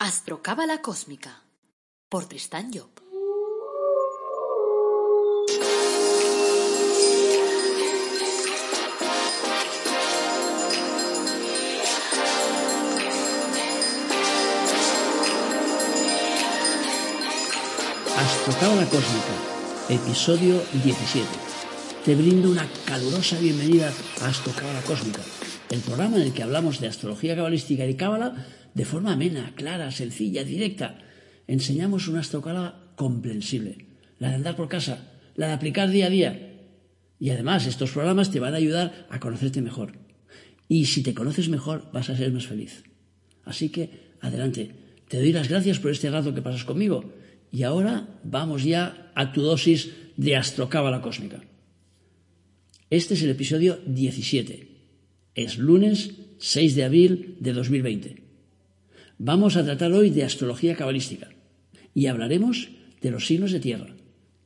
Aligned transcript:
Astrocábala 0.00 0.80
Cósmica 0.80 1.42
por 2.08 2.26
Tristán 2.26 2.70
Job. 2.72 2.88
Astrocábala 18.16 18.86
Cósmica, 18.86 19.34
episodio 19.88 20.62
17. 20.74 21.26
Te 22.04 22.14
brindo 22.14 22.50
una 22.50 22.68
calurosa 22.86 23.36
bienvenida 23.40 23.92
a 24.22 24.28
Astrocábala 24.28 24.80
Cósmica, 24.82 25.22
el 25.70 25.80
programa 25.80 26.18
en 26.18 26.22
el 26.22 26.32
que 26.32 26.44
hablamos 26.44 26.78
de 26.78 26.86
astrología 26.86 27.34
cabalística 27.34 27.84
y 27.84 27.96
cábala 27.96 28.46
de 28.74 28.84
forma 28.84 29.12
amena, 29.12 29.52
clara, 29.54 29.90
sencilla, 29.90 30.44
directa. 30.44 30.98
Enseñamos 31.46 32.08
una 32.08 32.20
astrocábala 32.20 32.92
comprensible, 32.96 33.86
la 34.18 34.28
de 34.30 34.34
andar 34.36 34.56
por 34.56 34.68
casa, 34.68 35.12
la 35.36 35.48
de 35.48 35.52
aplicar 35.52 35.90
día 35.90 36.06
a 36.06 36.10
día. 36.10 36.54
Y 37.20 37.30
además, 37.30 37.66
estos 37.66 37.92
programas 37.92 38.30
te 38.30 38.40
van 38.40 38.54
a 38.54 38.58
ayudar 38.58 39.06
a 39.10 39.18
conocerte 39.20 39.62
mejor. 39.62 39.98
Y 40.68 40.86
si 40.86 41.02
te 41.02 41.14
conoces 41.14 41.48
mejor, 41.48 41.90
vas 41.92 42.10
a 42.10 42.16
ser 42.16 42.32
más 42.32 42.46
feliz. 42.46 42.84
Así 43.44 43.70
que, 43.70 44.14
adelante. 44.20 44.74
Te 45.08 45.18
doy 45.18 45.32
las 45.32 45.48
gracias 45.48 45.78
por 45.78 45.90
este 45.90 46.10
rato 46.10 46.34
que 46.34 46.42
pasas 46.42 46.64
conmigo. 46.64 47.12
Y 47.50 47.62
ahora 47.62 48.20
vamos 48.24 48.64
ya 48.64 49.10
a 49.14 49.32
tu 49.32 49.40
dosis 49.40 49.90
de 50.16 50.36
astrocábala 50.36 51.00
cósmica. 51.00 51.42
Este 52.90 53.14
es 53.14 53.22
el 53.22 53.30
episodio 53.30 53.80
17. 53.86 54.68
Es 55.34 55.58
lunes 55.58 56.14
6 56.38 56.74
de 56.74 56.84
abril 56.84 57.36
de 57.40 57.52
2020. 57.52 58.27
Vamos 59.20 59.56
a 59.56 59.64
tratar 59.64 59.90
hoy 59.92 60.10
de 60.10 60.22
astrología 60.22 60.76
cabalística 60.76 61.28
y 61.92 62.06
hablaremos 62.06 62.68
de 63.00 63.10
los 63.10 63.26
signos 63.26 63.50
de 63.50 63.58
tierra, 63.58 63.96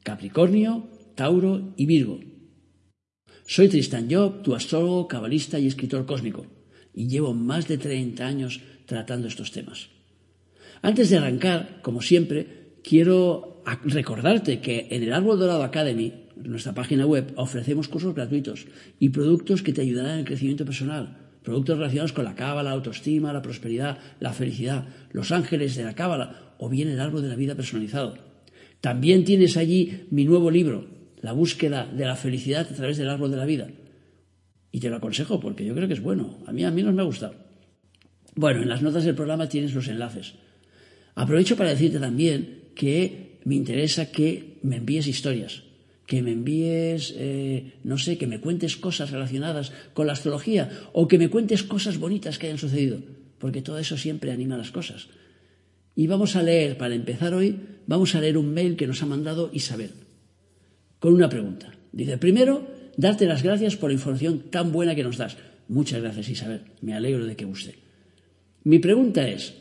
Capricornio, 0.03 0.89
Tauro 1.15 1.75
y 1.77 1.85
Virgo. 1.85 2.21
Soy 3.47 3.69
Tristan 3.69 4.09
Job, 4.11 4.43
tu 4.43 4.55
astrólogo, 4.55 5.09
cabalista 5.09 5.59
y 5.59 5.67
escritor 5.67 6.07
cósmico, 6.07 6.47
y 6.95 7.07
llevo 7.07 7.35
más 7.35 7.69
de 7.69 7.77
30 7.77 8.27
años 8.27 8.63
tratando 8.87 9.29
estos 9.29 9.53
temas. 9.53 9.91
Antes 10.81 11.11
de 11.11 11.19
arrancar, 11.19 11.83
como 11.83 12.01
siempre, 12.01 12.79
quiero 12.83 13.63
recordarte 13.85 14.61
que 14.61 14.89
en 14.91 15.03
el 15.03 15.13
Árbol 15.13 15.39
Dorado 15.39 15.65
Academy, 15.65 16.15
nuestra 16.37 16.73
página 16.73 17.05
web, 17.05 17.35
ofrecemos 17.37 17.89
cursos 17.89 18.15
gratuitos 18.15 18.67
y 18.99 19.11
productos 19.11 19.63
que 19.63 19.75
te 19.75 19.83
ayudarán 19.83 20.15
en 20.15 20.19
el 20.21 20.25
crecimiento 20.25 20.65
personal, 20.65 21.22
productos 21.43 21.79
relacionados 21.79 22.13
con 22.13 22.25
la 22.25 22.35
cábala, 22.35 22.71
la 22.71 22.77
autoestima, 22.77 23.33
la 23.33 23.43
prosperidad, 23.43 23.99
la 24.21 24.33
felicidad, 24.33 24.87
los 25.13 25.33
ángeles 25.33 25.77
de 25.77 25.85
la 25.85 25.95
cábala 25.95 26.55
o 26.59 26.69
bien 26.69 26.89
el 26.89 27.01
árbol 27.01 27.23
de 27.23 27.29
la 27.29 27.37
vida 27.37 27.55
personalizado. 27.55 28.17
También 28.81 29.25
tienes 29.25 29.57
allí 29.57 30.07
mi 30.11 30.25
nuevo 30.25 30.51
libro, 30.51 30.87
La 31.21 31.33
búsqueda 31.33 31.87
de 31.87 32.05
la 32.05 32.17
felicidad 32.17 32.67
a 32.69 32.75
través 32.75 32.97
del 32.99 33.09
árbol 33.09 33.31
de 33.31 33.37
la 33.37 33.45
vida. 33.45 33.69
Y 34.73 34.81
te 34.81 34.89
lo 34.89 34.97
aconsejo 34.97 35.39
porque 35.39 35.65
yo 35.65 35.75
creo 35.75 35.87
que 35.87 35.95
es 35.95 36.03
bueno. 36.03 36.39
A 36.47 36.53
mí 36.53 36.65
a 36.65 36.71
mí 36.71 36.83
no 36.83 36.93
me 36.93 37.03
ha 37.03 37.05
gustado. 37.05 37.35
Bueno, 38.35 38.63
en 38.63 38.69
las 38.69 38.83
notas 38.83 39.05
del 39.05 39.15
programa 39.15 39.49
tienes 39.49 39.75
los 39.75 39.87
enlaces. 39.89 40.35
Aprovecho 41.15 41.57
para 41.57 41.71
decirte 41.71 41.99
también 41.99 42.71
que 42.75 43.39
me 43.45 43.55
interesa 43.55 44.11
que 44.11 44.59
me 44.63 44.77
envíes 44.77 45.07
historias 45.07 45.63
que 46.07 46.23
me 46.23 46.33
envíes, 46.33 47.15
eh, 47.17 47.75
no 47.85 47.99
sé, 47.99 48.19
que 48.19 48.27
me 48.27 48.41
cuentes 48.41 48.77
cosas 48.77 49.11
relacionadas 49.11 49.73
con 49.95 50.07
la 50.07 50.13
astrología 50.13 50.71
o 50.93 51.09
que 51.09 51.19
me 51.19 51.31
cuentes 51.31 51.63
cosas 51.63 51.99
bonitas 51.99 52.39
que 52.39 52.47
hayan 52.47 52.59
sucedido, 52.59 52.99
porque 53.39 53.63
todo 53.63 53.79
eso 53.79 53.97
siempre 53.97 54.33
anima 54.33 54.57
las 54.57 54.71
cosas. 54.71 55.09
Y 55.95 56.07
vamos 56.07 56.37
a 56.37 56.43
leer, 56.43 56.77
para 56.77 56.95
empezar 56.95 57.35
hoy, 57.35 57.59
vamos 57.87 58.15
a 58.15 58.21
leer 58.21 58.39
un 58.39 58.53
mail 58.53 58.77
que 58.77 58.87
nos 58.87 59.03
ha 59.03 59.07
mandado 59.07 59.51
Isabel, 59.53 59.91
con 60.99 61.13
una 61.13 61.29
pregunta. 61.29 61.73
Dice, 61.93 62.19
primero, 62.19 62.67
darte 62.97 63.27
las 63.27 63.43
gracias 63.43 63.77
por 63.77 63.91
la 63.91 63.95
información 63.95 64.51
tan 64.51 64.73
buena 64.73 64.95
que 64.95 65.05
nos 65.05 65.19
das. 65.19 65.37
Muchas 65.69 66.01
gracias, 66.01 66.29
Isabel, 66.29 66.63
me 66.81 66.95
alegro 66.95 67.27
de 67.27 67.37
que 67.37 67.45
guste. 67.45 67.77
Mi 68.65 68.79
pregunta 68.79 69.29
es, 69.29 69.55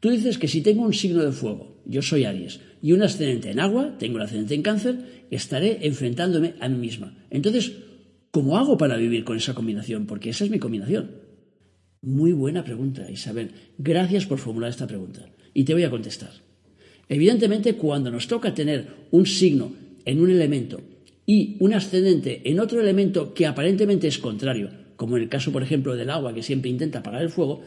tú 0.00 0.10
dices 0.10 0.38
que 0.38 0.48
si 0.48 0.62
tengo 0.62 0.82
un 0.82 0.94
signo 0.94 1.22
de 1.24 1.32
fuego, 1.32 1.76
yo 1.84 2.02
soy 2.02 2.24
Aries, 2.24 2.60
y 2.86 2.92
un 2.92 3.02
ascendente 3.02 3.50
en 3.50 3.58
agua, 3.58 3.98
tengo 3.98 4.18
el 4.18 4.22
ascendente 4.22 4.54
en 4.54 4.62
cáncer, 4.62 5.24
estaré 5.32 5.84
enfrentándome 5.88 6.54
a 6.60 6.68
mí 6.68 6.78
misma. 6.78 7.18
Entonces, 7.30 7.72
¿cómo 8.30 8.56
hago 8.58 8.78
para 8.78 8.96
vivir 8.96 9.24
con 9.24 9.36
esa 9.36 9.54
combinación? 9.54 10.06
Porque 10.06 10.30
esa 10.30 10.44
es 10.44 10.52
mi 10.52 10.60
combinación. 10.60 11.10
Muy 12.00 12.30
buena 12.30 12.62
pregunta, 12.62 13.10
Isabel. 13.10 13.50
Gracias 13.76 14.26
por 14.26 14.38
formular 14.38 14.70
esta 14.70 14.86
pregunta. 14.86 15.28
Y 15.52 15.64
te 15.64 15.74
voy 15.74 15.82
a 15.82 15.90
contestar. 15.90 16.30
Evidentemente, 17.08 17.74
cuando 17.74 18.08
nos 18.08 18.28
toca 18.28 18.54
tener 18.54 18.86
un 19.10 19.26
signo 19.26 19.72
en 20.04 20.20
un 20.20 20.30
elemento 20.30 20.80
y 21.26 21.56
un 21.58 21.74
ascendente 21.74 22.42
en 22.44 22.60
otro 22.60 22.80
elemento 22.80 23.34
que 23.34 23.46
aparentemente 23.46 24.06
es 24.06 24.18
contrario, 24.18 24.70
como 24.94 25.16
en 25.16 25.24
el 25.24 25.28
caso, 25.28 25.50
por 25.50 25.64
ejemplo, 25.64 25.96
del 25.96 26.10
agua 26.10 26.32
que 26.32 26.44
siempre 26.44 26.70
intenta 26.70 27.00
apagar 27.00 27.22
el 27.22 27.30
fuego, 27.30 27.62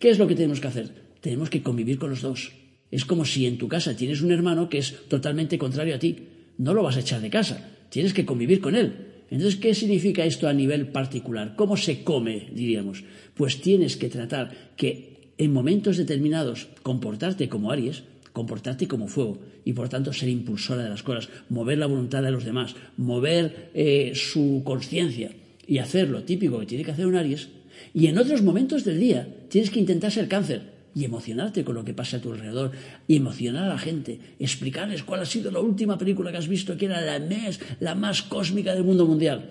¿qué 0.00 0.10
es 0.10 0.18
lo 0.18 0.26
que 0.26 0.34
tenemos 0.34 0.58
que 0.58 0.66
hacer? 0.66 0.88
Tenemos 1.20 1.48
que 1.48 1.62
convivir 1.62 1.96
con 1.96 2.10
los 2.10 2.22
dos. 2.22 2.63
Es 2.90 3.04
como 3.04 3.24
si 3.24 3.46
en 3.46 3.58
tu 3.58 3.68
casa 3.68 3.96
tienes 3.96 4.20
un 4.20 4.32
hermano 4.32 4.68
que 4.68 4.78
es 4.78 4.94
totalmente 5.08 5.58
contrario 5.58 5.94
a 5.94 5.98
ti 5.98 6.16
no 6.58 6.74
lo 6.74 6.82
vas 6.82 6.96
a 6.96 7.00
echar 7.00 7.20
de 7.20 7.30
casa, 7.30 7.68
tienes 7.88 8.14
que 8.14 8.24
convivir 8.24 8.60
con 8.60 8.74
él. 8.74 8.92
Entonces, 9.30 9.58
¿qué 9.58 9.74
significa 9.74 10.24
esto 10.24 10.48
a 10.48 10.52
nivel 10.52 10.88
particular? 10.88 11.54
¿Cómo 11.56 11.76
se 11.76 12.04
come, 12.04 12.48
diríamos? 12.52 13.02
Pues 13.34 13.60
tienes 13.60 13.96
que 13.96 14.08
tratar 14.08 14.72
que 14.76 15.32
en 15.38 15.52
momentos 15.52 15.96
determinados 15.96 16.68
comportarte 16.82 17.48
como 17.48 17.72
Aries, 17.72 18.04
comportarte 18.32 18.86
como 18.86 19.08
fuego 19.08 19.38
y 19.64 19.72
por 19.72 19.88
tanto 19.88 20.12
ser 20.12 20.28
impulsora 20.28 20.84
de 20.84 20.90
las 20.90 21.02
cosas, 21.02 21.28
mover 21.48 21.78
la 21.78 21.86
voluntad 21.86 22.22
de 22.22 22.30
los 22.30 22.44
demás, 22.44 22.76
mover 22.96 23.70
eh, 23.74 24.12
su 24.14 24.62
conciencia 24.64 25.30
y 25.66 25.78
hacer 25.78 26.10
lo 26.10 26.22
típico 26.22 26.60
que 26.60 26.66
tiene 26.66 26.84
que 26.84 26.92
hacer 26.92 27.06
un 27.06 27.16
Aries. 27.16 27.48
Y 27.92 28.06
en 28.06 28.18
otros 28.18 28.42
momentos 28.42 28.84
del 28.84 29.00
día 29.00 29.26
tienes 29.48 29.70
que 29.70 29.80
intentar 29.80 30.12
ser 30.12 30.28
cáncer, 30.28 30.73
y 30.94 31.04
emocionarte 31.04 31.64
con 31.64 31.74
lo 31.74 31.84
que 31.84 31.94
pasa 31.94 32.18
a 32.18 32.20
tu 32.20 32.32
alrededor 32.32 32.72
y 33.08 33.16
emocionar 33.16 33.64
a 33.64 33.74
la 33.74 33.78
gente, 33.78 34.20
explicarles 34.38 35.02
cuál 35.02 35.20
ha 35.20 35.26
sido 35.26 35.50
la 35.50 35.60
última 35.60 35.98
película 35.98 36.30
que 36.30 36.38
has 36.38 36.48
visto, 36.48 36.76
que 36.76 36.86
era 36.86 37.00
la 37.00 37.18
mes, 37.18 37.60
la 37.80 37.94
más 37.94 38.22
cósmica 38.22 38.74
del 38.74 38.84
mundo 38.84 39.06
mundial. 39.06 39.50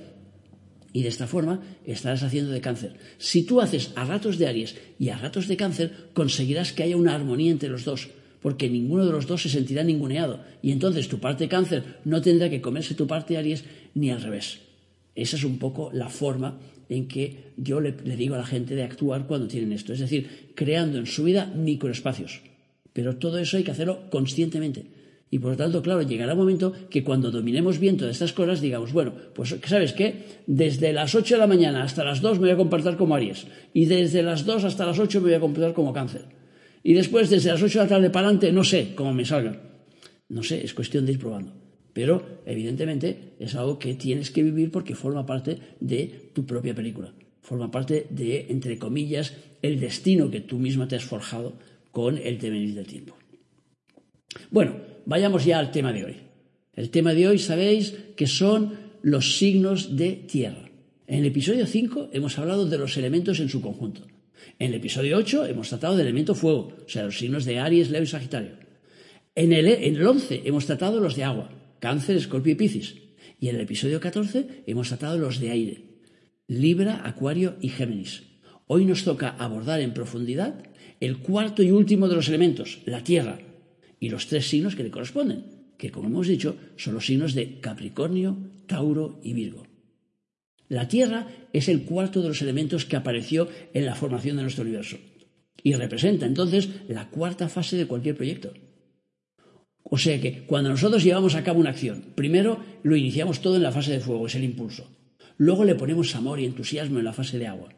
Y 0.93 1.01
de 1.01 1.09
esta 1.09 1.27
forma 1.27 1.59
estarás 1.85 2.23
haciendo 2.23 2.51
de 2.51 2.61
cáncer. 2.61 2.93
Si 3.17 3.43
tú 3.43 3.61
haces 3.61 3.91
a 3.95 4.05
ratos 4.05 4.37
de 4.37 4.47
Aries 4.47 4.75
y 4.99 5.09
a 5.09 5.17
ratos 5.17 5.47
de 5.47 5.57
cáncer, 5.57 6.09
conseguirás 6.13 6.71
que 6.71 6.83
haya 6.83 6.95
una 6.95 7.15
armonía 7.15 7.51
entre 7.51 7.69
los 7.69 7.83
dos, 7.83 8.09
porque 8.41 8.69
ninguno 8.69 9.05
de 9.05 9.11
los 9.11 9.25
dos 9.25 9.41
se 9.41 9.49
sentirá 9.49 9.83
ninguneado. 9.83 10.41
Y 10.61 10.71
entonces 10.71 11.09
tu 11.09 11.19
parte 11.19 11.47
cáncer 11.47 11.99
no 12.05 12.21
tendrá 12.21 12.49
que 12.49 12.61
comerse 12.61 12.93
tu 12.93 13.07
parte 13.07 13.37
Aries 13.37 13.63
ni 13.95 14.11
al 14.11 14.21
revés. 14.21 14.59
Esa 15.15 15.35
es 15.35 15.43
un 15.43 15.57
poco 15.57 15.91
la 15.91 16.09
forma 16.09 16.59
en 16.93 17.07
que 17.07 17.53
yo 17.57 17.81
le, 17.81 17.91
digo 17.91 18.35
a 18.35 18.39
la 18.39 18.45
gente 18.45 18.75
de 18.75 18.83
actuar 18.83 19.25
cuando 19.25 19.47
tienen 19.47 19.73
esto. 19.73 19.93
Es 19.93 19.99
decir, 19.99 20.51
creando 20.55 20.97
en 20.97 21.05
su 21.05 21.23
vida 21.23 21.45
microespacios. 21.45 22.41
Pero 22.93 23.17
todo 23.17 23.39
eso 23.39 23.57
hay 23.57 23.63
que 23.63 23.71
hacerlo 23.71 24.09
conscientemente. 24.09 24.85
Y 25.31 25.39
por 25.39 25.51
lo 25.51 25.57
tanto, 25.57 25.81
claro, 25.81 26.03
llegará 26.03 26.33
un 26.33 26.39
momento 26.39 26.73
que 26.91 27.03
cuando 27.03 27.31
dominemos 27.31 27.79
bien 27.79 27.97
todas 27.97 28.13
estas 28.13 28.33
cosas, 28.33 28.61
digamos, 28.61 28.93
bueno, 28.93 29.13
pues 29.33 29.55
¿sabes 29.65 29.93
qué? 29.93 30.41
Desde 30.45 30.93
las 30.93 31.15
8 31.15 31.33
de 31.33 31.39
la 31.39 31.47
mañana 31.47 31.83
hasta 31.83 32.03
las 32.03 32.21
2 32.21 32.37
me 32.37 32.45
voy 32.45 32.51
a 32.51 32.57
comportar 32.57 32.97
como 32.97 33.15
Aries. 33.15 33.47
Y 33.73 33.85
desde 33.85 34.21
las 34.21 34.45
2 34.45 34.63
hasta 34.63 34.85
las 34.85 34.99
8 34.99 35.19
me 35.21 35.27
voy 35.29 35.33
a 35.33 35.39
comportar 35.39 35.73
como 35.73 35.91
Cáncer. 35.91 36.25
Y 36.83 36.93
después, 36.93 37.31
desde 37.31 37.49
las 37.49 37.63
8 37.63 37.79
de 37.79 37.85
la 37.85 37.89
tarde 37.89 38.09
para 38.11 38.27
adelante, 38.27 38.51
no 38.51 38.63
sé 38.63 38.93
cómo 38.93 39.13
me 39.13 39.25
salga. 39.25 39.59
No 40.29 40.43
sé, 40.43 40.63
es 40.63 40.73
cuestión 40.75 41.05
de 41.05 41.13
ir 41.13 41.19
probando. 41.19 41.62
Pero, 41.93 42.41
evidentemente, 42.45 43.35
es 43.39 43.55
algo 43.55 43.77
que 43.77 43.93
tienes 43.93 44.31
que 44.31 44.43
vivir 44.43 44.71
porque 44.71 44.95
forma 44.95 45.25
parte 45.25 45.59
de 45.79 46.31
tu 46.33 46.45
propia 46.45 46.73
película. 46.73 47.13
Forma 47.41 47.69
parte 47.69 48.07
de, 48.09 48.47
entre 48.49 48.79
comillas, 48.79 49.33
el 49.61 49.79
destino 49.79 50.31
que 50.31 50.41
tú 50.41 50.57
misma 50.57 50.87
te 50.87 50.95
has 50.95 51.03
forjado 51.03 51.53
con 51.91 52.17
el 52.17 52.39
devenir 52.39 52.73
del 52.73 52.87
tiempo. 52.87 53.15
Bueno, 54.49 54.77
vayamos 55.05 55.45
ya 55.45 55.59
al 55.59 55.71
tema 55.71 55.93
de 55.93 56.05
hoy. 56.05 56.15
El 56.75 56.89
tema 56.89 57.13
de 57.13 57.27
hoy 57.27 57.37
sabéis 57.37 57.93
que 58.15 58.25
son 58.25 58.73
los 59.03 59.37
signos 59.37 59.95
de 59.95 60.13
tierra. 60.13 60.69
En 61.05 61.19
el 61.19 61.25
episodio 61.25 61.67
5 61.67 62.09
hemos 62.13 62.39
hablado 62.39 62.65
de 62.65 62.77
los 62.77 62.97
elementos 62.97 63.39
en 63.39 63.49
su 63.49 63.61
conjunto. 63.61 64.07
En 64.57 64.69
el 64.69 64.75
episodio 64.75 65.17
8 65.17 65.45
hemos 65.45 65.69
tratado 65.69 65.95
del 65.95 66.07
elemento 66.07 66.33
fuego, 66.33 66.73
o 66.85 66.89
sea, 66.89 67.03
los 67.03 67.17
signos 67.17 67.45
de 67.45 67.59
Aries, 67.59 67.91
Leo 67.91 68.01
y 68.01 68.07
Sagitario. 68.07 68.53
En 69.35 69.53
el, 69.53 69.67
en 69.67 69.95
el 69.95 70.07
11 70.07 70.41
hemos 70.45 70.65
tratado 70.65 70.99
los 70.99 71.15
de 71.15 71.23
agua, 71.23 71.49
Cáncer, 71.83 72.15
Escorpio 72.15 72.53
y 72.53 72.55
Piscis. 72.55 72.95
Y 73.41 73.49
en 73.49 73.55
el 73.55 73.61
episodio 73.63 73.99
14 73.99 74.63
hemos 74.67 74.87
tratado 74.87 75.17
los 75.17 75.41
de 75.41 75.51
aire, 75.51 75.83
Libra, 76.47 77.01
Acuario 77.03 77.57
y 77.59 77.67
Géminis. 77.67 78.23
Hoy 78.67 78.85
nos 78.85 79.03
toca 79.03 79.27
abordar 79.27 79.81
en 79.81 79.93
profundidad 79.93 80.63
el 81.01 81.17
cuarto 81.17 81.61
y 81.61 81.71
último 81.71 82.07
de 82.07 82.15
los 82.15 82.29
elementos, 82.29 82.79
la 82.85 83.03
Tierra, 83.03 83.37
y 83.99 84.07
los 84.07 84.27
tres 84.27 84.47
signos 84.47 84.77
que 84.77 84.83
le 84.83 84.91
corresponden, 84.91 85.43
que 85.77 85.91
como 85.91 86.07
hemos 86.07 86.27
dicho 86.27 86.55
son 86.77 86.93
los 86.93 87.05
signos 87.05 87.33
de 87.33 87.59
Capricornio, 87.59 88.37
Tauro 88.65 89.19
y 89.21 89.33
Virgo. 89.33 89.67
La 90.69 90.87
Tierra 90.87 91.27
es 91.51 91.67
el 91.67 91.83
cuarto 91.83 92.21
de 92.21 92.29
los 92.29 92.41
elementos 92.41 92.85
que 92.85 92.95
apareció 92.95 93.49
en 93.73 93.85
la 93.85 93.95
formación 93.95 94.37
de 94.37 94.43
nuestro 94.43 94.63
universo. 94.63 94.99
y 95.61 95.73
representa 95.73 96.25
entonces 96.25 96.69
la 96.87 97.09
cuarta 97.09 97.49
fase 97.49 97.75
de 97.75 97.87
cualquier 97.87 98.15
proyecto. 98.15 98.53
O 99.93 99.97
sea 99.99 100.19
que 100.19 100.41
cuando 100.47 100.71
nosotros 100.71 101.03
llevamos 101.03 101.35
a 101.35 101.43
cabo 101.43 101.59
una 101.59 101.69
acción, 101.69 102.03
primero 102.15 102.57
lo 102.81 102.95
iniciamos 102.95 103.41
todo 103.41 103.57
en 103.57 103.61
la 103.61 103.71
fase 103.71 103.91
de 103.91 103.99
fuego, 103.99 104.25
es 104.25 104.33
el 104.33 104.43
impulso. 104.43 104.89
Luego 105.37 105.65
le 105.65 105.75
ponemos 105.75 106.15
amor 106.15 106.39
y 106.39 106.45
entusiasmo 106.45 106.97
en 106.97 107.05
la 107.05 107.13
fase 107.13 107.37
de 107.37 107.45
agua. 107.45 107.69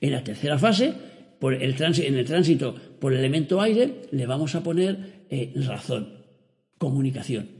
En 0.00 0.12
la 0.12 0.24
tercera 0.24 0.58
fase, 0.58 0.94
en 1.42 2.14
el 2.14 2.24
tránsito 2.24 2.74
por 2.98 3.12
el 3.12 3.18
elemento 3.18 3.60
aire, 3.60 4.00
le 4.12 4.24
vamos 4.24 4.54
a 4.54 4.62
poner 4.62 5.26
eh, 5.28 5.52
razón, 5.56 6.24
comunicación. 6.78 7.50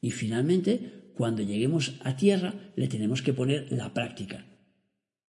Y 0.00 0.10
finalmente, 0.10 1.12
cuando 1.14 1.44
lleguemos 1.44 1.94
a 2.02 2.16
tierra, 2.16 2.54
le 2.74 2.88
tenemos 2.88 3.22
que 3.22 3.32
poner 3.32 3.68
la 3.70 3.94
práctica. 3.94 4.46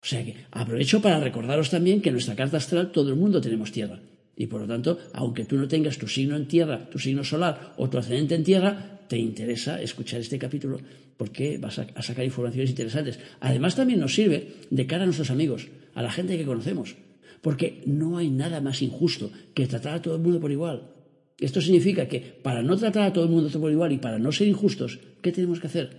O 0.00 0.06
sea 0.06 0.24
que 0.24 0.36
aprovecho 0.52 1.02
para 1.02 1.18
recordaros 1.18 1.70
también 1.70 2.00
que 2.00 2.10
en 2.10 2.14
nuestra 2.14 2.36
carta 2.36 2.58
astral 2.58 2.92
todo 2.92 3.10
el 3.10 3.16
mundo 3.16 3.40
tenemos 3.40 3.72
tierra. 3.72 3.98
Y 4.36 4.46
por 4.46 4.60
lo 4.60 4.66
tanto, 4.66 4.98
aunque 5.14 5.44
tú 5.44 5.56
no 5.56 5.66
tengas 5.66 5.96
tu 5.98 6.06
signo 6.06 6.36
en 6.36 6.46
tierra, 6.46 6.88
tu 6.90 6.98
signo 6.98 7.24
solar 7.24 7.72
o 7.78 7.88
tu 7.88 7.98
ascendente 7.98 8.34
en 8.34 8.44
tierra, 8.44 9.00
te 9.08 9.16
interesa 9.18 9.80
escuchar 9.80 10.20
este 10.20 10.38
capítulo 10.38 10.78
porque 11.16 11.58
vas 11.58 11.78
a, 11.78 12.02
sacar 12.02 12.24
informaciones 12.24 12.70
interesantes. 12.70 13.18
Además, 13.40 13.74
también 13.74 14.00
nos 14.00 14.14
sirve 14.14 14.52
de 14.70 14.86
cara 14.86 15.04
a 15.04 15.06
nuestros 15.06 15.30
amigos, 15.30 15.68
a 15.94 16.02
la 16.02 16.10
gente 16.10 16.36
que 16.36 16.44
conocemos, 16.44 16.96
porque 17.40 17.82
no 17.86 18.18
hay 18.18 18.28
nada 18.28 18.60
más 18.60 18.82
injusto 18.82 19.30
que 19.54 19.66
tratar 19.66 19.94
a 19.94 20.02
todo 20.02 20.16
el 20.16 20.22
mundo 20.22 20.40
por 20.40 20.52
igual. 20.52 20.90
Esto 21.38 21.60
significa 21.60 22.08
que 22.08 22.20
para 22.20 22.62
no 22.62 22.76
tratar 22.76 23.04
a 23.04 23.12
todo 23.12 23.24
el 23.24 23.30
mundo 23.30 23.48
por 23.60 23.70
igual 23.70 23.92
y 23.92 23.98
para 23.98 24.18
no 24.18 24.32
ser 24.32 24.48
injustos, 24.48 24.98
¿qué 25.22 25.32
tenemos 25.32 25.60
que 25.60 25.66
hacer? 25.66 25.90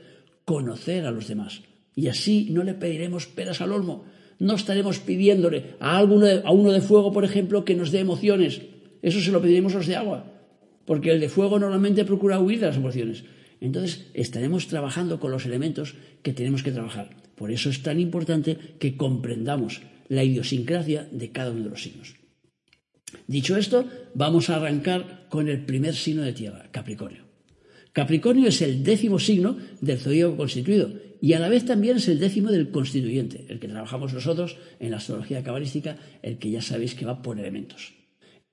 Conocer 0.45 1.05
a 1.05 1.11
los 1.11 1.27
demás. 1.27 1.61
Y 1.95 2.07
así 2.07 2.49
no 2.51 2.63
le 2.63 2.75
pediremos 2.75 3.25
peras 3.27 3.61
al 3.61 3.71
olmo, 3.71 4.05
no 4.39 4.55
estaremos 4.55 4.99
pidiéndole 4.99 5.75
a, 5.79 5.97
a 5.97 6.03
uno 6.03 6.71
de 6.71 6.81
fuego, 6.81 7.11
por 7.11 7.25
ejemplo, 7.25 7.65
que 7.65 7.75
nos 7.75 7.91
dé 7.91 7.99
emociones. 7.99 8.61
Eso 9.01 9.19
se 9.21 9.31
lo 9.31 9.41
pediremos 9.41 9.73
a 9.73 9.77
los 9.77 9.87
de 9.87 9.95
agua, 9.95 10.31
porque 10.85 11.11
el 11.11 11.19
de 11.19 11.29
fuego 11.29 11.59
normalmente 11.59 12.05
procura 12.05 12.39
huir 12.39 12.59
de 12.59 12.67
las 12.67 12.77
emociones. 12.77 13.23
Entonces 13.59 14.07
estaremos 14.13 14.67
trabajando 14.67 15.19
con 15.19 15.31
los 15.31 15.45
elementos 15.45 15.95
que 16.21 16.33
tenemos 16.33 16.63
que 16.63 16.71
trabajar. 16.71 17.09
Por 17.35 17.51
eso 17.51 17.69
es 17.69 17.81
tan 17.81 17.99
importante 17.99 18.57
que 18.79 18.95
comprendamos 18.95 19.81
la 20.09 20.23
idiosincrasia 20.23 21.07
de 21.11 21.31
cada 21.31 21.51
uno 21.51 21.63
de 21.63 21.69
los 21.69 21.83
signos. 21.83 22.15
Dicho 23.25 23.57
esto, 23.57 23.85
vamos 24.13 24.49
a 24.49 24.57
arrancar 24.57 25.27
con 25.29 25.47
el 25.47 25.65
primer 25.65 25.95
signo 25.95 26.23
de 26.23 26.33
tierra, 26.33 26.69
Capricornio. 26.71 27.25
Capricornio 27.93 28.49
es 28.49 28.61
el 28.61 28.83
décimo 28.83 29.17
signo 29.17 29.57
del 29.81 29.97
zodíaco 29.97 30.37
constituido 30.37 31.06
y 31.21 31.33
a 31.33 31.39
la 31.39 31.49
vez 31.49 31.65
también 31.65 31.97
es 31.97 32.07
el 32.07 32.19
décimo 32.19 32.51
del 32.51 32.69
constituyente, 32.69 33.45
el 33.49 33.59
que 33.59 33.67
trabajamos 33.67 34.13
nosotros 34.13 34.57
en 34.79 34.91
la 34.91 34.97
astrología 34.97 35.43
cabalística, 35.43 35.97
el 36.21 36.37
que 36.37 36.51
ya 36.51 36.61
sabéis 36.61 36.93
que 36.93 37.05
va 37.05 37.21
por 37.21 37.39
elementos. 37.39 37.93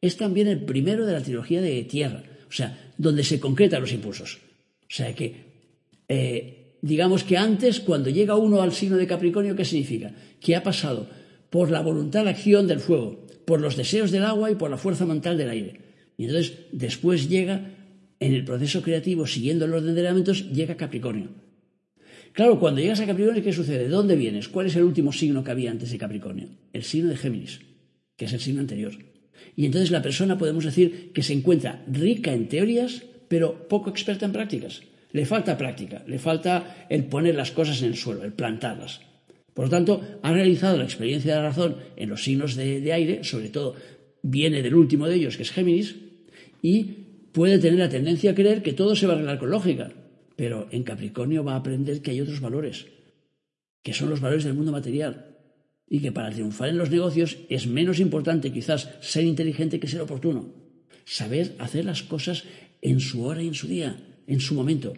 Es 0.00 0.16
también 0.16 0.49
el 0.49 0.64
primero 0.64 1.06
de 1.06 1.12
la 1.12 1.22
trilogía 1.22 1.61
de 1.61 1.82
tierra, 1.84 2.22
o 2.49 2.52
sea, 2.52 2.93
donde 2.96 3.25
se 3.25 3.40
concretan 3.40 3.81
los 3.81 3.93
impulsos. 3.93 4.38
O 4.82 4.88
sea 4.88 5.14
que, 5.14 5.34
eh, 6.08 6.78
digamos 6.82 7.25
que 7.25 7.37
antes, 7.37 7.81
cuando 7.81 8.11
llega 8.11 8.37
uno 8.37 8.62
al 8.62 8.72
signo 8.72 8.96
de 8.96 9.06
Capricornio, 9.06 9.56
¿qué 9.56 9.64
significa? 9.64 10.12
Que 10.40 10.56
ha 10.56 10.62
pasado 10.62 11.08
por 11.50 11.70
la 11.70 11.81
voluntad 11.81 12.25
de 12.25 12.31
acción 12.31 12.67
del 12.67 12.81
fuego, 12.81 13.26
por 13.44 13.60
los 13.60 13.76
deseos 13.76 14.10
del 14.10 14.25
agua 14.25 14.50
y 14.50 14.55
por 14.55 14.70
la 14.70 14.78
fuerza 14.78 15.06
mental 15.06 15.37
del 15.37 15.50
aire. 15.50 15.81
Y 16.17 16.25
entonces, 16.25 16.58
después 16.72 17.28
llega, 17.28 17.70
en 18.20 18.32
el 18.32 18.44
proceso 18.44 18.81
creativo, 18.81 19.26
siguiendo 19.26 19.64
el 19.64 19.75
orden 19.75 19.94
de 19.94 20.00
elementos, 20.00 20.50
llega 20.50 20.76
Capricornio 20.76 21.44
Claro, 22.34 22.58
cuando 22.58 22.81
llegas 22.81 22.98
a 22.98 23.06
Capricornio, 23.06 23.44
¿qué 23.44 23.52
sucede? 23.52 23.84
¿De 23.84 23.88
dónde 23.88 24.16
vienes? 24.16 24.48
¿Cuál 24.48 24.66
es 24.66 24.75
el 24.75 24.82
último 24.82 25.12
signo 25.12 25.44
que 25.44 25.52
había 25.52 25.70
antes 25.70 25.92
de 25.92 25.98
Capricornio? 25.98 26.48
El 26.72 26.82
signo 26.82 27.10
de 27.10 27.16
Géminis, 27.16 27.60
que 28.16 28.25
es 28.25 28.32
el 28.32 28.40
signo 28.40 28.60
anterior. 28.60 28.92
Y 29.54 29.66
entonces 29.66 29.92
la 29.92 30.02
persona 30.02 30.36
podemos 30.36 30.64
decir 30.64 31.12
que 31.14 31.22
se 31.22 31.32
encuentra 31.32 31.84
rica 31.86 32.32
en 32.32 32.48
teorías, 32.48 33.04
pero 33.28 33.69
poco 33.69 33.88
experta 33.88 34.26
en 34.26 34.32
prácticas. 34.32 34.82
Le 35.12 35.26
falta 35.26 35.56
práctica, 35.56 36.02
le 36.08 36.19
falta 36.19 36.88
el 36.90 37.04
poner 37.04 37.36
las 37.36 37.52
cosas 37.52 37.81
en 37.82 37.90
el 37.90 37.96
suelo, 37.96 38.25
el 38.25 38.32
plantarlas. 38.32 39.00
Por 39.54 39.66
lo 39.66 39.70
tanto, 39.70 40.02
ha 40.20 40.32
realizado 40.32 40.76
la 40.76 40.84
experiencia 40.84 41.36
de 41.36 41.40
la 41.40 41.48
razón 41.50 41.76
en 41.94 42.08
los 42.08 42.25
signos 42.25 42.56
de, 42.56 42.81
de 42.81 42.92
aire, 42.92 43.22
sobre 43.22 43.50
todo 43.50 43.76
viene 44.22 44.60
del 44.60 44.75
último 44.75 45.06
de 45.06 45.14
ellos, 45.14 45.36
que 45.36 45.44
es 45.44 45.52
Géminis, 45.52 45.94
y 46.60 46.82
puede 47.31 47.60
tener 47.60 47.78
la 47.78 47.88
tendencia 47.88 48.32
a 48.32 48.34
creer 48.34 48.64
que 48.64 48.72
todo 48.72 48.96
se 48.96 49.06
va 49.06 49.12
a 49.12 49.16
arreglar 49.16 49.38
con 49.38 49.50
lógica, 49.50 49.92
pero 50.36 50.69
en 50.70 50.82
Capricornio 50.82 51.44
va 51.44 51.54
a 51.54 51.56
aprender 51.56 52.02
que 52.02 52.10
hay 52.10 52.20
otros 52.20 52.40
valores, 52.40 52.86
que 53.82 53.94
son 53.94 54.10
los 54.10 54.20
valores 54.20 54.44
del 54.44 54.54
mundo 54.54 54.72
material, 54.72 55.36
y 55.88 56.00
que 56.00 56.12
para 56.12 56.31
triunfar 56.31 56.70
en 56.70 56.78
los 56.78 56.90
negocios 56.90 57.38
es 57.48 57.66
menos 57.66 58.00
importante 58.00 58.52
quizás 58.52 58.90
ser 59.00 59.25
inteligente 59.25 59.78
que 59.78 59.88
ser 59.88 60.00
oportuno. 60.00 60.52
Saber 61.04 61.54
hacer 61.58 61.84
las 61.84 62.02
cosas 62.02 62.44
en 62.81 63.00
su 63.00 63.25
hora 63.25 63.42
y 63.42 63.48
en 63.48 63.54
su 63.54 63.69
día, 63.69 63.96
en 64.26 64.40
su 64.40 64.54
momento. 64.54 64.94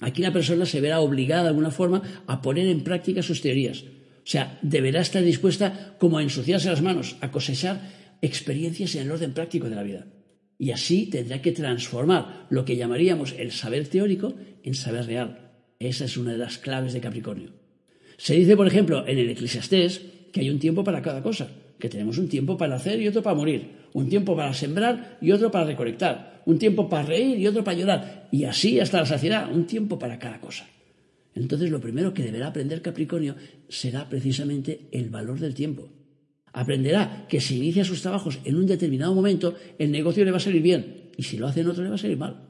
Aquí 0.00 0.22
la 0.22 0.32
persona 0.32 0.66
se 0.66 0.80
verá 0.80 1.00
obligada 1.00 1.44
de 1.44 1.48
alguna 1.48 1.70
forma 1.70 2.02
a 2.26 2.42
poner 2.42 2.68
en 2.68 2.84
práctica 2.84 3.22
sus 3.22 3.40
teorías. 3.40 3.82
O 3.82 4.30
sea, 4.30 4.58
deberá 4.62 5.00
estar 5.00 5.24
dispuesta 5.24 5.96
como 5.98 6.18
a 6.18 6.22
ensuciarse 6.22 6.68
las 6.68 6.82
manos, 6.82 7.16
a 7.20 7.30
cosechar 7.30 7.80
experiencias 8.20 8.94
en 8.94 9.02
el 9.02 9.12
orden 9.12 9.32
práctico 9.32 9.68
de 9.68 9.74
la 9.74 9.82
vida. 9.82 10.06
Y 10.58 10.72
así 10.72 11.06
tendrá 11.06 11.40
que 11.40 11.52
transformar 11.52 12.46
lo 12.50 12.64
que 12.64 12.76
llamaríamos 12.76 13.34
el 13.38 13.52
saber 13.52 13.86
teórico 13.86 14.34
en 14.64 14.74
saber 14.74 15.06
real. 15.06 15.52
Esa 15.78 16.04
es 16.04 16.16
una 16.16 16.32
de 16.32 16.38
las 16.38 16.58
claves 16.58 16.92
de 16.92 17.00
Capricornio. 17.00 17.52
Se 18.16 18.34
dice, 18.34 18.56
por 18.56 18.66
ejemplo, 18.66 19.06
en 19.06 19.18
el 19.18 19.30
Eclesiastés 19.30 20.02
que 20.32 20.40
hay 20.40 20.50
un 20.50 20.58
tiempo 20.58 20.82
para 20.82 21.00
cada 21.00 21.22
cosa, 21.22 21.48
que 21.78 21.88
tenemos 21.88 22.18
un 22.18 22.28
tiempo 22.28 22.56
para 22.56 22.74
hacer 22.74 23.00
y 23.00 23.06
otro 23.06 23.22
para 23.22 23.36
morir, 23.36 23.68
un 23.92 24.08
tiempo 24.08 24.36
para 24.36 24.52
sembrar 24.52 25.18
y 25.20 25.30
otro 25.30 25.50
para 25.50 25.66
recolectar, 25.66 26.42
un 26.44 26.58
tiempo 26.58 26.88
para 26.88 27.04
reír 27.04 27.38
y 27.38 27.46
otro 27.46 27.62
para 27.62 27.78
llorar, 27.78 28.28
y 28.32 28.44
así 28.44 28.80
hasta 28.80 28.98
la 28.98 29.06
saciedad, 29.06 29.50
un 29.52 29.66
tiempo 29.66 29.98
para 29.98 30.18
cada 30.18 30.40
cosa. 30.40 30.66
Entonces 31.34 31.70
lo 31.70 31.80
primero 31.80 32.12
que 32.12 32.24
deberá 32.24 32.48
aprender 32.48 32.82
Capricornio 32.82 33.36
será 33.68 34.08
precisamente 34.08 34.88
el 34.90 35.08
valor 35.08 35.38
del 35.38 35.54
tiempo. 35.54 35.88
Aprenderá 36.52 37.26
que 37.28 37.40
si 37.40 37.56
inicia 37.56 37.84
sus 37.84 38.02
trabajos 38.02 38.38
en 38.44 38.56
un 38.56 38.66
determinado 38.66 39.14
momento, 39.14 39.54
el 39.78 39.90
negocio 39.90 40.24
le 40.24 40.30
va 40.30 40.38
a 40.38 40.40
salir 40.40 40.62
bien 40.62 41.10
y 41.16 41.22
si 41.22 41.36
lo 41.36 41.46
hace 41.46 41.60
en 41.60 41.68
otro 41.68 41.82
le 41.82 41.90
va 41.90 41.96
a 41.96 41.98
salir 41.98 42.16
mal. 42.16 42.42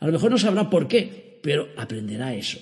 A 0.00 0.06
lo 0.06 0.12
mejor 0.12 0.30
no 0.30 0.38
sabrá 0.38 0.70
por 0.70 0.88
qué, 0.88 1.38
pero 1.42 1.68
aprenderá 1.76 2.34
eso. 2.34 2.58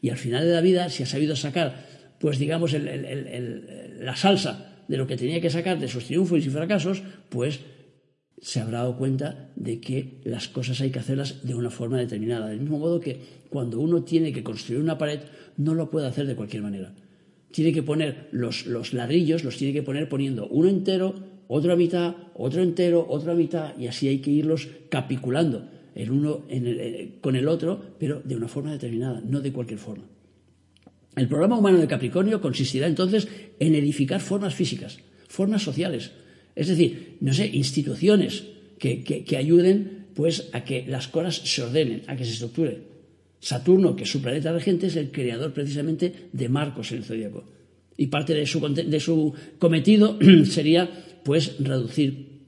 Y 0.00 0.10
al 0.10 0.16
final 0.16 0.44
de 0.44 0.52
la 0.52 0.60
vida, 0.60 0.88
si 0.90 1.02
ha 1.02 1.06
sabido 1.06 1.34
sacar, 1.34 1.86
pues 2.20 2.38
digamos, 2.38 2.72
la 2.72 4.16
salsa 4.16 4.84
de 4.86 4.96
lo 4.96 5.06
que 5.06 5.16
tenía 5.16 5.40
que 5.40 5.50
sacar 5.50 5.78
de 5.78 5.88
sus 5.88 6.04
triunfos 6.04 6.44
y 6.46 6.50
fracasos, 6.50 7.02
pues 7.28 7.60
se 8.40 8.60
habrá 8.60 8.78
dado 8.78 8.96
cuenta 8.96 9.50
de 9.56 9.80
que 9.80 10.20
las 10.24 10.48
cosas 10.48 10.80
hay 10.80 10.90
que 10.90 11.00
hacerlas 11.00 11.44
de 11.44 11.54
una 11.54 11.70
forma 11.70 11.98
determinada. 11.98 12.46
Del 12.46 12.60
mismo 12.60 12.78
modo 12.78 13.00
que 13.00 13.20
cuando 13.50 13.80
uno 13.80 14.04
tiene 14.04 14.32
que 14.32 14.44
construir 14.44 14.80
una 14.80 14.96
pared, 14.96 15.20
no 15.56 15.74
lo 15.74 15.90
puede 15.90 16.06
hacer 16.06 16.26
de 16.26 16.36
cualquier 16.36 16.62
manera 16.62 16.94
tiene 17.50 17.72
que 17.72 17.82
poner 17.82 18.28
los, 18.32 18.66
ladrillos, 18.92 19.44
los 19.44 19.56
tiene 19.56 19.72
que 19.72 19.82
poner 19.82 20.08
poniendo 20.08 20.46
uno 20.48 20.68
entero, 20.68 21.14
otro 21.48 21.72
a 21.72 21.76
mitad, 21.76 22.14
otro 22.34 22.62
entero, 22.62 23.06
otro 23.08 23.32
a 23.32 23.34
mitad, 23.34 23.76
y 23.78 23.86
así 23.86 24.08
hay 24.08 24.18
que 24.18 24.30
irlos 24.30 24.68
capiculando 24.90 25.68
el 25.94 26.10
uno 26.10 26.44
eh, 26.48 27.18
con 27.20 27.36
el 27.36 27.48
otro, 27.48 27.96
pero 27.98 28.20
de 28.24 28.36
una 28.36 28.48
forma 28.48 28.72
determinada, 28.72 29.20
no 29.24 29.40
de 29.40 29.52
cualquier 29.52 29.78
forma. 29.78 30.04
El 31.16 31.26
programa 31.26 31.58
humano 31.58 31.78
de 31.78 31.88
Capricornio 31.88 32.40
consistirá 32.40 32.86
entonces 32.86 33.26
en 33.58 33.74
edificar 33.74 34.20
formas 34.20 34.54
físicas, 34.54 34.98
formas 35.26 35.62
sociales, 35.62 36.12
es 36.54 36.68
decir, 36.68 37.16
no 37.20 37.32
sé, 37.32 37.46
instituciones 37.46 38.44
que, 38.78 39.02
que 39.02 39.36
ayuden 39.36 40.06
pues 40.14 40.50
a 40.52 40.64
que 40.64 40.84
las 40.86 41.08
cosas 41.08 41.36
se 41.36 41.62
ordenen, 41.62 42.02
a 42.06 42.16
que 42.16 42.24
se 42.24 42.32
estructuren. 42.32 42.97
Saturno, 43.40 43.94
que 43.94 44.04
es 44.04 44.10
su 44.10 44.20
planeta 44.20 44.52
regente, 44.52 44.88
es 44.88 44.96
el 44.96 45.10
creador 45.10 45.52
precisamente 45.52 46.28
de 46.32 46.48
Marcos 46.48 46.90
en 46.92 46.98
el 46.98 47.04
zodíaco. 47.04 47.44
Y 47.96 48.08
parte 48.08 48.34
de 48.34 48.46
su, 49.00 49.34
cometido 49.58 50.18
sería, 50.44 50.88
pues, 51.24 51.56
reducir, 51.58 52.42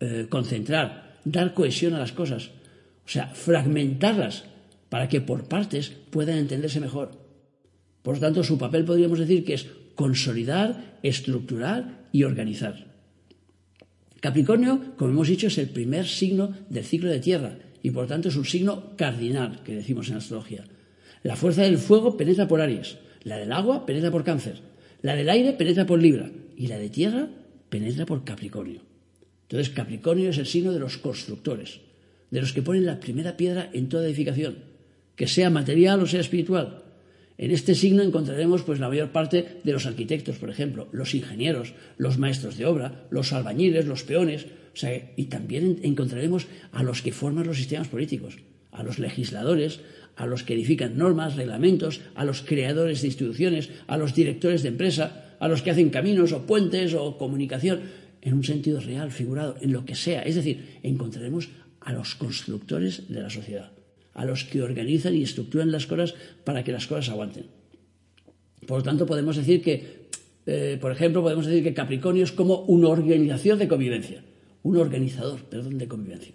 eh, 0.00 0.26
concentrar, 0.28 1.18
dar 1.24 1.54
cohesión 1.54 1.94
a 1.94 1.98
las 1.98 2.12
cosas. 2.12 2.50
O 3.04 3.08
sea, 3.08 3.28
fragmentarlas 3.28 4.44
para 4.88 5.08
que 5.08 5.20
por 5.20 5.48
partes 5.48 5.92
puedan 6.10 6.38
entenderse 6.38 6.80
mejor. 6.80 7.12
Por 8.02 8.14
lo 8.16 8.20
tanto, 8.20 8.44
su 8.44 8.58
papel 8.58 8.84
podríamos 8.84 9.18
decir 9.18 9.44
que 9.44 9.54
es 9.54 9.66
consolidar, 9.94 10.98
estructurar 11.02 12.08
y 12.12 12.24
organizar. 12.24 12.86
Capricornio, 14.20 14.94
como 14.96 15.10
hemos 15.10 15.28
dicho, 15.28 15.46
es 15.46 15.58
el 15.58 15.68
primer 15.68 16.06
signo 16.06 16.54
del 16.68 16.84
ciclo 16.84 17.10
de 17.10 17.20
tierra 17.20 17.58
y 17.82 17.90
por 17.90 18.06
tanto 18.06 18.28
es 18.28 18.36
un 18.36 18.44
signo 18.44 18.96
cardinal 18.96 19.62
que 19.62 19.74
decimos 19.74 20.08
en 20.08 20.16
astrología. 20.16 20.64
La 21.22 21.36
fuerza 21.36 21.62
del 21.62 21.78
fuego 21.78 22.16
penetra 22.16 22.48
por 22.48 22.60
Aries, 22.60 22.98
la 23.24 23.36
del 23.36 23.52
agua 23.52 23.86
penetra 23.86 24.10
por 24.10 24.24
Cáncer, 24.24 24.60
la 25.02 25.14
del 25.14 25.30
aire 25.30 25.52
penetra 25.52 25.86
por 25.86 26.00
Libra 26.00 26.30
y 26.56 26.66
la 26.66 26.78
de 26.78 26.90
tierra 26.90 27.28
penetra 27.68 28.06
por 28.06 28.24
Capricornio. 28.24 28.82
Entonces 29.42 29.70
Capricornio 29.70 30.30
es 30.30 30.38
el 30.38 30.46
signo 30.46 30.72
de 30.72 30.78
los 30.78 30.98
constructores, 30.98 31.80
de 32.30 32.40
los 32.40 32.52
que 32.52 32.62
ponen 32.62 32.86
la 32.86 33.00
primera 33.00 33.36
piedra 33.36 33.70
en 33.72 33.88
toda 33.88 34.06
edificación, 34.06 34.58
que 35.16 35.26
sea 35.26 35.50
material 35.50 36.00
o 36.00 36.06
sea 36.06 36.20
espiritual. 36.20 36.84
En 37.36 37.50
este 37.50 37.74
signo 37.74 38.02
encontraremos 38.02 38.62
pues 38.62 38.80
la 38.80 38.88
mayor 38.88 39.10
parte 39.12 39.60
de 39.64 39.72
los 39.72 39.86
arquitectos, 39.86 40.36
por 40.36 40.50
ejemplo, 40.50 40.88
los 40.92 41.14
ingenieros, 41.14 41.74
los 41.96 42.18
maestros 42.18 42.56
de 42.58 42.66
obra, 42.66 43.06
los 43.10 43.32
albañiles, 43.32 43.86
los 43.86 44.04
peones, 44.04 44.46
y 45.16 45.24
también 45.24 45.80
encontraremos 45.82 46.46
a 46.72 46.82
los 46.82 47.02
que 47.02 47.12
forman 47.12 47.46
los 47.46 47.56
sistemas 47.56 47.88
políticos, 47.88 48.36
a 48.70 48.82
los 48.82 48.98
legisladores, 48.98 49.80
a 50.16 50.26
los 50.26 50.42
que 50.42 50.54
edifican 50.54 50.96
normas, 50.96 51.36
reglamentos, 51.36 52.00
a 52.14 52.24
los 52.24 52.42
creadores 52.42 53.00
de 53.00 53.08
instituciones, 53.08 53.70
a 53.86 53.96
los 53.96 54.14
directores 54.14 54.62
de 54.62 54.68
empresa, 54.68 55.36
a 55.40 55.48
los 55.48 55.62
que 55.62 55.70
hacen 55.70 55.90
caminos 55.90 56.32
o 56.32 56.46
puentes 56.46 56.94
o 56.94 57.16
comunicación, 57.16 57.80
en 58.22 58.34
un 58.34 58.44
sentido 58.44 58.80
real, 58.80 59.10
figurado, 59.10 59.56
en 59.60 59.72
lo 59.72 59.84
que 59.84 59.94
sea. 59.94 60.22
Es 60.22 60.34
decir, 60.34 60.78
encontraremos 60.82 61.48
a 61.80 61.92
los 61.92 62.14
constructores 62.14 63.08
de 63.08 63.22
la 63.22 63.30
sociedad, 63.30 63.72
a 64.12 64.24
los 64.24 64.44
que 64.44 64.62
organizan 64.62 65.14
y 65.14 65.22
estructuran 65.22 65.72
las 65.72 65.86
cosas 65.86 66.14
para 66.44 66.62
que 66.62 66.72
las 66.72 66.86
cosas 66.86 67.08
aguanten. 67.08 67.46
Por 68.66 68.78
lo 68.78 68.84
tanto, 68.84 69.06
podemos 69.06 69.36
decir 69.36 69.62
que, 69.62 70.08
eh, 70.46 70.76
por 70.78 70.92
ejemplo, 70.92 71.22
podemos 71.22 71.46
decir 71.46 71.64
que 71.64 71.72
Capricornio 71.72 72.24
es 72.24 72.32
como 72.32 72.60
una 72.64 72.88
organización 72.88 73.58
de 73.58 73.68
convivencia, 73.68 74.22
un 74.62 74.76
organizador, 74.76 75.44
perdón, 75.44 75.78
de 75.78 75.88
convivencia. 75.88 76.34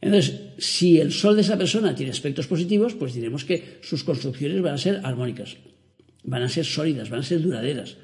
Entonces, 0.00 0.40
si 0.58 1.00
el 1.00 1.12
sol 1.12 1.34
de 1.34 1.42
esa 1.42 1.58
persona 1.58 1.94
tiene 1.94 2.12
aspectos 2.12 2.46
positivos, 2.46 2.94
pues 2.94 3.14
diremos 3.14 3.44
que 3.44 3.78
sus 3.82 4.04
construcciones 4.04 4.62
van 4.62 4.74
a 4.74 4.78
ser 4.78 5.00
armónicas, 5.02 5.56
van 6.22 6.42
a 6.42 6.48
ser 6.48 6.64
sólidas, 6.64 7.10
van 7.10 7.20
a 7.20 7.24
ser 7.24 7.42
duraderas 7.42 7.96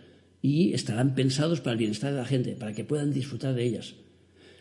y 0.43 0.75
estarán 0.75 1.15
pensados 1.15 1.61
para 1.61 1.73
el 1.73 1.79
bienestar 1.79 2.13
de 2.13 2.19
la 2.19 2.27
gente, 2.27 2.57
para 2.57 2.73
que 2.73 2.85
puedan 2.85 3.13
disfrutar 3.13 3.55
de 3.55 3.65
ellas. 3.65 3.95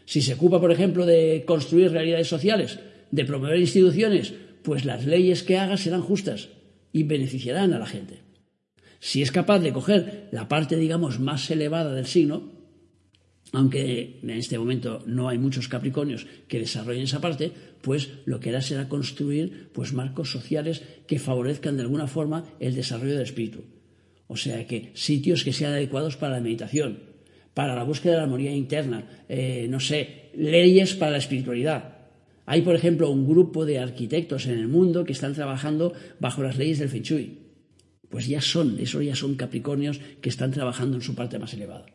Si 0.06 0.22
se 0.22 0.34
ocupa, 0.34 0.62
por 0.62 0.72
ejemplo, 0.72 1.06
de 1.06 1.44
construir 1.46 1.92
realidades 1.92 2.28
sociales, 2.28 2.80
de 3.10 3.26
promover 3.26 3.60
instituciones, 3.60 4.34
pues 4.62 4.86
las 4.86 5.06
leyes 5.06 5.44
que 5.44 5.58
haga 5.58 5.78
serán 5.78 6.02
justas 6.02 6.50
y 6.92 7.04
beneficiarán 7.04 7.74
a 7.74 7.80
la 7.80 7.86
gente. 7.86 8.20
Si 9.00 9.22
es 9.22 9.32
capaz 9.32 9.60
de 9.60 9.74
coger 9.74 10.30
la 10.32 10.48
parte, 10.48 10.78
digamos, 10.78 11.20
más 11.20 11.50
elevada 11.52 11.94
del 11.94 12.06
signo, 12.06 12.53
aunque 13.54 14.20
en 14.24 14.32
este 14.32 14.58
momento 14.58 15.04
no 15.06 15.30
hay 15.30 15.38
muchos 15.38 15.68
Capricornios 15.68 16.26
que 16.48 16.60
desarrollen 16.60 17.04
esa 17.04 17.22
parte, 17.22 17.52
pues 17.82 18.10
lo 18.26 18.40
que 18.40 18.50
hará 18.50 18.62
será 18.62 18.90
construir 18.90 19.70
pues 19.74 19.94
marcos 19.94 20.32
sociales 20.32 20.82
que 21.08 21.20
favorezcan 21.20 21.78
de 21.78 21.84
alguna 21.84 22.08
forma 22.08 22.46
el 22.60 22.74
desarrollo 22.74 23.14
del 23.14 23.22
espíritu. 23.22 23.64
O 24.28 24.38
sea 24.38 24.66
que 24.66 24.92
sitios 24.96 25.44
que 25.44 25.54
sean 25.54 25.74
adecuados 25.74 26.18
para 26.18 26.34
la 26.34 26.42
meditación, 26.42 27.04
para 27.54 27.76
la 27.76 27.84
búsqueda 27.84 28.14
de 28.14 28.18
la 28.18 28.24
armonía 28.24 28.56
interna, 28.56 29.08
eh, 29.30 29.68
no 29.70 29.80
sé, 29.80 30.32
leyes 30.36 30.96
para 30.96 31.12
la 31.12 31.20
espiritualidad. 31.20 31.98
Hay, 32.48 32.64
por 32.64 32.74
ejemplo, 32.74 33.12
un 33.12 33.28
grupo 33.28 33.66
de 33.66 33.78
arquitectos 33.78 34.48
en 34.48 34.58
el 34.58 34.68
mundo 34.68 35.06
que 35.06 35.14
están 35.14 35.34
trabajando 35.34 35.94
bajo 36.20 36.42
las 36.42 36.58
leyes 36.58 36.80
del 36.80 36.90
Feng 36.90 37.04
Shui. 37.04 37.38
Pues 38.10 38.28
ya 38.28 38.42
son, 38.42 38.80
eso 38.80 39.00
ya 39.04 39.16
son 39.16 39.36
Capricornios 39.36 40.02
que 40.22 40.30
están 40.30 40.52
trabajando 40.52 40.98
en 40.98 41.04
su 41.04 41.14
parte 41.14 41.38
más 41.38 41.54
elevada. 41.54 41.86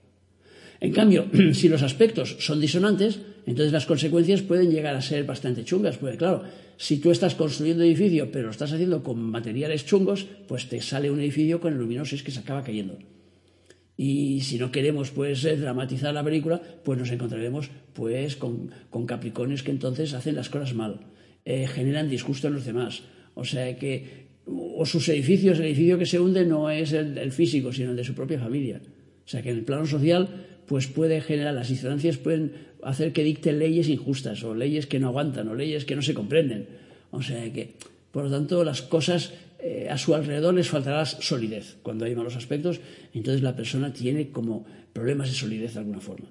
En 0.81 0.93
cambio, 0.93 1.27
si 1.53 1.69
los 1.69 1.83
aspectos 1.83 2.37
son 2.41 2.61
disonantes, 2.61 3.21
entonces 3.47 3.73
las 3.73 3.87
consecuencias 3.87 4.43
pueden 4.43 4.71
llegar 4.71 4.95
a 4.95 5.03
ser 5.03 5.25
bastante 5.25 5.65
chungas, 5.65 5.97
porque 5.97 6.17
claro, 6.17 6.43
si 6.77 6.99
tú 6.99 7.11
estás 7.11 7.35
construyendo 7.35 7.83
edificio 7.83 8.31
pero 8.31 8.47
lo 8.47 8.51
estás 8.51 8.73
haciendo 8.73 9.03
con 9.03 9.21
materiales 9.21 9.87
chungos, 9.87 10.27
pues 10.47 10.69
te 10.69 10.81
sale 10.81 11.11
un 11.11 11.21
edificio 11.21 11.61
con 11.61 11.73
el 11.73 11.79
luminosis 11.79 12.23
que 12.23 12.31
se 12.31 12.41
acaba 12.41 12.63
cayendo. 12.63 12.99
Y 13.97 14.43
si 14.43 14.59
no 14.59 14.71
queremos 14.71 15.11
pues 15.11 15.45
eh, 15.45 15.57
dramatizar 15.57 16.15
la 16.15 16.23
película, 16.23 16.63
pues 16.85 16.99
nos 16.99 17.11
encontraremos 17.11 17.71
pues 17.95 18.37
con, 18.37 18.71
con 18.91 19.07
Capricornios 19.07 19.65
que 19.65 19.73
entonces 19.73 20.15
hacen 20.15 20.37
las 20.37 20.51
cosas 20.51 20.75
mal, 20.75 21.01
eh, 21.45 21.67
generan 21.67 22.09
disgusto 22.09 22.47
en 22.47 22.55
los 22.55 22.65
demás. 22.65 23.03
O 23.35 23.45
sea 23.45 23.77
que 23.77 24.29
o 24.47 24.87
sus 24.87 25.09
edificios, 25.09 25.59
el 25.59 25.67
edificio 25.67 25.99
que 25.99 26.07
se 26.07 26.21
hunde 26.21 26.47
no 26.47 26.71
es 26.71 26.93
el, 26.93 27.19
el, 27.19 27.33
físico, 27.33 27.73
sino 27.73 27.91
el 27.91 27.97
de 27.97 28.05
su 28.05 28.15
propia 28.15 28.39
familia. 28.39 28.81
O 28.85 29.29
sea 29.29 29.43
que 29.43 29.51
en 29.51 29.59
el 29.59 29.65
plano 29.65 29.85
social, 29.85 30.29
pues 30.69 30.87
puede 30.87 31.21
generar, 31.21 31.55
las 31.55 31.71
disonancias 31.71 32.19
pueden 32.19 32.53
hacer 32.83 33.13
que 33.13 33.25
dicten 33.25 33.59
leyes 33.59 33.89
injustas, 33.89 34.45
o 34.45 34.55
leyes 34.55 34.87
que 34.87 35.01
no 35.01 35.09
aguantan, 35.09 35.49
o 35.49 35.55
leyes 35.55 35.85
que 35.85 35.97
no 35.97 36.03
se 36.03 36.15
comprenden. 36.15 36.69
O 37.11 37.23
sea 37.23 37.51
que, 37.53 37.75
por 38.13 38.25
lo 38.25 38.31
tanto, 38.31 38.63
las 38.63 38.83
cosas 38.83 39.33
eh, 39.61 39.89
a 39.91 39.97
su 39.97 40.15
alrededor 40.15 40.55
les 40.55 40.69
faltará 40.69 41.07
solidez. 41.07 41.79
Cuando 41.83 42.05
hay 42.05 42.15
malos 42.15 42.37
aspectos, 42.37 42.81
entonces 43.15 43.43
la 43.43 43.57
persona 43.57 43.93
tiene 43.93 44.31
como 44.31 44.67
problemas 44.93 45.31
de 45.31 45.35
solidez 45.35 45.73
de 45.73 45.81
alguna 45.81 46.01
forma. 46.01 46.31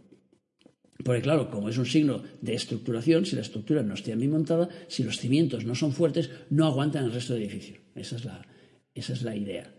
Porque 1.04 1.22
claro, 1.22 1.50
como 1.50 1.70
es 1.70 1.78
un 1.78 1.86
signo 1.86 2.22
de 2.42 2.54
estructuración, 2.54 3.26
si 3.26 3.36
la 3.36 3.42
estructura 3.42 3.82
no 3.82 3.96
está 3.96 4.14
bien 4.16 4.32
montada, 4.32 4.70
si 4.88 5.04
los 5.04 5.18
cimientos 5.18 5.66
no 5.66 5.74
son 5.74 5.94
fuertes, 5.94 6.30
no 6.50 6.66
aguantan 6.66 7.06
el 7.06 7.12
resto 7.12 7.34
del 7.34 7.44
edificio. 7.44 7.78
Esa 7.96 8.18
es 8.18 8.26
la, 8.26 8.46
esa 8.94 9.14
es 9.14 9.24
la 9.24 9.36
idea. 9.36 9.77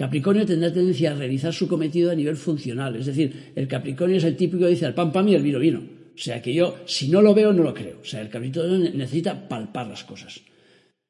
Capricornio 0.00 0.46
tendrá 0.46 0.72
tendencia 0.72 1.12
a 1.12 1.14
realizar 1.14 1.52
su 1.52 1.68
cometido 1.68 2.10
a 2.10 2.14
nivel 2.14 2.34
funcional. 2.34 2.96
Es 2.96 3.04
decir, 3.04 3.52
el 3.54 3.68
Capricornio 3.68 4.16
es 4.16 4.24
el 4.24 4.34
típico 4.34 4.64
que 4.64 4.70
dice 4.70 4.86
al 4.86 4.94
pan 4.94 5.12
pan 5.12 5.28
y 5.28 5.34
el 5.34 5.42
vino 5.42 5.58
vino. 5.58 5.80
O 5.80 6.16
sea 6.18 6.40
que 6.40 6.54
yo, 6.54 6.78
si 6.86 7.08
no 7.08 7.20
lo 7.20 7.34
veo, 7.34 7.52
no 7.52 7.62
lo 7.62 7.74
creo. 7.74 7.98
O 8.00 8.04
sea, 8.06 8.22
el 8.22 8.30
Capricornio 8.30 8.78
necesita 8.94 9.46
palpar 9.46 9.88
las 9.88 10.02
cosas 10.04 10.40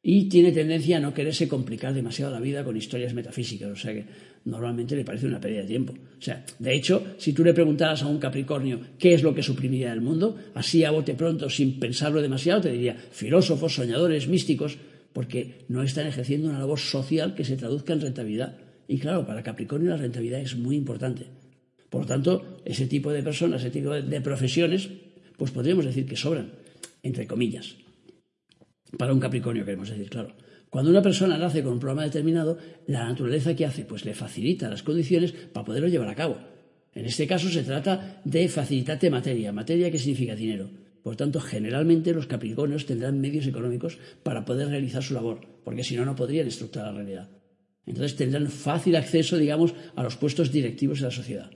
y 0.03 0.29
tiene 0.29 0.51
tendencia 0.51 0.97
a 0.97 1.01
no 1.01 1.15
quererse 1.15 1.47
complicar 1.47 1.95
demasiado 1.95 2.33
la 2.33 2.41
vida 2.41 2.65
con 2.65 2.77
historias 2.77 3.15
metafísicas, 3.15 3.71
o 3.71 3.77
sea 3.77 3.95
que 3.95 4.05
normalmente 4.47 4.97
le 4.97 5.05
parece 5.05 5.27
una 5.27 5.41
pérdida 5.41 5.61
de 5.61 5.69
tiempo. 5.69 5.93
O 5.93 6.21
sea, 6.21 6.45
de 6.59 6.75
hecho, 6.75 7.15
si 7.17 7.33
tú 7.33 7.45
le 7.45 7.55
preguntaras 7.55 8.03
a 8.03 8.09
un 8.09 8.19
Capricornio 8.19 8.81
qué 8.99 9.15
es 9.15 9.23
lo 9.23 9.33
que 9.33 9.45
suprimiría 9.45 9.93
el 9.93 10.01
mundo, 10.01 10.37
así 10.55 10.83
a 10.83 10.91
bote 10.91 11.15
pronto, 11.15 11.49
sin 11.49 11.79
pensarlo 11.79 12.21
demasiado, 12.21 12.63
te 12.63 12.73
diría 12.73 12.97
filósofos, 13.13 13.73
soñadores, 13.73 14.27
místicos, 14.27 14.79
porque 15.13 15.61
no 15.69 15.85
están 15.85 16.09
ejerciendo 16.09 16.49
una 16.49 16.59
labor 16.59 16.81
social 16.81 17.37
que 17.37 17.45
se 17.45 17.57
traduzca 17.57 17.93
en 17.93 18.01
rentabilidad. 18.01 18.57
Y 18.91 18.99
claro, 18.99 19.25
para 19.25 19.45
Capricornio 19.45 19.91
la 19.91 19.97
rentabilidad 19.97 20.41
es 20.41 20.57
muy 20.57 20.75
importante. 20.75 21.27
Por 21.89 22.01
lo 22.01 22.07
tanto, 22.09 22.61
ese 22.65 22.89
tipo 22.89 23.13
de 23.13 23.23
personas, 23.23 23.61
ese 23.63 23.71
tipo 23.71 23.91
de 23.93 24.21
profesiones, 24.21 24.91
pues 25.37 25.53
podríamos 25.53 25.85
decir 25.85 26.07
que 26.07 26.17
sobran, 26.17 26.51
entre 27.05 27.29
comillas 27.29 27.77
para 28.99 29.13
un 29.13 29.21
Capricornio, 29.21 29.65
queremos 29.65 29.89
decir, 29.91 30.11
claro. 30.11 30.35
Cuando 30.69 30.91
una 30.91 31.03
persona 31.03 31.39
nace 31.39 31.63
con 31.63 31.75
un 31.75 31.79
programa 31.79 32.03
determinado, 32.03 32.59
la 32.89 33.05
naturaleza 33.05 33.55
que 33.55 33.65
hace, 33.65 33.85
pues 33.85 34.05
le 34.05 34.13
facilita 34.13 34.69
las 34.69 34.83
condiciones 34.83 35.31
para 35.53 35.65
poderlo 35.65 35.87
llevar 35.87 36.09
a 36.09 36.17
cabo. 36.17 36.39
En 36.93 37.07
este 37.07 37.29
caso 37.29 37.49
se 37.49 37.63
trata 37.63 38.21
de 38.25 38.49
facilitarte 38.49 39.09
materia, 39.09 39.53
materia 39.53 39.89
que 39.93 40.01
significa 40.01 40.35
dinero. 40.35 40.69
Por 41.05 41.15
tanto, 41.15 41.41
generalmente 41.41 42.13
los 42.13 42.27
Capricornios 42.27 42.87
tendrán 42.87 43.21
medios 43.21 43.47
económicos 43.47 43.99
para 44.25 44.45
poder 44.45 44.67
realizar 44.67 45.05
su 45.05 45.15
labor, 45.15 45.47
porque 45.63 45.85
si 45.85 45.95
no, 45.95 46.05
no 46.05 46.17
podrían 46.17 46.49
estructurar 46.49 46.89
la 46.89 46.99
realidad. 46.99 47.40
Entonces 47.87 48.17
tendrán 48.17 48.49
fácil 48.49 48.97
acceso, 48.97 49.37
digamos, 49.37 49.75
a 49.97 50.03
los 50.03 50.17
puestos 50.17 50.53
directivos 50.53 51.01
de 51.01 51.07
la 51.07 51.11
sociedad. 51.11 51.51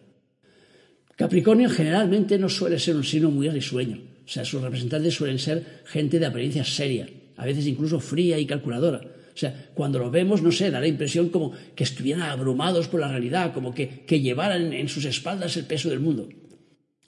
Capricornio 1.16 1.70
generalmente 1.70 2.38
no 2.38 2.48
suele 2.48 2.78
ser 2.78 2.96
un 2.96 3.04
signo 3.04 3.30
muy 3.30 3.48
risueño, 3.48 4.02
o 4.24 4.28
sea, 4.28 4.44
sus 4.44 4.62
representantes 4.62 5.14
suelen 5.14 5.38
ser 5.38 5.82
gente 5.84 6.18
de 6.18 6.26
apariencia 6.26 6.64
seria, 6.64 7.08
a 7.36 7.44
veces 7.44 7.66
incluso 7.66 8.00
fría 8.00 8.38
y 8.38 8.46
calculadora. 8.46 9.00
O 9.34 9.36
sea, 9.36 9.70
cuando 9.74 9.98
lo 9.98 10.10
vemos, 10.10 10.42
no 10.42 10.52
sé, 10.52 10.70
da 10.70 10.80
la 10.80 10.86
impresión 10.86 11.28
como 11.28 11.52
que 11.74 11.84
estuvieran 11.84 12.22
abrumados 12.22 12.86
por 12.86 13.00
la 13.00 13.08
realidad, 13.08 13.52
como 13.52 13.74
que, 13.74 14.04
llevaran 14.06 14.72
en 14.72 14.88
sus 14.88 15.04
espaldas 15.04 15.56
el 15.56 15.64
peso 15.64 15.90
del 15.90 15.98
mundo. 15.98 16.28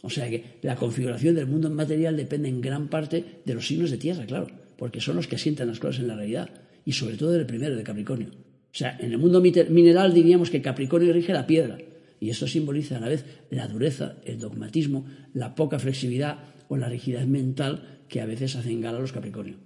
O 0.02 0.10
sea 0.10 0.28
que 0.28 0.58
la 0.62 0.76
configuración 0.76 1.34
del 1.34 1.46
mundo 1.46 1.70
material 1.70 2.16
depende 2.16 2.48
en 2.48 2.60
gran 2.60 2.88
parte 2.88 3.40
de 3.44 3.54
los 3.54 3.66
signos 3.66 3.90
de 3.90 3.98
tierra, 3.98 4.26
claro, 4.26 4.48
porque 4.76 5.00
son 5.00 5.16
los 5.16 5.26
que 5.26 5.36
asientan 5.36 5.68
las 5.68 5.78
cosas 5.78 6.00
en 6.00 6.08
la 6.08 6.16
realidad, 6.16 6.50
y 6.84 6.92
sobre 6.92 7.16
todo 7.16 7.32
del 7.32 7.46
primero, 7.46 7.76
de 7.76 7.82
Capricornio. 7.82 8.30
O 8.76 8.78
sea, 8.78 8.94
en 9.00 9.10
el 9.10 9.16
mundo 9.16 9.40
mineral 9.40 10.12
diríamos 10.12 10.50
que 10.50 10.60
Capricornio 10.60 11.10
rige 11.10 11.32
la 11.32 11.46
piedra, 11.46 11.78
y 12.20 12.28
esto 12.28 12.46
simboliza 12.46 12.98
a 12.98 13.00
la 13.00 13.08
vez 13.08 13.24
la 13.48 13.68
dureza, 13.68 14.16
el 14.26 14.38
dogmatismo, 14.38 15.06
la 15.32 15.54
poca 15.54 15.78
flexibilidad 15.78 16.40
o 16.68 16.76
la 16.76 16.90
rigidez 16.90 17.26
mental 17.26 18.02
que 18.06 18.20
a 18.20 18.26
veces 18.26 18.54
hacen 18.54 18.82
gala 18.82 18.98
los 18.98 19.12
Capricornio. 19.12 19.56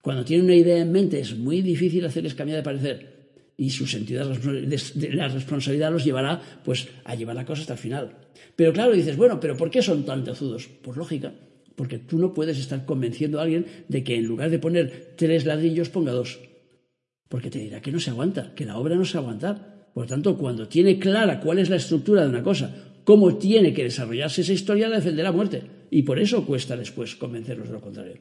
Cuando 0.00 0.24
tienen 0.24 0.46
una 0.46 0.54
idea 0.54 0.78
en 0.78 0.90
mente 0.90 1.20
es 1.20 1.36
muy 1.36 1.60
difícil 1.60 2.02
hacerles 2.06 2.34
cambiar 2.34 2.56
de 2.56 2.62
parecer 2.62 3.42
y 3.58 3.68
su 3.68 3.86
sentido 3.86 4.26
de 4.26 5.10
la 5.12 5.28
responsabilidad 5.28 5.92
los 5.92 6.06
llevará 6.06 6.40
pues 6.64 6.88
a 7.04 7.14
llevar 7.16 7.36
la 7.36 7.44
cosa 7.44 7.60
hasta 7.60 7.74
el 7.74 7.78
final. 7.78 8.16
Pero 8.56 8.72
claro, 8.72 8.92
dices, 8.92 9.18
bueno, 9.18 9.38
pero 9.38 9.54
¿por 9.54 9.70
qué 9.70 9.82
son 9.82 10.06
tan 10.06 10.24
tozudos? 10.24 10.66
Pues 10.80 10.96
lógica, 10.96 11.34
porque 11.76 11.98
tú 11.98 12.18
no 12.18 12.32
puedes 12.32 12.58
estar 12.58 12.86
convenciendo 12.86 13.38
a 13.38 13.42
alguien 13.42 13.66
de 13.88 14.02
que 14.02 14.16
en 14.16 14.24
lugar 14.24 14.48
de 14.48 14.58
poner 14.58 15.12
tres 15.16 15.44
ladrillos 15.44 15.90
ponga 15.90 16.12
dos. 16.12 16.40
Porque 17.30 17.48
te 17.48 17.60
dirá 17.60 17.80
que 17.80 17.92
no 17.92 18.00
se 18.00 18.10
aguanta, 18.10 18.52
que 18.56 18.64
la 18.64 18.76
obra 18.76 18.96
no 18.96 19.04
se 19.04 19.16
aguanta. 19.16 19.86
Por 19.94 20.08
tanto, 20.08 20.36
cuando 20.36 20.66
tiene 20.66 20.98
clara 20.98 21.38
cuál 21.38 21.60
es 21.60 21.70
la 21.70 21.76
estructura 21.76 22.22
de 22.22 22.28
una 22.28 22.42
cosa, 22.42 22.74
cómo 23.04 23.36
tiene 23.36 23.72
que 23.72 23.84
desarrollarse 23.84 24.40
esa 24.40 24.52
historia, 24.52 24.88
la 24.88 24.96
defenderá 24.96 25.28
a 25.28 25.32
muerte. 25.32 25.62
Y 25.92 26.02
por 26.02 26.18
eso 26.18 26.44
cuesta 26.44 26.76
después 26.76 27.14
convencerlos 27.14 27.68
de 27.68 27.74
lo 27.74 27.80
contrario. 27.80 28.16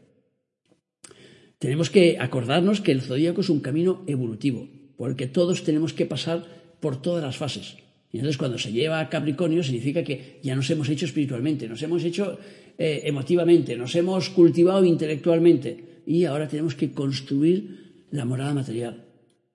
Tenemos 1.58 1.90
que 1.90 2.18
acordarnos 2.20 2.82
que 2.82 2.92
el 2.92 3.02
zodíaco 3.02 3.42
es 3.42 3.50
un 3.50 3.62
camino 3.62 4.04
evolutivo, 4.06 4.70
por 4.96 5.10
el 5.10 5.16
que 5.16 5.26
todos 5.26 5.64
tenemos 5.64 5.92
que 5.94 6.06
pasar 6.06 6.46
por 6.80 7.02
todas 7.02 7.24
las 7.24 7.36
fases. 7.36 7.78
Y 8.12 8.18
entonces 8.18 8.38
cuando 8.38 8.60
se 8.60 8.72
lleva 8.72 9.00
a 9.00 9.10
Capricornio 9.10 9.64
significa 9.64 10.04
que 10.04 10.40
ya 10.44 10.56
nos 10.56 10.70
hemos 10.70 10.88
hecho 10.88 11.06
espiritualmente, 11.06 11.68
nos 11.68 11.82
hemos 11.82 12.04
hecho 12.04 12.38
eh, 12.78 13.02
emotivamente, 13.06 13.76
nos 13.76 13.96
hemos 13.96 14.30
cultivado 14.30 14.86
intelectualmente 14.86 16.02
y 16.06 16.26
ahora 16.26 16.48
tenemos 16.48 16.76
que 16.76 16.92
construir 16.92 17.89
la 18.12 18.26
morada 18.26 18.54
material. 18.54 19.06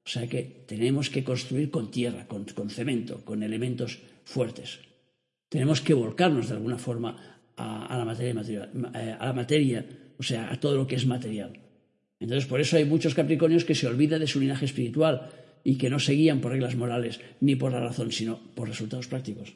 O 0.05 0.09
sea 0.09 0.27
que 0.27 0.65
tenemos 0.67 1.09
que 1.09 1.25
construir 1.25 1.71
con 1.71 1.91
tierra, 1.91 2.27
con, 2.27 2.47
cemento, 2.69 3.25
con 3.25 3.43
elementos 3.43 4.01
fuertes. 4.25 4.81
Tenemos 5.49 5.81
que 5.81 5.95
volcarnos 5.95 6.49
de 6.49 6.55
alguna 6.55 6.79
forma 6.79 7.41
a, 7.57 7.97
la 7.97 8.05
materia, 8.05 8.71
eh, 8.95 9.17
a 9.19 9.27
la 9.27 9.33
materia, 9.33 9.87
o 10.19 10.23
sea, 10.23 10.53
a 10.53 10.61
todo 10.61 10.77
lo 10.77 10.87
que 10.87 10.97
es 10.97 11.07
material. 11.07 11.59
Entonces, 12.21 12.47
por 12.47 12.61
eso 12.61 12.77
hay 12.77 12.85
muchos 12.85 13.15
capricornios 13.15 13.65
que 13.65 13.75
se 13.75 13.87
olvidan 13.87 14.21
de 14.21 14.27
su 14.27 14.41
linaje 14.41 14.67
espiritual 14.67 15.31
y 15.63 15.77
que 15.77 15.89
no 15.89 15.99
se 15.99 16.13
guían 16.13 16.41
por 16.41 16.53
reglas 16.53 16.77
morales 16.77 17.21
ni 17.41 17.57
por 17.57 17.73
la 17.73 17.81
razón, 17.81 18.13
sino 18.13 18.39
por 18.55 18.69
resultados 18.69 19.09
prácticos. 19.09 19.55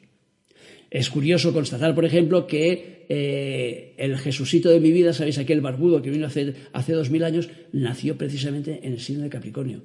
Es 0.91 1.09
curioso 1.09 1.53
constatar, 1.53 1.93
por 1.93 2.05
ejemplo, 2.05 2.47
que 2.47 3.05
eh, 3.09 3.95
el 3.97 4.17
Jesucito 4.17 4.69
de 4.69 4.79
mi 4.79 4.91
vida, 4.91 5.13
sabéis, 5.13 5.37
aquel 5.37 5.61
barbudo 5.61 6.01
que 6.01 6.09
vino 6.09 6.25
hace, 6.25 6.55
hace 6.73 6.93
dos 6.93 7.09
mil 7.09 7.23
años, 7.23 7.49
nació 7.71 8.17
precisamente 8.17 8.79
en 8.83 8.93
el 8.93 8.99
signo 8.99 9.23
de 9.23 9.29
Capricornio. 9.29 9.83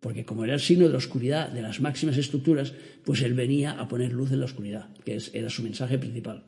Porque 0.00 0.24
como 0.24 0.44
era 0.44 0.54
el 0.54 0.60
signo 0.60 0.86
de 0.86 0.90
la 0.90 0.98
oscuridad, 0.98 1.48
de 1.48 1.62
las 1.62 1.80
máximas 1.80 2.18
estructuras, 2.18 2.74
pues 3.04 3.22
él 3.22 3.34
venía 3.34 3.72
a 3.72 3.88
poner 3.88 4.12
luz 4.12 4.32
en 4.32 4.40
la 4.40 4.46
oscuridad, 4.46 4.88
que 5.04 5.18
era 5.32 5.48
su 5.48 5.62
mensaje 5.62 5.98
principal. 5.98 6.44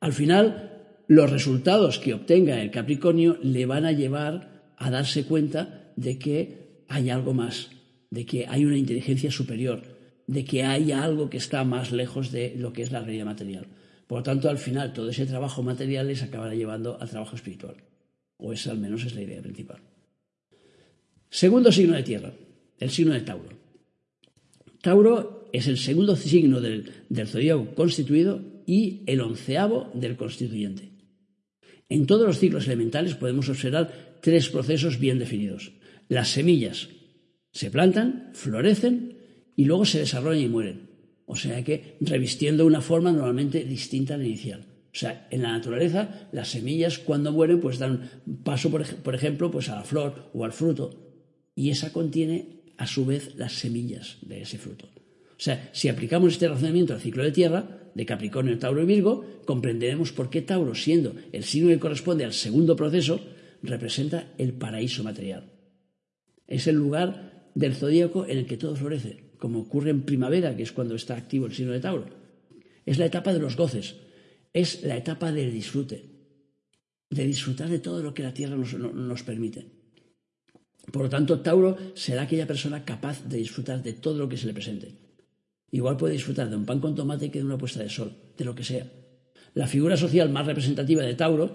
Al 0.00 0.12
final, 0.12 0.72
los 1.06 1.30
resultados 1.30 1.98
que 1.98 2.14
obtenga 2.14 2.60
el 2.60 2.70
Capricornio 2.72 3.38
le 3.42 3.64
van 3.66 3.86
a 3.86 3.92
llevar 3.92 4.72
a 4.76 4.90
darse 4.90 5.24
cuenta 5.24 5.92
de 5.94 6.18
que 6.18 6.84
hay 6.88 7.10
algo 7.10 7.32
más, 7.32 7.70
de 8.10 8.26
que 8.26 8.46
hay 8.48 8.64
una 8.64 8.76
inteligencia 8.76 9.30
superior, 9.30 9.82
de 10.26 10.44
que 10.44 10.64
hay 10.64 10.92
algo 10.92 11.28
que 11.28 11.36
está 11.36 11.64
más 11.64 11.92
lejos 11.92 12.32
de 12.32 12.54
lo 12.56 12.72
que 12.72 12.82
es 12.82 12.92
la 12.92 13.00
realidad 13.00 13.26
material. 13.26 13.66
Por 14.06 14.18
lo 14.18 14.22
tanto, 14.22 14.48
al 14.48 14.58
final, 14.58 14.92
todo 14.92 15.08
ese 15.10 15.26
trabajo 15.26 15.62
material 15.62 16.08
les 16.08 16.22
acabará 16.22 16.54
llevando 16.54 17.00
al 17.00 17.08
trabajo 17.08 17.36
espiritual. 17.36 17.76
O 18.36 18.52
esa 18.52 18.70
al 18.70 18.78
menos 18.78 19.04
es 19.04 19.14
la 19.14 19.22
idea 19.22 19.42
principal. 19.42 19.78
Segundo 21.30 21.72
signo 21.72 21.96
de 21.96 22.02
tierra, 22.02 22.32
el 22.78 22.90
signo 22.90 23.14
de 23.14 23.20
Tauro. 23.20 23.58
Tauro 24.82 25.48
es 25.52 25.66
el 25.66 25.78
segundo 25.78 26.16
signo 26.16 26.60
del, 26.60 26.90
del 27.08 27.74
constituido 27.74 28.40
y 28.66 29.02
el 29.06 29.20
onceavo 29.20 29.90
del 29.94 30.16
constituyente. 30.16 30.90
En 31.88 32.06
todos 32.06 32.26
los 32.26 32.38
ciclos 32.38 32.66
elementales 32.66 33.14
podemos 33.14 33.48
observar 33.48 34.18
tres 34.20 34.48
procesos 34.48 34.98
bien 34.98 35.18
definidos. 35.18 35.72
Las 36.08 36.28
semillas 36.30 36.88
se 37.52 37.70
plantan, 37.70 38.30
florecen 38.32 39.11
y 39.56 39.64
luego 39.64 39.84
se 39.84 40.00
desarrollan 40.00 40.42
y 40.42 40.48
mueren. 40.48 40.90
O 41.26 41.36
sea 41.36 41.62
que 41.64 41.96
revistiendo 42.00 42.66
una 42.66 42.80
forma 42.80 43.12
normalmente 43.12 43.64
distinta 43.64 44.14
a 44.14 44.18
la 44.18 44.24
inicial. 44.24 44.66
O 44.92 44.98
sea, 44.98 45.26
en 45.30 45.42
la 45.42 45.52
naturaleza 45.52 46.28
las 46.32 46.48
semillas 46.48 46.98
cuando 46.98 47.32
mueren 47.32 47.60
pues 47.60 47.78
dan 47.78 48.10
paso, 48.44 48.70
por, 48.70 49.14
ejemplo, 49.14 49.50
pues 49.50 49.68
a 49.68 49.76
la 49.76 49.84
flor 49.84 50.30
o 50.34 50.44
al 50.44 50.52
fruto. 50.52 50.90
Y 51.54 51.70
esa 51.70 51.92
contiene 51.92 52.62
a 52.76 52.86
su 52.86 53.06
vez 53.06 53.34
las 53.36 53.52
semillas 53.54 54.18
de 54.22 54.42
ese 54.42 54.58
fruto. 54.58 54.86
O 54.86 55.44
sea, 55.44 55.70
si 55.72 55.88
aplicamos 55.88 56.34
este 56.34 56.48
razonamiento 56.48 56.92
al 56.92 57.00
ciclo 57.00 57.24
de 57.24 57.32
tierra, 57.32 57.90
de 57.94 58.06
Capricornio, 58.06 58.58
Tauro 58.58 58.82
y 58.82 58.86
Virgo, 58.86 59.24
comprenderemos 59.44 60.12
por 60.12 60.30
qué 60.30 60.42
Tauro, 60.42 60.74
siendo 60.74 61.14
el 61.32 61.44
signo 61.44 61.68
que 61.70 61.78
corresponde 61.78 62.24
al 62.24 62.32
segundo 62.32 62.76
proceso, 62.76 63.20
representa 63.62 64.32
el 64.38 64.52
paraíso 64.52 65.02
material. 65.04 65.50
Es 66.46 66.66
el 66.66 66.76
lugar 66.76 67.50
del 67.54 67.74
zodíaco 67.74 68.26
en 68.26 68.38
el 68.38 68.46
que 68.46 68.56
todo 68.56 68.76
florece, 68.76 69.21
como 69.42 69.58
ocurre 69.58 69.90
en 69.90 70.02
primavera, 70.02 70.54
que 70.54 70.62
es 70.62 70.70
cuando 70.70 70.94
está 70.94 71.16
activo 71.16 71.46
el 71.46 71.52
signo 71.52 71.72
de 71.72 71.80
Tauro. 71.80 72.06
Es 72.86 72.98
la 72.98 73.06
etapa 73.06 73.32
de 73.32 73.40
los 73.40 73.56
goces, 73.56 73.96
es 74.52 74.84
la 74.84 74.96
etapa 74.96 75.32
del 75.32 75.52
disfrute, 75.52 75.98
de 77.10 77.26
disfrutar 77.26 77.68
de 77.68 77.80
todo 77.80 78.04
lo 78.04 78.14
que 78.14 78.22
la 78.22 78.32
tierra 78.32 78.54
nos, 78.54 79.22
permite. 79.24 79.66
Por 80.92 81.02
lo 81.02 81.08
tanto, 81.08 81.40
Tauro 81.40 81.76
será 81.96 82.22
aquella 82.22 82.46
persona 82.46 82.84
capaz 82.84 83.26
de 83.26 83.38
disfrutar 83.38 83.82
de 83.82 83.94
todo 83.94 84.16
lo 84.16 84.28
que 84.28 84.36
se 84.36 84.46
le 84.46 84.54
presente. 84.54 84.94
Igual 85.72 85.96
puede 85.96 86.12
disfrutar 86.12 86.48
de 86.48 86.54
un 86.54 86.64
pan 86.64 86.78
con 86.78 86.94
tomate 86.94 87.28
que 87.28 87.40
de 87.40 87.44
una 87.44 87.58
puesta 87.58 87.82
de 87.82 87.90
sol, 87.90 88.14
de 88.38 88.44
lo 88.44 88.54
que 88.54 88.62
sea. 88.62 88.86
La 89.54 89.66
figura 89.66 89.96
social 89.96 90.30
más 90.30 90.46
representativa 90.46 91.02
de 91.02 91.14
Tauro 91.14 91.50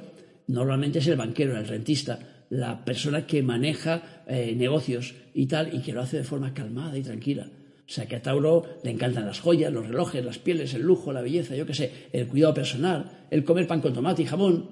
normalmente 0.48 1.00
es 1.00 1.08
el 1.08 1.16
banquero, 1.16 1.58
el 1.58 1.66
rentista, 1.66 2.20
la 2.50 2.84
persona 2.84 3.26
que 3.26 3.42
maneja 3.44 4.26
eh, 4.28 4.54
negocios 4.58 5.16
y 5.34 5.46
tal, 5.46 5.74
y 5.74 5.82
que 5.82 5.94
lo 5.94 6.02
hace 6.02 6.18
de 6.18 6.26
forma 6.26 6.54
calmada 6.54 6.98
y 6.98 7.02
tranquila. 7.02 7.50
O 7.88 7.90
sea, 7.90 8.06
que 8.06 8.18
a 8.18 8.22
Tauro 8.22 8.66
le 8.84 8.92
encantan 8.92 9.26
las 9.26 9.40
joyas, 9.40 9.72
los 9.72 9.88
relojes, 9.88 10.24
las 10.24 10.40
pieles, 10.40 10.74
el 10.74 10.82
lujo, 10.82 11.14
la 11.14 11.22
belleza, 11.22 11.56
yo 11.56 11.66
qué 11.66 11.74
sé, 11.74 11.92
el 12.12 12.28
cuidado 12.28 12.54
personal, 12.54 13.28
el 13.32 13.46
comer 13.46 13.66
pan 13.66 13.80
con 13.80 13.94
tomate 13.94 14.24
y 14.24 14.26
jamón, 14.26 14.72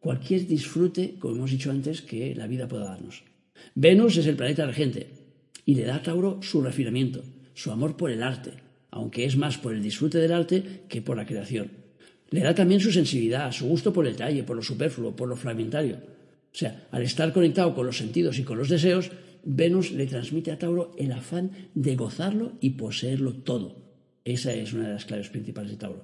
cualquier 0.00 0.46
disfrute, 0.48 1.14
como 1.20 1.36
hemos 1.36 1.52
dicho 1.52 1.70
antes, 1.70 2.02
que 2.02 2.34
la 2.34 2.48
vida 2.48 2.66
pueda 2.66 2.86
darnos. 2.86 3.22
Venus 3.76 4.16
es 4.16 4.26
el 4.26 4.34
planeta 4.34 4.66
regente 4.66 5.06
y 5.64 5.76
le 5.76 5.84
da 5.84 5.96
a 5.96 6.02
Tauro 6.02 6.40
su 6.42 6.60
refinamiento, 6.60 7.22
su 7.54 7.70
amor 7.70 7.96
por 7.96 8.10
el 8.10 8.22
arte, 8.22 8.54
aunque 8.90 9.24
es 9.24 9.36
más 9.36 9.58
por 9.58 9.72
el 9.72 9.82
disfrute 9.82 10.18
del 10.18 10.32
arte 10.32 10.82
que 10.88 11.02
por 11.02 11.16
la 11.16 11.26
creación. 11.26 11.70
Le 12.30 12.40
da 12.40 12.52
también 12.52 12.80
su 12.80 12.90
sensibilidad, 12.90 13.52
su 13.52 13.66
gusto 13.66 13.92
por 13.92 14.06
el 14.06 14.12
detalle, 14.14 14.42
por 14.42 14.56
lo 14.56 14.62
superfluo, 14.62 15.14
por 15.14 15.28
lo 15.28 15.36
fragmentario. 15.36 15.96
O 15.96 16.58
sea, 16.58 16.88
al 16.90 17.02
estar 17.02 17.32
conectado 17.32 17.74
con 17.74 17.86
los 17.86 17.98
sentidos 17.98 18.38
y 18.38 18.42
con 18.42 18.58
los 18.58 18.68
deseos, 18.68 19.10
Venus 19.48 19.92
le 19.92 20.06
transmite 20.06 20.50
a 20.50 20.58
Tauro 20.58 20.90
el 20.98 21.12
afán 21.12 21.52
de 21.74 21.94
gozarlo 21.94 22.58
y 22.60 22.70
poseerlo 22.70 23.32
todo. 23.32 23.76
Esa 24.24 24.52
es 24.52 24.72
una 24.72 24.88
de 24.88 24.94
las 24.94 25.04
claves 25.04 25.28
principales 25.28 25.70
de 25.70 25.76
Tauro. 25.78 26.02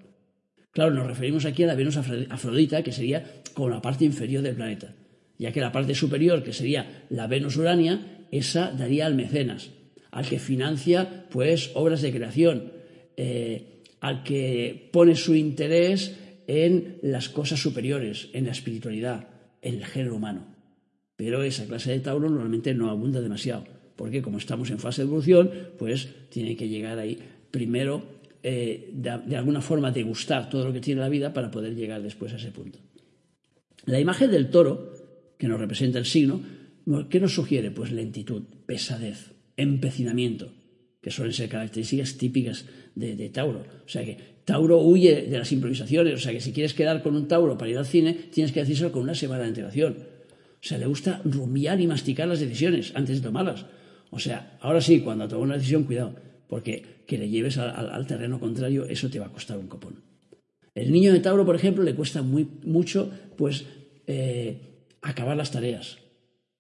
Claro, 0.71 0.95
nos 0.95 1.09
referimos 1.09 1.45
aquí 1.45 1.65
a 1.65 1.67
la 1.67 1.75
Venus 1.75 1.97
Afrodita, 1.97 2.83
que 2.83 2.93
sería 2.93 3.43
como 3.53 3.69
la 3.69 3.83
parte 3.83 4.05
inferior 4.05 4.43
del 4.43 4.55
planeta, 4.55 4.95
ya 5.39 5.51
que 5.51 5.61
la 5.61 5.73
parte 5.73 5.95
superior, 5.95 6.45
que 6.45 6.53
sería 6.53 7.05
la 7.11 7.27
Venus 7.27 7.57
Urania, 7.57 8.27
esa 8.31 8.71
daría 8.71 9.07
al 9.07 9.17
mecenas, 9.17 9.71
al 10.13 10.27
que 10.27 10.39
financia 10.39 11.27
pues 11.29 11.73
obras 11.75 12.01
de 12.01 12.13
creación, 12.13 12.73
eh, 13.17 13.83
al 14.01 14.23
que 14.23 14.89
pone 14.93 15.17
su 15.17 15.35
interés 15.35 16.17
en 16.47 16.99
las 17.03 17.29
cosas 17.29 17.61
superiores, 17.61 18.31
en 18.35 18.47
la 18.47 18.53
espiritualidad, 18.53 19.29
en 19.61 19.75
el 19.75 19.85
género 19.85 20.15
humano. 20.15 20.52
Pero 21.25 21.45
esa 21.45 21.67
clase 21.67 21.93
de 21.93 22.01
Tauro 22.01 22.29
normalmente 22.29 22.75
no 22.75 22.91
abunda 22.91 23.21
demasiado, 23.21 23.63
porque 23.95 24.23
como 24.23 24.39
estamos 24.39 24.71
en 24.71 24.81
fase 24.81 25.03
de 25.03 25.07
evolución, 25.07 25.49
pues 25.79 26.09
tiene 26.31 26.57
que 26.57 26.69
llegar 26.69 26.99
ahí 26.99 27.17
primero 27.49 28.03
eh, 28.43 28.91
de, 28.93 29.37
alguna 29.37 29.61
forma 29.61 29.93
degustar 29.93 30.51
todo 30.51 30.65
lo 30.65 30.73
que 30.73 30.81
tiene 30.81 31.01
la 31.01 31.09
vida 31.09 31.33
para 31.33 31.53
poder 31.53 31.77
llegar 31.77 32.03
después 32.03 32.33
a 32.33 32.39
ese 32.39 32.51
punto. 32.51 32.81
La 33.85 34.01
imagen 34.01 34.33
del 34.33 34.51
toro, 34.51 34.95
que 35.39 35.47
nos 35.47 35.61
representa 35.61 36.01
el 36.01 36.07
signo, 36.07 36.43
¿qué 37.09 37.21
nos 37.21 37.37
sugiere? 37.37 37.71
Pues 37.71 37.93
lentitud, 37.93 38.43
pesadez, 38.67 39.31
empecinamiento, 39.57 40.53
que 41.01 41.13
suelen 41.13 41.35
ser 41.35 41.49
características 41.49 42.17
típicas 42.17 42.65
de, 42.97 43.15
de, 43.15 43.29
Tauro. 43.29 43.61
O 43.61 43.89
sea 43.89 44.05
que 44.05 44.19
Tauro 44.45 44.81
huye 44.81 45.23
de 45.23 45.39
las 45.39 45.53
improvisaciones, 45.53 46.15
o 46.15 46.19
sea 46.19 46.33
que 46.33 46.41
si 46.41 46.53
quieres 46.53 46.75
quedar 46.75 47.01
con 47.01 47.15
un 47.15 47.29
Tauro 47.29 47.57
para 47.57 47.71
ir 47.71 47.79
al 47.79 47.87
cine, 47.87 48.13
tienes 48.13 48.51
que 48.51 48.59
decírselo 48.59 48.91
con 48.91 49.03
una 49.03 49.15
semana 49.15 49.43
de 49.43 49.49
antelación. 49.51 50.12
O 50.63 50.65
sea, 50.65 50.79
le 50.79 50.87
gusta 50.87 51.21
rumiar 51.25 51.81
y 51.81 51.89
masticar 51.89 52.29
las 52.29 52.39
decisiones 52.39 52.93
antes 52.95 53.17
de 53.17 53.27
tomarlas. 53.27 53.67
O 54.11 54.19
sea, 54.21 54.59
ahora 54.61 54.81
sí, 54.81 55.01
cuando 55.01 55.27
toma 55.27 55.43
una 55.43 55.57
decisión, 55.57 55.83
cuidado, 55.83 56.15
porque 56.47 57.03
que 57.05 57.19
le 57.19 57.29
lleves 57.29 57.59
al, 57.59 58.07
terreno 58.07 58.39
contrario, 58.39 58.85
eso 58.87 59.11
te 59.11 59.19
va 59.19 59.27
a 59.27 59.33
costar 59.33 59.59
un 59.59 59.67
copón. 59.67 60.03
El 60.75 60.93
niño 60.93 61.13
de 61.13 61.19
Tauro, 61.19 61.45
por 61.45 61.57
ejemplo, 61.57 61.83
le 61.83 61.97
cuesta 61.97 62.23
muy, 62.23 62.47
mucho, 62.65 63.11
pues, 63.37 63.65
eh, 64.07 64.87
acabar 65.03 65.37
las 65.37 65.51
tareas. 65.51 65.99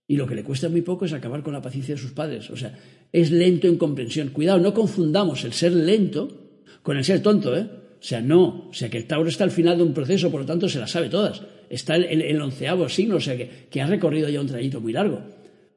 Y 0.09 0.17
lo 0.17 0.27
que 0.27 0.35
le 0.35 0.43
cuesta 0.43 0.69
muy 0.69 0.83
poco 0.83 1.05
es 1.05 1.12
acabar 1.12 1.45
con 1.45 1.53
la 1.53 1.62
paciencia 1.62 1.95
de 1.95 2.01
sus 2.01 2.11
padres. 2.11 2.51
O 2.51 2.57
sea, 2.57 2.77
es 3.12 3.31
lento 3.31 3.69
en 3.69 3.77
comprensión. 3.77 4.31
Cuidado, 4.31 4.59
no 4.59 4.75
confundamos 4.75 5.45
el 5.45 5.53
ser 5.53 5.73
lento 5.73 6.59
con 6.83 6.97
el 6.97 7.05
ser 7.05 7.23
tonto, 7.23 7.57
¿eh? 7.57 7.69
O 8.01 8.03
sea, 8.05 8.21
no. 8.21 8.69
O 8.69 8.75
sea, 8.75 8.91
que 8.91 8.99
el 8.99 9.07
Tauro 9.07 9.29
está 9.29 9.45
al 9.45 9.53
final 9.53 9.77
de 9.77 9.85
un 9.85 9.95
proceso, 9.95 10.29
por 10.31 10.41
lo 10.41 10.47
tanto 10.47 10.69
se 10.69 10.81
las 10.81 10.91
sabe 10.91 11.09
todas 11.09 11.43
está 11.73 11.97
el, 11.97 12.21
el, 12.21 12.41
onceavo 12.41 12.89
signo, 12.89 13.17
o 13.17 13.21
sea 13.21 13.35
que, 13.37 13.81
ha 13.81 13.87
recorrido 13.87 14.29
ya 14.29 14.41
un 14.41 14.47
trayecto 14.47 14.81
muy 14.81 14.93
largo. 14.93 15.21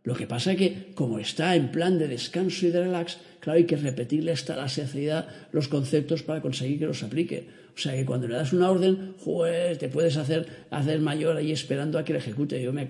Lo 0.03 0.13
que 0.13 0.27
pasa 0.27 0.51
es 0.51 0.58
que, 0.58 0.91
como 0.93 1.17
está 1.19 1.55
en 1.55 1.71
plan 1.71 1.97
de 1.97 2.08
descanso 2.08 2.67
y 2.67 2.69
de 2.69 2.84
relax, 2.84 3.17
claro, 3.39 3.58
hay 3.58 3.65
que 3.65 3.77
repetirle 3.77 4.34
hasta 4.34 4.55
la 4.55 4.67
saciedad 4.67 5.27
los 5.51 5.67
conceptos 5.67 6.21
para 6.21 6.41
conseguir 6.41 6.79
que 6.79 6.86
los 6.86 7.01
aplique. 7.01 7.47
O 7.75 7.79
sea 7.79 7.93
que 7.93 8.05
cuando 8.05 8.27
le 8.27 8.36
das 8.36 8.53
una 8.53 8.69
orden, 8.69 9.15
pues 9.23 9.79
te 9.79 9.88
puedes 9.88 10.17
hacer, 10.17 10.45
hacer 10.69 10.99
mayor 10.99 11.38
ahí 11.38 11.51
esperando 11.51 11.97
a 11.97 12.03
que 12.03 12.13
le 12.13 12.19
ejecute. 12.19 12.62
Yo, 12.62 12.71
me, 12.71 12.89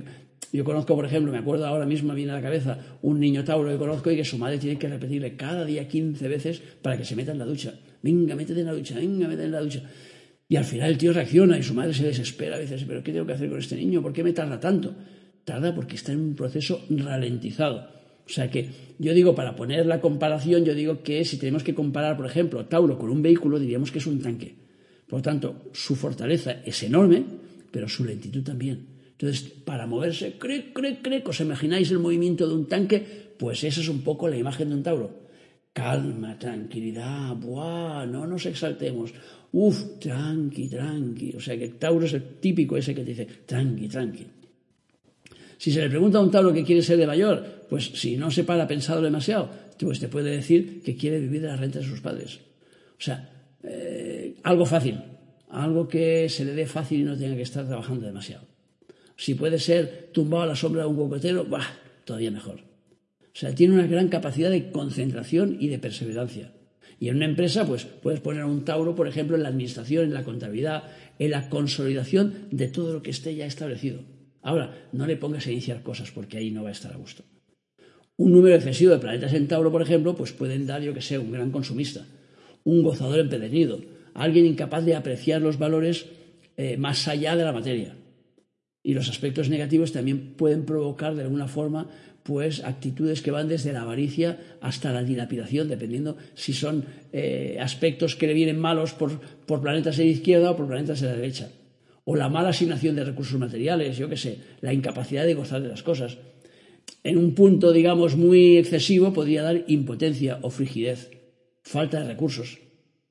yo 0.52 0.63
conozco, 0.65 0.96
por 0.96 1.06
ejemplo, 1.06 1.32
me 1.32 1.38
acuerdo 1.38 1.65
ahora 1.68 1.86
mismo, 1.86 2.10
me 2.10 2.15
viene 2.15 2.32
a 2.34 2.36
la 2.36 2.41
cabeza 2.41 2.78
un 3.02 3.20
niño 3.20 3.44
tauro 3.44 3.70
que 3.70 3.78
conozco 3.78 4.12
y 4.12 4.18
que 4.18 4.26
su 4.26 4.38
madre 4.38 4.58
tiene 4.58 4.78
que 4.78 4.89
repetirle 4.89 5.36
cada 5.38 5.63
día 5.63 5.88
15 5.88 6.28
veces 6.28 6.62
para 6.82 6.98
que 6.98 7.06
se 7.06 7.15
meta 7.15 7.32
en 7.32 7.39
la 7.39 7.46
ducha. 7.46 7.76
Venga, 8.02 8.36
métete 8.36 8.60
en 8.60 8.65
la 8.65 8.74
ducha, 8.74 8.96
venga, 8.96 9.28
métete 9.28 9.46
en 9.46 9.52
la 9.52 9.62
ducha. 9.62 9.84
Y 10.47 10.58
al 10.58 10.65
final 10.65 10.91
el 10.91 10.97
tío 10.97 11.12
reacciona 11.12 11.58
y 11.58 11.63
su 11.63 11.73
madre 11.73 11.93
se 11.93 12.05
desespera 12.05 12.58
veces, 12.58 12.84
pero 12.88 13.03
¿qué 13.03 13.12
tengo 13.12 13.25
que 13.25 13.34
hacer 13.34 13.49
con 13.49 13.60
este 13.60 13.75
niño? 13.75 14.01
¿Por 14.01 14.13
qué 14.13 14.23
me 14.23 14.34
tarda 14.34 14.60
tanto? 14.60 14.95
Tarda 15.43 15.73
porque 15.73 15.95
está 15.95 16.12
en 16.12 16.19
un 16.19 16.36
proceso 16.36 16.86
ralentizado. 16.89 17.89
O 18.25 18.29
sea 18.29 18.49
que 18.49 18.69
yo 18.97 19.13
digo, 19.13 19.36
para 19.36 19.55
poner 19.55 19.86
la 19.86 20.01
comparación, 20.01 20.65
yo 20.65 20.73
digo 20.73 21.03
que 21.03 21.25
si 21.25 21.38
tenemos 21.38 21.63
que 21.63 21.75
comparar, 21.75 22.17
por 22.17 22.25
ejemplo, 22.25 22.65
Tauro 22.65 22.97
con 22.97 23.10
un 23.10 23.21
vehículo, 23.21 23.60
diríamos 23.60 23.91
que 23.91 23.99
es 23.99 24.08
un 24.08 24.21
tanque. 24.21 24.55
Por 25.08 25.21
tanto, 25.21 25.69
su 25.73 25.95
fortaleza 25.95 26.63
es 26.65 26.81
enorme, 26.84 27.23
pero 27.71 27.88
su 27.88 28.03
lentitud 28.03 28.43
también. 28.43 28.88
Entonces, 29.12 29.41
para 29.63 29.86
moverse, 29.86 30.38
crec, 30.38 30.73
crec, 30.73 31.01
crec, 31.01 31.27
¿os 31.27 31.39
imagináis 31.39 31.89
el 31.91 31.99
movimiento 31.99 32.47
de 32.47 32.55
un 32.55 32.67
tanque? 32.67 33.34
Pues 33.38 33.63
esa 33.63 33.81
es 33.81 33.89
un 33.89 34.01
poco 34.01 34.27
la 34.27 34.38
imagen 34.38 34.69
de 34.69 34.75
un 34.75 34.84
Tauro. 34.84 35.25
Calma, 35.76 36.40
tranquilidad, 36.40 37.36
buah, 37.36 38.06
no 38.06 38.26
nos 38.26 38.46
exaltemos. 38.46 39.12
Uf, 39.52 40.00
tranqui, 40.00 40.70
tranqui. 40.70 41.36
O 41.36 41.42
sea 41.42 41.60
que 41.60 41.68
Tauro 41.76 42.06
es 42.06 42.14
el 42.14 42.40
típico 42.40 42.78
ese 42.78 42.96
que 42.96 43.04
te 43.04 43.12
dice, 43.12 43.28
tranqui, 43.46 43.90
tranqui. 43.90 44.26
Si 45.58 45.74
se 45.74 45.82
le 45.82 45.90
pregunta 45.90 46.18
a 46.18 46.22
un 46.22 46.32
Tauro 46.32 46.54
que 46.54 46.64
quiere 46.64 46.82
ser 46.82 46.96
de 46.96 47.06
mayor, 47.06 47.68
pues 47.68 47.92
si 47.94 48.16
no 48.16 48.32
se 48.32 48.46
para 48.46 48.66
pensado 48.66 49.02
demasiado, 49.02 49.50
pues 49.78 50.00
te 50.00 50.08
puede 50.08 50.32
decir 50.32 50.82
que 50.82 50.96
quiere 50.96 51.20
vivir 51.20 51.42
de 51.42 51.50
las 51.50 51.60
rentas 51.60 51.84
de 51.84 51.90
sus 51.90 52.00
padres. 52.00 52.40
O 52.98 53.02
sea, 53.04 53.30
eh, 53.62 54.36
algo 54.44 54.66
fácil, 54.66 55.02
algo 55.50 55.90
que 55.90 56.30
se 56.30 56.46
le 56.46 56.54
dé 56.54 56.68
fácil 56.68 57.02
y 57.02 57.04
no 57.04 57.18
tenga 57.18 57.36
que 57.36 57.42
estar 57.42 57.68
trabajando 57.68 58.06
demasiado. 58.06 58.46
Si 59.18 59.36
puede 59.36 59.60
ser 59.60 60.10
tumbado 60.14 60.44
a 60.44 60.48
la 60.48 60.56
sombra 60.56 60.84
de 60.84 60.88
un 60.88 60.96
cocotero, 60.96 61.44
bah, 61.44 61.68
todavía 62.06 62.32
mejor. 62.32 62.64
O 63.36 63.38
sea, 63.38 63.54
tiene 63.54 63.74
una 63.74 63.86
gran 63.86 64.08
capacidad 64.08 64.50
de 64.50 64.71
concentración 64.71 65.58
y 65.60 65.67
de 65.67 65.78
perseverancia. 65.78 66.54
Y 67.02 67.10
en 67.10 67.17
una 67.17 67.26
empresa, 67.26 67.67
pues 67.67 67.84
puedes 67.84 68.21
poner 68.21 68.43
a 68.43 68.45
un 68.45 68.63
Tauro, 68.63 68.95
por 68.95 69.10
ejemplo, 69.10 69.36
en 69.36 69.43
la 69.43 69.50
administración, 69.50 70.06
en 70.06 70.13
la 70.13 70.24
contabilidad, 70.24 70.84
en 71.19 71.32
la 71.32 71.50
consolidación 71.50 72.48
de 72.52 72.69
todo 72.69 72.93
lo 72.93 73.04
que 73.04 73.10
esté 73.10 73.36
ya 73.36 73.45
establecido. 73.45 74.00
Ahora, 74.41 74.88
no 74.93 75.06
le 75.06 75.17
pongas 75.17 75.45
a 75.48 75.52
iniciar 75.52 75.84
cosas 75.84 76.12
porque 76.12 76.38
ahí 76.38 76.50
no 76.50 76.63
va 76.63 76.69
a 76.69 76.71
estar 76.71 76.93
a 76.93 76.98
gusto. 76.98 77.26
Un 78.15 78.32
número 78.32 78.56
excesivo 78.56 78.93
de 78.93 79.00
planetas 79.00 79.34
en 79.34 79.50
Tauro, 79.50 79.69
por 79.69 79.82
ejemplo, 79.82 80.15
pues 80.15 80.32
pueden 80.32 80.65
dar, 80.65 80.82
yo 80.82 80.93
que 80.93 81.02
sé, 81.02 81.19
un 81.19 81.34
gran 81.34 81.52
consumista, 81.52 82.06
un 82.63 82.84
gozador 82.84 83.19
empedernido, 83.19 83.82
alguien 84.13 84.45
incapaz 84.45 84.86
de 84.86 84.95
apreciar 84.95 85.41
los 85.41 85.60
valores 85.60 86.06
eh, 86.56 86.78
más 86.78 87.10
allá 87.10 87.36
de 87.36 87.43
la 87.43 87.52
materia. 87.52 87.98
Y 88.82 88.93
los 88.93 89.10
aspectos 89.10 89.50
negativos 89.50 89.91
también 89.91 90.36
pueden 90.38 90.63
provocar 90.63 91.15
de 91.15 91.24
alguna 91.24 91.50
forma 91.50 91.89
pues 92.26 92.64
actitudes 92.64 93.22
que 93.22 93.30
van 93.30 93.48
desde 93.48 93.72
la 93.72 93.84
avaricia 93.84 94.58
hasta 94.60 94.92
la 94.92 95.04
dilapidación, 95.04 95.70
dependiendo 95.70 96.18
si 96.34 96.54
son 96.54 96.84
eh, 97.14 97.60
aspectos 97.62 98.16
que 98.16 98.26
le 98.26 98.34
vienen 98.34 98.58
malos 98.58 98.94
por, 98.94 99.22
por 99.46 99.62
planetas 99.62 99.98
de 99.98 100.06
la 100.06 100.10
izquierda 100.10 100.50
o 100.50 100.58
por 100.58 100.66
planetas 100.66 101.02
de 101.02 101.08
la 101.08 101.16
derecha. 101.16 101.52
O 102.04 102.16
la 102.16 102.28
mala 102.28 102.50
asignación 102.50 102.96
de 102.96 103.04
recursos 103.04 103.40
materiales, 103.40 103.96
yo 103.98 104.10
qué 104.10 104.18
sé, 104.18 104.40
la 104.62 104.74
incapacidad 104.74 105.24
de 105.24 105.36
gozar 105.36 105.62
de 105.62 105.68
las 105.68 105.84
cosas. 105.84 106.18
En 107.04 107.20
un 107.20 107.36
punto, 107.36 107.72
digamos, 107.72 108.16
muy 108.16 108.58
excesivo 108.58 109.14
podría 109.14 109.44
dar 109.44 109.64
impotencia 109.68 110.40
o 110.42 110.50
frigidez, 110.50 111.12
falta 111.62 112.00
de 112.00 112.08
recursos. 112.08 112.58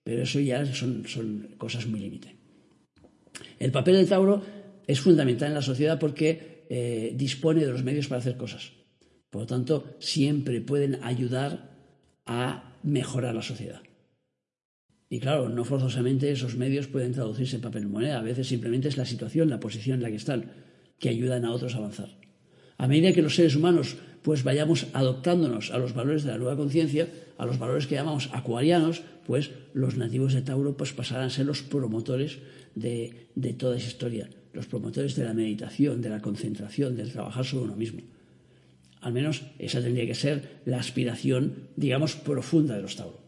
Pero 0.03 0.25
eso 0.25 0.41
ya 0.41 0.67
son, 0.67 1.07
son 1.07 1.55
cosas 1.57 1.87
muy 1.87 2.01
límite. 2.01 2.35
El 3.61 3.71
papel 3.71 3.95
del 3.95 4.09
Tauro 4.09 4.43
es 4.89 4.99
fundamental 4.99 5.51
en 5.51 5.55
la 5.55 5.63
sociedad 5.63 6.01
porque 6.01 6.67
eh, 6.69 7.13
dispone 7.15 7.61
de 7.61 7.71
los 7.71 7.85
medios 7.85 8.09
para 8.09 8.19
hacer 8.19 8.37
cosas. 8.37 8.74
Por 9.35 9.41
lo 9.43 9.47
tanto, 9.49 9.97
siempre 9.99 10.61
pueden 10.61 11.03
ayudar 11.03 11.75
a 12.25 12.79
mejorar 12.85 13.35
la 13.35 13.43
sociedad. 13.43 13.83
Y 15.11 15.19
claro, 15.19 15.49
no 15.49 15.65
forzosamente 15.65 16.31
esos 16.31 16.55
medios 16.55 16.87
pueden 16.87 17.11
traducirse 17.11 17.57
en 17.57 17.63
papel 17.63 17.89
moneda. 17.89 18.21
A 18.21 18.23
veces 18.23 18.47
simplemente 18.47 18.87
es 18.87 18.97
la 18.97 19.05
situación, 19.05 19.51
la 19.51 19.59
posición 19.59 19.97
en 19.97 20.03
la 20.05 20.11
que 20.11 20.23
están, 20.23 20.53
que 21.01 21.09
ayudan 21.09 21.45
a 21.45 21.51
otros 21.51 21.75
a 21.75 21.79
avanzar. 21.79 22.11
A 22.79 22.87
medida 22.87 23.13
que 23.13 23.23
los 23.23 23.35
seres 23.35 23.57
humanos 23.57 23.97
pues 24.23 24.45
vayamos 24.45 24.87
adoptándonos 24.93 25.73
a 25.73 25.79
los 25.79 25.95
valores 25.95 26.23
de 26.23 26.31
la 26.31 26.39
nueva 26.39 26.57
conciencia, 26.57 27.09
a 27.37 27.45
los 27.45 27.59
valores 27.59 27.89
que 27.89 27.97
llamamos 27.97 28.31
acuarianos, 28.33 29.03
pues 29.27 29.51
los 29.73 29.97
nativos 29.97 30.33
de 30.35 30.43
Tauro 30.43 30.77
pues 30.77 30.93
pasarán 30.93 31.27
a 31.27 31.31
ser 31.31 31.47
los 31.47 31.63
promotores 31.63 32.39
de, 32.77 33.31
de 33.35 33.53
toda 33.53 33.79
esa 33.79 33.89
historia 33.89 34.31
los 34.55 34.67
promotores 34.69 35.17
de 35.17 35.25
la 35.25 35.35
meditación, 35.35 36.01
de 36.01 36.09
la 36.09 36.21
concentración, 36.23 36.95
del 36.95 37.11
trabajar 37.11 37.45
sobre 37.45 37.65
uno 37.65 37.75
mismo. 37.75 38.01
Al 39.05 39.13
menos 39.13 39.43
esa 39.59 39.83
tendría 39.83 40.07
que 40.07 40.15
ser 40.15 40.63
la 40.65 40.79
aspiración, 40.79 41.69
digamos, 41.77 42.17
profunda 42.17 42.75
de 42.75 42.81
los 42.81 42.97
Tauro. 42.97 43.21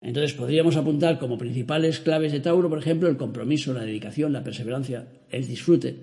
Entonces 0.00 0.32
podríamos 0.32 0.76
apuntar 0.76 1.18
como 1.18 1.36
principales 1.36 2.00
claves 2.00 2.32
de 2.32 2.40
Tauro, 2.40 2.70
por 2.70 2.78
ejemplo, 2.78 3.10
el 3.10 3.18
compromiso, 3.18 3.74
la 3.74 3.84
dedicación, 3.84 4.32
la 4.32 4.42
perseverancia, 4.42 5.06
el 5.30 5.46
disfrute, 5.46 5.94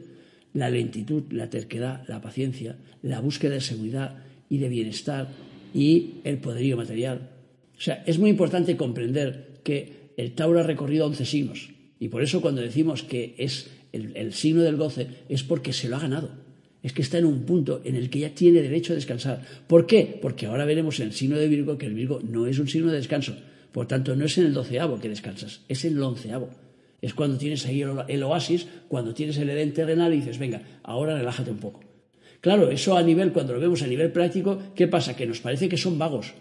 la 0.53 0.69
lentitud, 0.69 1.23
la 1.31 1.49
terquedad, 1.49 2.07
la 2.07 2.21
paciencia, 2.21 2.77
la 3.01 3.21
búsqueda 3.21 3.55
de 3.55 3.61
seguridad 3.61 4.17
y 4.49 4.59
de 4.59 4.69
bienestar 4.69 5.29
y 5.73 6.21
el 6.23 6.37
poderío 6.37 6.77
material. 6.77 7.31
O 7.75 7.81
sea, 7.81 8.03
es 8.05 8.19
muy 8.19 8.29
importante 8.29 8.77
comprender 8.77 9.61
que 9.63 10.11
el 10.15 10.33
Tauro 10.33 10.59
ha 10.59 10.63
recorrido 10.63 11.07
11 11.07 11.25
signos 11.25 11.69
y 11.99 12.09
por 12.09 12.21
eso 12.21 12.39
cuando 12.39 12.61
decimos 12.61 13.01
que 13.01 13.33
es 13.39 13.71
el, 13.93 14.31
signo 14.33 14.61
del 14.61 14.77
goce 14.77 15.07
es 15.27 15.41
porque 15.41 15.73
se 15.73 15.89
lo 15.89 15.95
ha 15.95 16.01
ganado. 16.01 16.48
Es 16.81 16.93
que 16.93 17.01
está 17.01 17.17
en 17.17 17.25
un 17.25 17.43
punto 17.43 17.81
en 17.83 17.95
el 17.95 18.09
que 18.09 18.19
ya 18.19 18.33
tiene 18.33 18.61
derecho 18.61 18.93
a 18.93 18.95
descansar. 18.95 19.41
¿Por 19.67 19.85
qué? 19.85 20.17
Porque 20.21 20.45
ahora 20.45 20.65
veremos 20.65 20.99
en 20.99 21.07
el 21.07 21.13
signo 21.13 21.37
de 21.37 21.47
Virgo 21.47 21.77
que 21.77 21.85
el 21.85 21.93
Virgo 21.93 22.21
no 22.23 22.47
es 22.47 22.59
un 22.59 22.67
signo 22.67 22.91
de 22.91 22.97
descanso. 22.97 23.35
Por 23.71 23.87
tanto, 23.87 24.15
no 24.15 24.25
es 24.25 24.37
en 24.37 24.45
el 24.45 24.53
doceavo 24.53 24.99
que 24.99 25.09
descansas, 25.09 25.61
es 25.67 25.85
en 25.85 25.97
el 25.97 26.03
onceavo. 26.03 26.49
Es 27.01 27.13
cuando 27.13 27.37
tienes 27.37 27.65
ahí 27.65 27.83
el 28.07 28.23
oasis, 28.23 28.67
cuando 28.87 29.13
tienes 29.13 29.37
el 29.37 29.49
Edén 29.49 29.73
terrenal 29.73 30.13
y 30.13 30.17
dices, 30.17 30.37
venga, 30.37 30.61
ahora 30.83 31.17
relájate 31.17 31.51
un 31.51 31.59
poco. 31.59 31.81
Claro, 32.41 32.69
eso 32.69 32.97
a 32.97 33.03
nivel, 33.03 33.31
cuando 33.31 33.53
lo 33.53 33.59
vemos 33.59 33.81
a 33.81 33.87
nivel 33.87 34.11
práctico, 34.11 34.57
¿qué 34.75 34.87
pasa? 34.87 35.15
Que 35.15 35.27
nos 35.27 35.39
parece 35.39 35.69
que 35.69 35.77
son 35.77 35.97
vagos. 35.97 36.33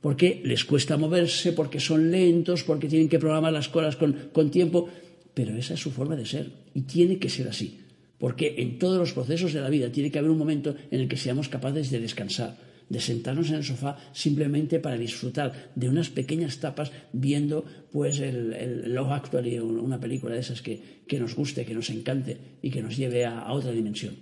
Porque 0.00 0.40
les 0.44 0.64
cuesta 0.64 0.96
moverse, 0.96 1.52
porque 1.52 1.80
son 1.80 2.10
lentos, 2.10 2.62
porque 2.62 2.88
tienen 2.88 3.08
que 3.08 3.18
programar 3.18 3.52
las 3.52 3.68
cosas 3.68 3.96
con 3.96 4.50
tiempo 4.50 4.88
pero 5.34 5.56
esa 5.56 5.74
es 5.74 5.80
su 5.80 5.90
forma 5.90 6.16
de 6.16 6.26
ser 6.26 6.50
y 6.74 6.82
tiene 6.82 7.18
que 7.18 7.30
ser 7.30 7.48
así, 7.48 7.80
porque 8.20 8.56
en 8.58 8.78
todos 8.78 8.98
los 8.98 9.14
procesos 9.14 9.54
de 9.54 9.62
la 9.62 9.70
vida 9.70 9.90
tiene 9.90 10.10
que 10.12 10.18
haber 10.18 10.30
un 10.30 10.38
momento 10.38 10.76
en 10.90 11.00
el 11.00 11.08
que 11.08 11.16
seamos 11.16 11.48
capaces 11.48 11.90
de 11.90 12.00
descansar, 12.00 12.54
de 12.86 13.00
sentarnos 13.00 13.48
en 13.48 13.56
el 13.56 13.64
sofá 13.64 13.96
simplemente 14.12 14.78
para 14.78 14.98
disfrutar 14.98 15.72
de 15.74 15.88
unas 15.88 16.10
pequeñas 16.10 16.60
tapas 16.60 16.92
viendo 17.14 17.64
pues 17.90 18.20
el, 18.20 18.52
el 18.52 18.94
Love 18.94 19.12
Actually, 19.12 19.58
una 19.58 19.98
película 19.98 20.34
de 20.34 20.40
esas 20.40 20.60
que, 20.60 21.02
nos 21.18 21.34
guste, 21.34 21.64
que 21.64 21.72
nos 21.72 21.88
encante 21.88 22.36
y 22.60 22.70
que 22.70 22.82
nos 22.82 22.94
lleve 22.94 23.24
a, 23.24 23.50
otra 23.52 23.72
dimensión. 23.72 24.14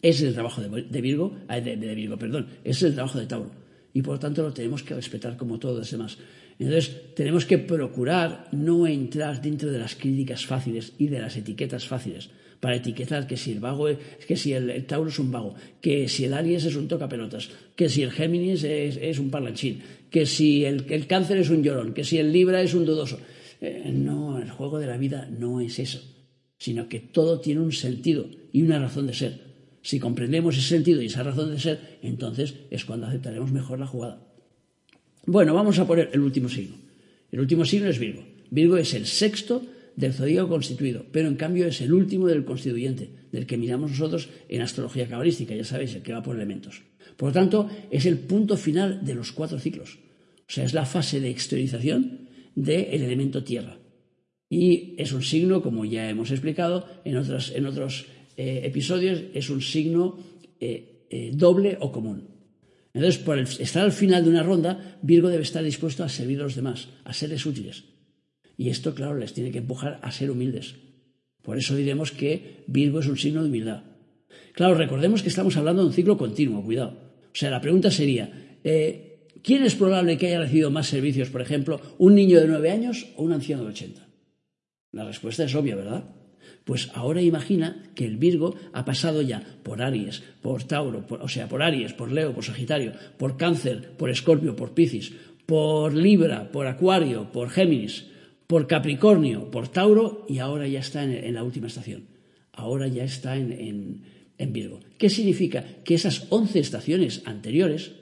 Es 0.00 0.22
el 0.22 0.32
trabajo 0.32 0.62
de, 0.62 1.00
Virgo, 1.00 1.36
eh, 1.50 1.60
de, 1.60 1.76
de 1.76 1.94
Virgo, 1.96 2.16
perdón, 2.16 2.46
es 2.62 2.82
el 2.84 2.94
trabajo 2.94 3.18
de 3.18 3.26
Tauro 3.26 3.50
y 3.92 4.00
por 4.00 4.14
lo 4.14 4.20
tanto 4.20 4.42
lo 4.42 4.54
tenemos 4.54 4.84
que 4.84 4.94
respetar 4.94 5.36
como 5.36 5.58
todos 5.58 5.78
los 5.78 5.90
demás. 5.90 6.18
Entonces, 6.58 7.14
tenemos 7.16 7.44
que 7.46 7.58
procurar 7.58 8.46
no 8.52 8.86
entrar 8.86 9.42
dentro 9.42 9.72
de 9.72 9.78
las 9.80 9.96
críticas 9.96 10.46
fáciles 10.46 10.92
y 10.98 11.08
de 11.08 11.18
las 11.18 11.36
etiquetas 11.36 11.88
fáciles 11.88 12.30
para 12.62 12.76
etiquetar 12.76 13.26
que 13.26 13.36
si 13.36 13.50
el 13.50 13.58
vago 13.58 13.88
es, 13.88 13.98
que 14.24 14.36
si 14.36 14.52
el, 14.52 14.86
Tauro 14.86 15.10
es 15.10 15.18
un 15.18 15.32
vago, 15.32 15.56
que 15.80 16.08
si 16.08 16.26
el 16.26 16.32
Aries 16.32 16.64
es 16.64 16.76
un 16.76 16.86
tocapelotas, 16.86 17.50
que 17.74 17.88
si 17.88 18.04
el 18.04 18.12
Géminis 18.12 18.62
es, 18.62 19.18
un 19.18 19.30
parlanchín, 19.30 19.82
que 20.08 20.26
si 20.26 20.64
el, 20.64 20.86
Cáncer 21.08 21.38
es 21.38 21.50
un 21.50 21.64
llorón, 21.64 21.92
que 21.92 22.04
si 22.04 22.18
el 22.18 22.32
Libra 22.32 22.62
es 22.62 22.72
un 22.74 22.86
dudoso. 22.86 23.18
Eh, 23.60 23.90
no, 23.92 24.38
el 24.38 24.48
juego 24.48 24.78
de 24.78 24.86
la 24.86 24.96
vida 24.96 25.28
no 25.36 25.60
es 25.60 25.80
eso, 25.80 26.02
sino 26.56 26.88
que 26.88 27.00
todo 27.00 27.40
tiene 27.40 27.60
un 27.60 27.72
sentido 27.72 28.30
y 28.52 28.62
una 28.62 28.78
razón 28.78 29.08
de 29.08 29.14
ser. 29.14 29.40
Si 29.82 29.98
comprendemos 29.98 30.56
ese 30.56 30.68
sentido 30.68 31.02
y 31.02 31.06
esa 31.06 31.24
razón 31.24 31.50
de 31.50 31.58
ser, 31.58 31.98
entonces 32.00 32.54
es 32.70 32.84
cuando 32.84 33.08
aceptaremos 33.08 33.50
mejor 33.50 33.80
la 33.80 33.88
jugada. 33.88 34.22
Bueno, 35.26 35.52
vamos 35.52 35.80
a 35.80 35.86
poner 35.88 36.10
el 36.12 36.20
último 36.20 36.48
signo. 36.48 36.76
El 37.32 37.40
último 37.40 37.64
signo 37.64 37.88
es 37.88 37.98
Virgo. 37.98 38.22
Virgo 38.50 38.76
es 38.76 38.94
el 38.94 39.06
sexto 39.06 39.64
del 39.96 40.12
zodíaco 40.12 40.48
constituido, 40.48 41.06
pero 41.12 41.28
en 41.28 41.36
cambio 41.36 41.66
es 41.66 41.80
el 41.80 41.92
último 41.92 42.26
del 42.26 42.44
constituyente, 42.44 43.10
del 43.30 43.46
que 43.46 43.56
miramos 43.56 43.90
nosotros 43.90 44.28
en 44.48 44.62
astrología 44.62 45.08
cabalística, 45.08 45.54
ya 45.54 45.64
sabéis, 45.64 45.94
el 45.94 46.02
que 46.02 46.12
va 46.12 46.22
por 46.22 46.36
elementos. 46.36 46.82
Por 47.16 47.28
lo 47.28 47.32
tanto, 47.32 47.68
es 47.90 48.06
el 48.06 48.18
punto 48.18 48.56
final 48.56 49.04
de 49.04 49.14
los 49.14 49.32
cuatro 49.32 49.58
ciclos. 49.58 49.98
O 50.48 50.52
sea, 50.52 50.64
es 50.64 50.74
la 50.74 50.86
fase 50.86 51.20
de 51.20 51.30
exteriorización 51.30 52.28
del 52.54 53.02
elemento 53.02 53.44
tierra. 53.44 53.78
Y 54.48 54.94
es 54.98 55.12
un 55.12 55.22
signo, 55.22 55.62
como 55.62 55.84
ya 55.84 56.10
hemos 56.10 56.30
explicado 56.30 56.86
en 57.04 57.16
otros, 57.16 57.52
en 57.54 57.66
otros 57.66 58.06
eh, 58.36 58.62
episodios, 58.64 59.22
es 59.32 59.48
un 59.48 59.62
signo 59.62 60.18
eh, 60.60 61.06
eh, 61.10 61.30
doble 61.32 61.78
o 61.80 61.90
común. 61.90 62.28
Entonces, 62.92 63.22
por 63.22 63.38
estar 63.38 63.84
al 63.84 63.92
final 63.92 64.24
de 64.24 64.30
una 64.30 64.42
ronda, 64.42 64.98
Virgo 65.00 65.28
debe 65.28 65.42
estar 65.42 65.64
dispuesto 65.64 66.04
a 66.04 66.08
servir 66.08 66.40
a 66.40 66.44
los 66.44 66.54
demás, 66.54 66.88
a 67.04 67.14
serles 67.14 67.46
útiles. 67.46 67.84
Y 68.56 68.68
esto, 68.68 68.94
claro, 68.94 69.16
les 69.16 69.34
tiene 69.34 69.50
que 69.50 69.58
empujar 69.58 69.98
a 70.02 70.12
ser 70.12 70.30
humildes. 70.30 70.76
Por 71.42 71.58
eso 71.58 71.74
diremos 71.74 72.12
que 72.12 72.64
Virgo 72.66 73.00
es 73.00 73.06
un 73.06 73.16
signo 73.16 73.42
de 73.42 73.48
humildad. 73.48 73.82
Claro, 74.52 74.74
recordemos 74.74 75.22
que 75.22 75.28
estamos 75.28 75.56
hablando 75.56 75.82
de 75.82 75.88
un 75.88 75.94
ciclo 75.94 76.16
continuo, 76.16 76.62
cuidado. 76.62 77.12
O 77.26 77.34
sea, 77.34 77.50
la 77.50 77.60
pregunta 77.60 77.90
sería, 77.90 78.58
eh, 78.62 79.28
¿quién 79.42 79.64
es 79.64 79.74
probable 79.74 80.18
que 80.18 80.28
haya 80.28 80.40
recibido 80.40 80.70
más 80.70 80.86
servicios, 80.86 81.30
por 81.30 81.40
ejemplo, 81.40 81.80
un 81.98 82.14
niño 82.14 82.40
de 82.40 82.46
nueve 82.46 82.70
años 82.70 83.08
o 83.16 83.24
un 83.24 83.32
anciano 83.32 83.64
de 83.64 83.70
ochenta? 83.70 84.06
La 84.92 85.04
respuesta 85.04 85.44
es 85.44 85.54
obvia, 85.54 85.74
¿verdad? 85.74 86.04
Pues 86.64 86.90
ahora 86.94 87.22
imagina 87.22 87.90
que 87.94 88.06
el 88.06 88.18
Virgo 88.18 88.54
ha 88.72 88.84
pasado 88.84 89.22
ya 89.22 89.42
por 89.62 89.82
Aries, 89.82 90.22
por 90.42 90.62
Tauro, 90.64 91.04
o 91.08 91.28
sea, 91.28 91.48
por 91.48 91.62
Aries, 91.62 91.92
por 91.92 92.12
Leo, 92.12 92.34
por 92.34 92.44
Sagitario, 92.44 92.92
por 93.18 93.36
Cáncer, 93.36 93.96
por 93.96 94.10
Escorpio, 94.10 94.54
por 94.54 94.74
Piscis, 94.74 95.12
por 95.46 95.94
Libra, 95.94 96.52
por 96.52 96.66
Acuario, 96.66 97.32
por 97.32 97.50
Géminis, 97.50 98.06
por 98.52 98.66
Capricornio, 98.66 99.50
por 99.50 99.68
Tauro 99.68 100.26
y 100.28 100.36
ahora 100.36 100.68
ya 100.68 100.80
está 100.80 101.02
en, 101.04 101.32
la 101.32 101.42
última 101.42 101.68
estación. 101.68 102.08
ahora 102.52 102.86
ya 102.86 103.02
está 103.02 103.34
en, 103.38 104.02
Virgo. 104.36 104.80
¿Qué 104.98 105.08
significa? 105.08 105.64
Que 105.84 105.94
esas 105.94 106.26
11 106.28 106.58
estaciones 106.58 107.22
anteriores 107.24 107.92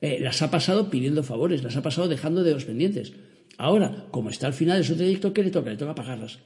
eh, 0.00 0.18
las 0.18 0.40
ha 0.40 0.50
pasado 0.50 0.88
pidiendo 0.88 1.22
favores, 1.22 1.62
las 1.62 1.76
ha 1.76 1.82
pasado 1.82 2.08
dejando 2.08 2.42
de 2.42 2.52
los 2.52 2.64
pendientes. 2.64 3.12
Ahora, 3.58 4.06
como 4.12 4.30
está 4.30 4.46
al 4.46 4.54
final 4.54 4.78
de 4.78 4.84
su 4.84 4.96
trayecto, 4.96 5.34
¿qué 5.34 5.42
le 5.42 5.50
toca? 5.50 5.68
Le 5.68 5.76
toca 5.76 5.94
pagarlas. 5.94 6.38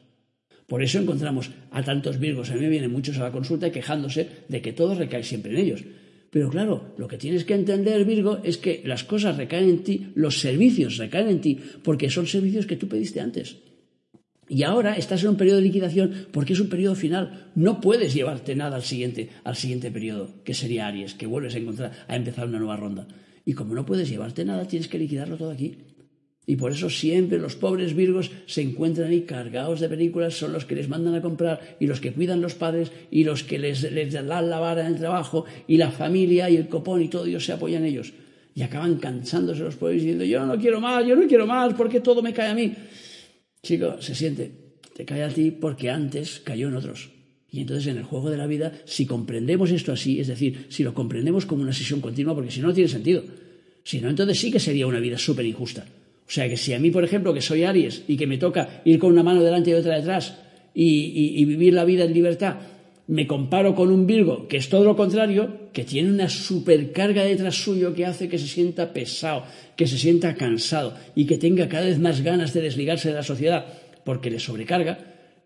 Por 0.66 0.82
eso 0.82 0.98
encontramos 0.98 1.52
a 1.70 1.84
tantos 1.84 2.18
Virgos. 2.18 2.50
A 2.50 2.54
mí 2.54 2.62
me 2.62 2.68
vienen 2.68 2.90
muchos 2.90 3.16
a 3.18 3.22
la 3.22 3.30
consulta 3.30 3.70
quejándose 3.70 4.28
de 4.48 4.60
que 4.60 4.72
todo 4.72 4.96
recae 4.96 5.22
siempre 5.22 5.52
en 5.52 5.58
ellos. 5.58 5.84
Pero 6.30 6.48
claro, 6.48 6.94
lo 6.96 7.08
que 7.08 7.18
tienes 7.18 7.44
que 7.44 7.54
entender, 7.54 8.04
Virgo, 8.04 8.38
es 8.44 8.56
que 8.56 8.82
las 8.84 9.02
cosas 9.02 9.36
recaen 9.36 9.68
en 9.68 9.82
ti, 9.82 10.12
los 10.14 10.40
servicios 10.40 10.96
recaen 10.96 11.28
en 11.28 11.40
ti, 11.40 11.58
porque 11.82 12.08
son 12.08 12.26
servicios 12.26 12.66
que 12.66 12.76
tú 12.76 12.88
pediste 12.88 13.20
antes. 13.20 13.56
Y 14.48 14.64
ahora 14.64 14.94
estás 14.94 15.22
en 15.22 15.30
un 15.30 15.36
periodo 15.36 15.58
de 15.58 15.62
liquidación 15.62 16.26
porque 16.32 16.54
es 16.54 16.60
un 16.60 16.68
periodo 16.68 16.96
final. 16.96 17.50
No 17.54 17.80
puedes 17.80 18.14
llevarte 18.14 18.56
nada 18.56 18.74
al 18.74 18.82
siguiente, 18.82 19.30
al 19.44 19.54
siguiente 19.54 19.92
periodo, 19.92 20.42
que 20.42 20.54
sería 20.54 20.88
Aries, 20.88 21.14
que 21.14 21.26
vuelves 21.26 21.54
a 21.54 21.58
encontrar, 21.58 21.92
a 22.08 22.16
empezar 22.16 22.48
una 22.48 22.58
nueva 22.58 22.76
ronda. 22.76 23.06
Y 23.44 23.52
como 23.52 23.74
no 23.74 23.86
puedes 23.86 24.08
llevarte 24.08 24.44
nada, 24.44 24.66
tienes 24.66 24.88
que 24.88 24.98
liquidarlo 24.98 25.36
todo 25.36 25.52
aquí. 25.52 25.78
Y 26.50 26.56
por 26.56 26.72
eso 26.72 26.90
siempre 26.90 27.38
los 27.38 27.54
pobres 27.54 27.94
virgos 27.94 28.32
se 28.46 28.60
encuentran 28.60 29.08
ahí 29.08 29.20
cargados 29.20 29.78
de 29.78 29.88
películas, 29.88 30.34
son 30.34 30.52
los 30.52 30.64
que 30.64 30.74
les 30.74 30.88
mandan 30.88 31.14
a 31.14 31.22
comprar 31.22 31.76
y 31.78 31.86
los 31.86 32.00
que 32.00 32.10
cuidan 32.12 32.40
los 32.40 32.56
padres 32.56 32.90
y 33.08 33.22
los 33.22 33.44
que 33.44 33.56
les, 33.56 33.84
les 33.92 34.12
dan 34.12 34.26
la 34.26 34.58
vara 34.58 34.80
en 34.80 34.88
el 34.88 34.98
trabajo 34.98 35.44
y 35.68 35.76
la 35.76 35.92
familia 35.92 36.50
y 36.50 36.56
el 36.56 36.66
copón 36.66 37.02
y 37.02 37.08
todo 37.08 37.22
Dios 37.22 37.44
se 37.44 37.52
apoyan 37.52 37.84
ellos. 37.84 38.12
Y 38.52 38.62
acaban 38.62 38.96
cansándose 38.96 39.62
los 39.62 39.76
pobres 39.76 40.02
diciendo, 40.02 40.24
yo 40.24 40.44
no 40.44 40.58
quiero 40.58 40.80
más, 40.80 41.06
yo 41.06 41.14
no 41.14 41.28
quiero 41.28 41.46
más, 41.46 41.72
porque 41.74 42.00
todo 42.00 42.20
me 42.20 42.32
cae 42.32 42.48
a 42.48 42.54
mí. 42.56 42.74
Chico, 43.62 44.02
se 44.02 44.16
siente, 44.16 44.50
te 44.96 45.04
cae 45.04 45.22
a 45.22 45.28
ti 45.28 45.52
porque 45.52 45.88
antes 45.88 46.40
cayó 46.40 46.66
en 46.66 46.74
otros. 46.74 47.10
Y 47.48 47.60
entonces 47.60 47.86
en 47.86 47.98
el 47.98 48.02
juego 48.02 48.28
de 48.28 48.38
la 48.38 48.48
vida, 48.48 48.72
si 48.86 49.06
comprendemos 49.06 49.70
esto 49.70 49.92
así, 49.92 50.18
es 50.18 50.26
decir, 50.26 50.66
si 50.68 50.82
lo 50.82 50.94
comprendemos 50.94 51.46
como 51.46 51.62
una 51.62 51.72
sesión 51.72 52.00
continua, 52.00 52.34
porque 52.34 52.50
si 52.50 52.58
no, 52.60 52.66
no 52.66 52.74
tiene 52.74 52.90
sentido. 52.90 53.22
Si 53.84 54.00
no, 54.00 54.10
entonces 54.10 54.40
sí 54.40 54.50
que 54.50 54.58
sería 54.58 54.88
una 54.88 54.98
vida 54.98 55.16
súper 55.16 55.46
injusta. 55.46 55.86
O 56.30 56.32
sea 56.32 56.48
que 56.48 56.56
si 56.56 56.72
a 56.72 56.78
mí, 56.78 56.92
por 56.92 57.02
ejemplo, 57.02 57.34
que 57.34 57.40
soy 57.40 57.64
Aries 57.64 58.04
y 58.06 58.16
que 58.16 58.28
me 58.28 58.38
toca 58.38 58.82
ir 58.84 59.00
con 59.00 59.10
una 59.10 59.24
mano 59.24 59.42
delante 59.42 59.70
y 59.70 59.74
otra 59.74 59.96
detrás 59.96 60.36
y, 60.72 61.44
vivir 61.44 61.74
la 61.74 61.84
vida 61.84 62.04
en 62.04 62.14
libertad, 62.14 62.54
me 63.08 63.26
comparo 63.26 63.74
con 63.74 63.90
un 63.90 64.06
Virgo 64.06 64.46
que 64.46 64.58
es 64.58 64.68
todo 64.68 64.84
lo 64.84 64.94
contrario, 64.94 65.70
que 65.72 65.82
tiene 65.82 66.08
una 66.08 66.28
supercarga 66.28 67.24
detrás 67.24 67.56
suyo 67.56 67.92
que 67.94 68.06
hace 68.06 68.28
que 68.28 68.38
se 68.38 68.46
sienta 68.46 68.92
pesado, 68.92 69.42
que 69.74 69.88
se 69.88 69.98
sienta 69.98 70.36
cansado 70.36 70.94
y 71.16 71.26
que 71.26 71.36
tenga 71.36 71.68
cada 71.68 71.86
vez 71.86 71.98
más 71.98 72.20
ganas 72.20 72.54
de 72.54 72.60
desligarse 72.60 73.08
de 73.08 73.16
la 73.16 73.24
sociedad 73.24 73.66
porque 74.04 74.30
le 74.30 74.38
sobrecarga, 74.38 74.98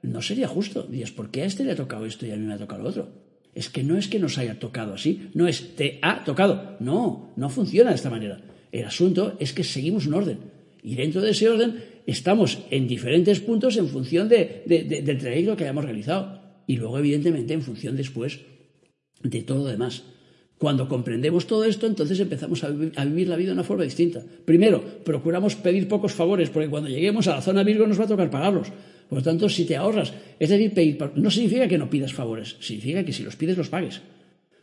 no 0.03 0.21
sería 0.21 0.49
justo. 0.49 0.83
Dios, 0.83 1.13
¿por 1.13 1.31
qué 1.31 1.45
a 1.45 1.47
este 1.47 1.65
le 1.65 1.73
ha 1.73 1.77
tocado 1.77 2.05
esto 2.05 2.27
y 2.27 2.31
a 2.31 2.37
mí 2.37 2.45
me 2.45 2.53
ha 2.53 2.59
tocado 2.59 2.83
lo 2.83 2.91
otro? 2.91 3.09
Es 3.55 3.71
que 3.71 3.83
no 3.83 3.97
es 3.97 4.07
que 4.07 4.19
nos 4.19 4.37
haya 4.37 4.59
tocado 4.59 4.93
así, 4.93 5.31
no 5.33 5.49
es 5.49 5.77
te 5.77 5.99
ha 6.03 6.23
tocado. 6.25 6.77
No, 6.81 7.33
no 7.37 7.49
funciona 7.49 7.89
de 7.89 7.97
esta 7.97 8.11
manera. 8.11 8.39
El 8.71 8.85
asunto 8.85 9.35
es 9.41 9.55
que 9.55 9.65
seguimos 9.65 10.07
un 10.07 10.13
orden. 10.13 10.54
Y 10.85 10.97
dentro 10.97 11.23
de 11.23 11.31
ese 11.31 11.49
orden 11.49 11.83
estamos 12.07 12.59
en 12.71 12.87
diferentes 12.87 13.41
puntos 13.41 13.79
en 13.79 13.89
función 13.89 14.29
del 14.29 15.19
trayecto 15.19 15.57
que 15.57 15.65
hayamos 15.65 15.87
realizado. 15.87 16.41
Y 16.67 16.77
luego, 16.77 16.99
evidentemente, 16.99 17.55
en 17.55 17.63
función 17.63 17.97
después 17.97 18.41
de 19.23 19.43
todo 19.43 19.65
lo 19.65 19.71
demás. 19.71 20.05
Cuando 20.59 20.87
comprendemos 20.87 21.47
todo 21.47 21.65
esto, 21.65 21.87
entonces 21.87 22.21
empezamos 22.21 22.63
a 22.65 22.69
vivir, 22.71 23.29
la 23.29 23.37
vida 23.37 23.49
de 23.49 23.55
una 23.55 23.65
forma 23.65 23.85
distinta. 23.85 24.23
Primero, 24.45 24.85
procuramos 25.05 25.57
pedir 25.57 25.89
pocos 25.89 26.13
favores, 26.13 26.51
porque 26.51 26.69
cuando 26.69 26.91
lleguemos 26.91 27.27
a 27.29 27.37
la 27.37 27.43
zona 27.43 27.65
Virgo 27.65 27.87
nos 27.87 27.99
va 27.99 28.05
a 28.05 28.09
tocar 28.09 28.31
pagarlos. 28.31 28.69
Por 29.09 29.19
lo 29.19 29.25
tanto, 29.25 29.49
si 29.49 29.65
te 29.65 29.77
ahorras, 29.77 30.13
es 30.39 30.51
decir, 30.51 30.73
pedir, 30.73 30.99
no 31.17 31.31
significa 31.31 31.67
que 31.67 31.79
no 31.79 31.91
pidas 31.91 32.13
favores, 32.13 32.57
significa 32.61 33.05
que 33.05 33.13
si 33.13 33.23
los 33.23 33.37
pides 33.37 33.57
los 33.57 33.71
pagues. 33.71 34.03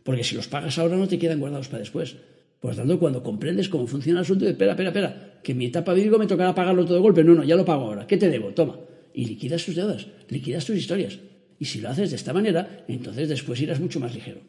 Porque 0.03 0.23
si 0.23 0.35
los 0.35 0.47
pagas 0.47 0.77
ahora 0.77 0.97
no 0.97 1.07
te 1.07 1.19
quedan 1.19 1.39
guardados 1.39 1.67
para 1.67 1.79
después. 1.79 2.15
Por 2.61 2.71
lo 2.71 2.77
tanto, 2.77 2.99
cuando 2.99 3.23
comprendes 3.23 3.67
cómo 3.69 3.87
funciona 3.87 4.19
el 4.19 4.23
asunto, 4.23 4.47
espera, 4.47 4.73
espera, 4.73 4.89
espera, 4.89 5.39
que 5.43 5.55
mi 5.55 5.65
etapa 5.65 5.93
Virgo 5.93 6.19
me 6.19 6.27
tocará 6.27 6.53
pagarlo 6.53 6.85
todo 6.85 6.93
de 6.93 7.01
golpe. 7.01 7.23
No, 7.23 7.33
no, 7.33 7.43
ya 7.43 7.55
lo 7.55 7.65
pago 7.65 7.85
ahora. 7.85 8.05
¿Qué 8.05 8.17
te 8.17 8.29
debo? 8.29 8.51
Toma. 8.51 8.79
Y 9.15 9.25
liquidas 9.25 9.65
tus 9.65 9.75
deudas, 9.75 10.07
liquidas 10.29 10.63
tus 10.63 10.77
historias. 10.77 11.17
Y 11.57 11.65
si 11.65 11.81
lo 11.81 11.89
haces 11.89 12.11
de 12.11 12.17
esta 12.17 12.33
manera, 12.33 12.85
entonces 12.87 13.29
después 13.29 13.59
irás 13.61 13.79
mucho 13.79 13.99
más 13.99 14.13
ligero. 14.13 14.41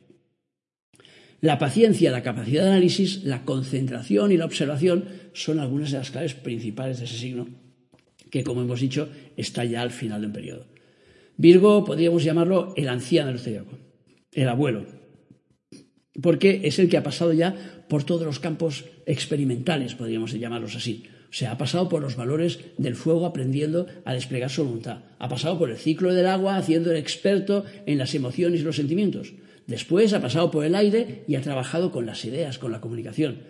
La 1.40 1.58
paciencia, 1.58 2.10
la 2.10 2.22
capacidad 2.22 2.64
de 2.64 2.68
análisis, 2.68 3.24
la 3.24 3.44
concentración 3.46 4.30
y 4.30 4.36
la 4.36 4.44
observación 4.44 5.06
son 5.32 5.58
algunas 5.58 5.90
de 5.90 5.98
las 5.98 6.10
claves 6.10 6.34
principales 6.34 6.98
de 6.98 7.06
ese 7.06 7.16
signo, 7.16 7.48
que 8.30 8.44
como 8.44 8.60
hemos 8.60 8.80
dicho, 8.80 9.08
está 9.38 9.64
ya 9.64 9.80
al 9.80 9.90
final 9.90 10.20
de 10.20 10.26
un 10.26 10.32
periodo. 10.34 10.66
Virgo 11.38 11.82
podríamos 11.84 12.22
llamarlo 12.22 12.74
el 12.76 12.88
anciano 12.88 13.30
del 13.30 13.40
zodiaco, 13.40 13.78
el 14.32 14.48
abuelo, 14.48 14.86
porque 16.20 16.60
es 16.64 16.78
el 16.78 16.88
que 16.88 16.98
ha 16.98 17.02
pasado 17.02 17.32
ya 17.32 17.81
por 17.92 18.04
todos 18.04 18.24
los 18.24 18.40
campos 18.40 18.86
experimentales, 19.04 19.94
podríamos 19.94 20.32
llamarlos 20.32 20.76
así. 20.76 21.04
O 21.30 21.34
sea, 21.34 21.52
ha 21.52 21.58
pasado 21.58 21.90
por 21.90 22.00
los 22.00 22.16
valores 22.16 22.58
del 22.78 22.96
fuego 22.96 23.26
aprendiendo 23.26 23.86
a 24.06 24.14
desplegar 24.14 24.48
su 24.48 24.64
voluntad. 24.64 25.00
Ha 25.18 25.28
pasado 25.28 25.58
por 25.58 25.68
el 25.68 25.76
ciclo 25.76 26.14
del 26.14 26.24
agua 26.24 26.56
haciendo 26.56 26.90
el 26.90 26.96
experto 26.96 27.66
en 27.84 27.98
las 27.98 28.14
emociones 28.14 28.62
y 28.62 28.64
los 28.64 28.76
sentimientos. 28.76 29.34
Después 29.66 30.14
ha 30.14 30.22
pasado 30.22 30.50
por 30.50 30.64
el 30.64 30.74
aire 30.74 31.24
y 31.28 31.34
ha 31.34 31.42
trabajado 31.42 31.92
con 31.92 32.06
las 32.06 32.24
ideas, 32.24 32.56
con 32.56 32.72
la 32.72 32.80
comunicación. 32.80 33.40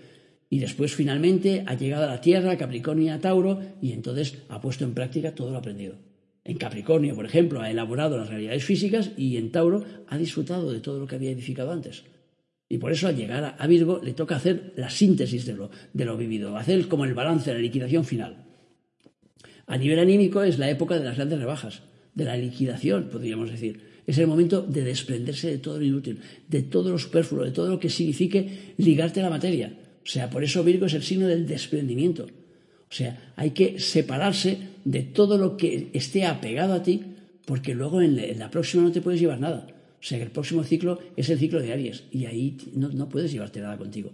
Y 0.51 0.59
después 0.59 0.93
finalmente 0.93 1.63
ha 1.69 1.75
llegado 1.75 2.03
a 2.03 2.09
la 2.09 2.21
Tierra, 2.21 2.59
Capricornio 2.59 3.05
y 3.05 3.11
a 3.11 3.21
Tauro 3.21 3.61
y 3.81 3.93
entonces 3.93 4.39
ha 4.49 4.61
puesto 4.61 4.83
en 4.83 4.95
práctica 4.95 5.37
todo 5.37 5.53
lo 5.53 5.59
aprendido. 5.59 5.95
En 6.43 6.57
Capricornio, 6.57 7.15
por 7.15 7.27
ejemplo, 7.27 7.61
ha 7.61 7.71
elaborado 7.71 8.19
las 8.19 8.29
realidades 8.29 8.65
físicas 8.65 9.13
y 9.17 9.37
en 9.37 9.53
Tauro 9.53 9.85
ha 10.09 10.19
disfrutado 10.19 10.73
de 10.73 10.81
todo 10.81 10.99
lo 10.99 11.07
que 11.07 11.15
había 11.15 11.31
edificado 11.31 11.71
antes. 11.71 12.03
Y 12.73 12.79
por 12.79 12.91
eso 12.91 13.07
al 13.07 13.15
llegar 13.15 13.55
a 13.59 13.67
Virgo 13.67 14.01
le 14.03 14.15
toca 14.15 14.37
hacer 14.37 14.73
la 14.77 14.89
síntesis 14.89 15.45
de 15.45 15.53
lo, 15.53 15.71
de 15.93 16.07
lo 16.07 16.17
vivido, 16.17 16.57
hacer 16.57 16.89
como 16.89 17.05
el 17.05 17.13
balance, 17.13 17.53
la 17.53 17.59
liquidación 17.59 18.03
final. 18.03 18.47
A 19.67 19.77
nivel 19.77 19.99
anímico 19.99 20.43
es 20.43 20.59
la 20.59 20.71
época 20.71 20.99
de 20.99 21.05
las 21.05 21.17
grandes 21.17 21.39
rebajas, 21.39 21.83
de 22.15 22.25
la 22.25 22.35
liquidación, 22.35 23.11
podríamos 23.13 23.51
decir. 23.51 23.79
Es 24.07 24.17
el 24.17 24.27
momento 24.27 24.63
de 24.63 24.85
desprenderse 24.85 25.51
de 25.51 25.59
todo 25.59 25.79
lo 25.79 25.85
inútil, 25.85 26.21
de 26.49 26.63
todo 26.63 26.89
lo 26.89 26.99
superfluo, 26.99 27.45
de 27.45 27.51
todo 27.51 27.69
lo 27.69 27.79
que 27.79 27.91
signifique 27.91 28.73
ligarte 28.79 29.21
a 29.21 29.25
la 29.25 29.29
materia. 29.29 29.75
O 30.03 30.09
sea, 30.09 30.31
por 30.31 30.43
eso 30.43 30.65
Virgo 30.65 30.87
es 30.87 30.95
el 30.95 31.03
signo 31.03 31.27
del 31.27 31.47
desprendimiento. 31.47 32.25
O 32.25 32.95
sea, 32.95 33.35
hay 33.37 33.51
que 33.51 33.81
separarse 33.81 34.57
de 34.87 35.03
todo 35.03 35.37
lo 35.37 35.59
que 35.59 35.91
esté 35.93 36.25
apegado 36.25 36.73
a 36.73 36.83
ti, 36.83 37.03
porque 37.45 37.75
luego 37.75 38.01
en 38.01 38.39
la 38.39 38.51
próxima 38.51 38.83
no 38.83 38.93
te 38.93 39.03
puedes 39.03 39.21
llevar 39.21 39.41
nada. 39.41 39.67
O 40.03 40.05
sea 40.05 40.19
que 40.19 40.25
el 40.25 40.33
próximo 40.33 40.65
ciclo 40.65 40.99
es 41.17 41.31
el 41.31 41.39
ciclo 41.39 41.61
de 41.61 41.73
Aries 41.73 42.03
y 42.11 42.27
ahí 42.27 42.57
no, 42.75 43.09
puedes 43.09 43.31
llevarte 43.31 43.61
nada 43.61 43.79
contigo. 43.79 44.13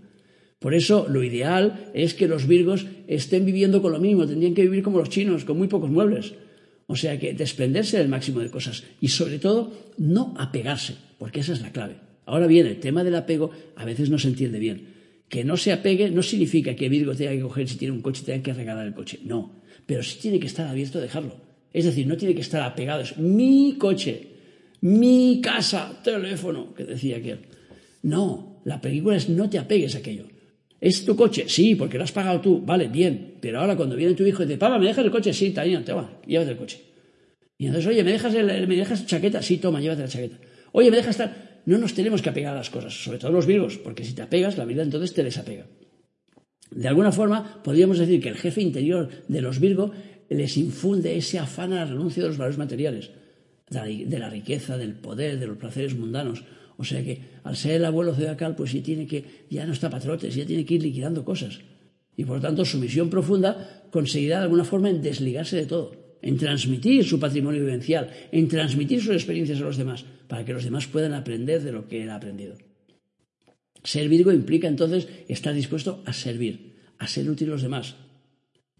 Por 0.58 0.74
eso 0.74 1.06
lo 1.08 1.24
ideal 1.24 1.90
es 1.94 2.12
que 2.12 2.28
los 2.28 2.46
virgos 2.46 2.86
estén 3.06 3.46
viviendo 3.46 3.80
con 3.80 3.92
lo 3.92 3.98
mismo, 3.98 4.26
tendrían 4.26 4.52
que 4.52 4.62
vivir 4.62 4.82
como 4.82 4.98
los 4.98 5.08
chinos, 5.08 5.46
con 5.46 5.56
muy 5.56 5.68
pocos 5.68 5.88
muebles. 5.88 6.34
O 6.88 6.96
sea 6.96 7.18
que 7.18 7.32
desprenderse 7.32 7.96
del 7.96 8.08
máximo 8.08 8.40
de 8.40 8.50
cosas 8.50 8.84
y 9.00 9.08
sobre 9.08 9.38
todo 9.38 9.72
no 9.96 10.34
apegarse, 10.36 10.94
porque 11.18 11.40
esa 11.40 11.54
es 11.54 11.62
la 11.62 11.72
clave. 11.72 11.96
Ahora 12.26 12.46
bien, 12.46 12.66
el 12.66 12.80
tema 12.80 13.02
del 13.02 13.14
apego 13.14 13.50
a 13.74 13.86
veces 13.86 14.10
no 14.10 14.18
se 14.18 14.28
entiende 14.28 14.58
bien. 14.58 14.88
Que 15.30 15.42
no 15.42 15.56
se 15.56 15.72
apegue 15.72 16.10
no 16.10 16.22
significa 16.22 16.76
que 16.76 16.90
Virgo 16.90 17.14
tenga 17.14 17.32
que 17.32 17.40
coger, 17.40 17.66
si 17.66 17.78
tiene 17.78 17.94
un 17.94 18.02
coche, 18.02 18.24
tenga 18.26 18.42
que 18.42 18.52
regalar 18.52 18.86
el 18.86 18.94
coche. 18.94 19.20
No, 19.24 19.62
pero 19.86 20.02
sí 20.02 20.18
tiene 20.20 20.38
que 20.38 20.46
estar 20.48 20.66
abierto 20.66 20.98
a 20.98 21.02
dejarlo. 21.02 21.36
Es 21.72 21.86
decir, 21.86 22.06
no 22.06 22.16
tiene 22.18 22.34
que 22.34 22.42
estar 22.42 22.62
apegado. 22.62 23.00
Es 23.00 23.16
mi 23.16 23.76
coche 23.78 24.37
mi 24.80 25.40
casa, 25.40 26.00
teléfono, 26.02 26.74
que 26.74 26.84
decía 26.84 27.16
aquel. 27.16 27.40
No, 28.02 28.60
la 28.64 28.80
película 28.80 29.16
es 29.16 29.28
no 29.28 29.50
te 29.50 29.58
apegues 29.58 29.94
a 29.94 29.98
aquello. 29.98 30.26
¿Es 30.80 31.04
tu 31.04 31.16
coche? 31.16 31.46
Sí, 31.48 31.74
porque 31.74 31.98
lo 31.98 32.04
has 32.04 32.12
pagado 32.12 32.40
tú. 32.40 32.60
Vale, 32.64 32.86
bien. 32.88 33.34
Pero 33.40 33.60
ahora 33.60 33.76
cuando 33.76 33.96
viene 33.96 34.14
tu 34.14 34.24
hijo 34.24 34.42
y 34.42 34.46
dice, 34.46 34.58
papá, 34.58 34.78
¿me 34.78 34.86
dejas 34.86 35.04
el 35.04 35.10
coche? 35.10 35.32
Sí, 35.32 35.50
Tania, 35.50 35.84
te 35.84 35.92
va, 35.92 36.20
llévate 36.26 36.52
el 36.52 36.56
coche. 36.56 36.80
Y 37.56 37.66
entonces, 37.66 37.90
oye, 37.90 38.04
¿me 38.04 38.12
dejas, 38.12 38.34
el, 38.34 38.68
¿me 38.68 38.76
dejas 38.76 39.04
chaqueta? 39.06 39.42
Sí, 39.42 39.58
toma, 39.58 39.80
llévate 39.80 40.02
la 40.02 40.08
chaqueta. 40.08 40.38
Oye, 40.70 40.90
¿me 40.90 40.96
dejas 40.96 41.10
estar? 41.10 41.60
No 41.66 41.78
nos 41.78 41.94
tenemos 41.94 42.22
que 42.22 42.30
apegar 42.30 42.54
a 42.54 42.58
las 42.58 42.70
cosas, 42.70 42.94
sobre 42.94 43.18
todo 43.18 43.32
los 43.32 43.46
virgos, 43.46 43.78
porque 43.78 44.04
si 44.04 44.12
te 44.12 44.22
apegas, 44.22 44.56
la 44.56 44.64
vida 44.64 44.82
entonces 44.82 45.12
te 45.12 45.24
desapega. 45.24 45.66
De 46.70 46.86
alguna 46.86 47.10
forma, 47.10 47.60
podríamos 47.64 47.98
decir 47.98 48.20
que 48.22 48.28
el 48.28 48.36
jefe 48.36 48.60
interior 48.60 49.08
de 49.26 49.40
los 49.40 49.58
virgos 49.58 49.90
les 50.28 50.56
infunde 50.56 51.16
ese 51.16 51.38
afán 51.38 51.72
a 51.72 51.76
la 51.76 51.86
renuncia 51.86 52.22
de 52.22 52.28
los 52.28 52.38
valores 52.38 52.58
materiales 52.58 53.10
de 53.70 54.18
la 54.18 54.30
riqueza, 54.30 54.76
del 54.76 54.94
poder, 54.94 55.38
de 55.38 55.46
los 55.46 55.58
placeres 55.58 55.94
mundanos. 55.94 56.44
O 56.76 56.84
sea 56.84 57.02
que 57.02 57.20
al 57.42 57.56
ser 57.56 57.72
el 57.72 57.84
abuelo 57.84 58.14
zodiacal, 58.14 58.54
pues 58.54 58.70
sí 58.70 58.80
tiene 58.80 59.06
que, 59.06 59.46
ya 59.50 59.66
no 59.66 59.72
está 59.72 59.90
patrotes, 59.90 60.34
ya 60.34 60.46
tiene 60.46 60.64
que 60.64 60.74
ir 60.74 60.82
liquidando 60.82 61.24
cosas. 61.24 61.60
Y 62.16 62.24
por 62.24 62.36
lo 62.36 62.42
tanto 62.42 62.64
su 62.64 62.78
misión 62.78 63.10
profunda 63.10 63.84
conseguirá 63.90 64.38
de 64.38 64.44
alguna 64.44 64.64
forma 64.64 64.90
en 64.90 65.02
desligarse 65.02 65.56
de 65.56 65.66
todo, 65.66 65.92
en 66.22 66.36
transmitir 66.36 67.04
su 67.04 67.20
patrimonio 67.20 67.60
vivencial, 67.60 68.10
en 68.32 68.48
transmitir 68.48 69.00
sus 69.00 69.14
experiencias 69.14 69.60
a 69.60 69.64
los 69.64 69.76
demás, 69.76 70.04
para 70.26 70.44
que 70.44 70.52
los 70.52 70.64
demás 70.64 70.86
puedan 70.86 71.14
aprender 71.14 71.62
de 71.62 71.72
lo 71.72 71.88
que 71.88 72.02
él 72.02 72.10
ha 72.10 72.16
aprendido. 72.16 72.56
Ser 73.84 74.08
Virgo 74.08 74.32
implica 74.32 74.68
entonces 74.68 75.08
estar 75.28 75.54
dispuesto 75.54 76.02
a 76.06 76.12
servir, 76.12 76.76
a 76.98 77.06
ser 77.06 77.30
útil 77.30 77.48
a 77.48 77.52
los 77.52 77.62
demás. 77.62 77.96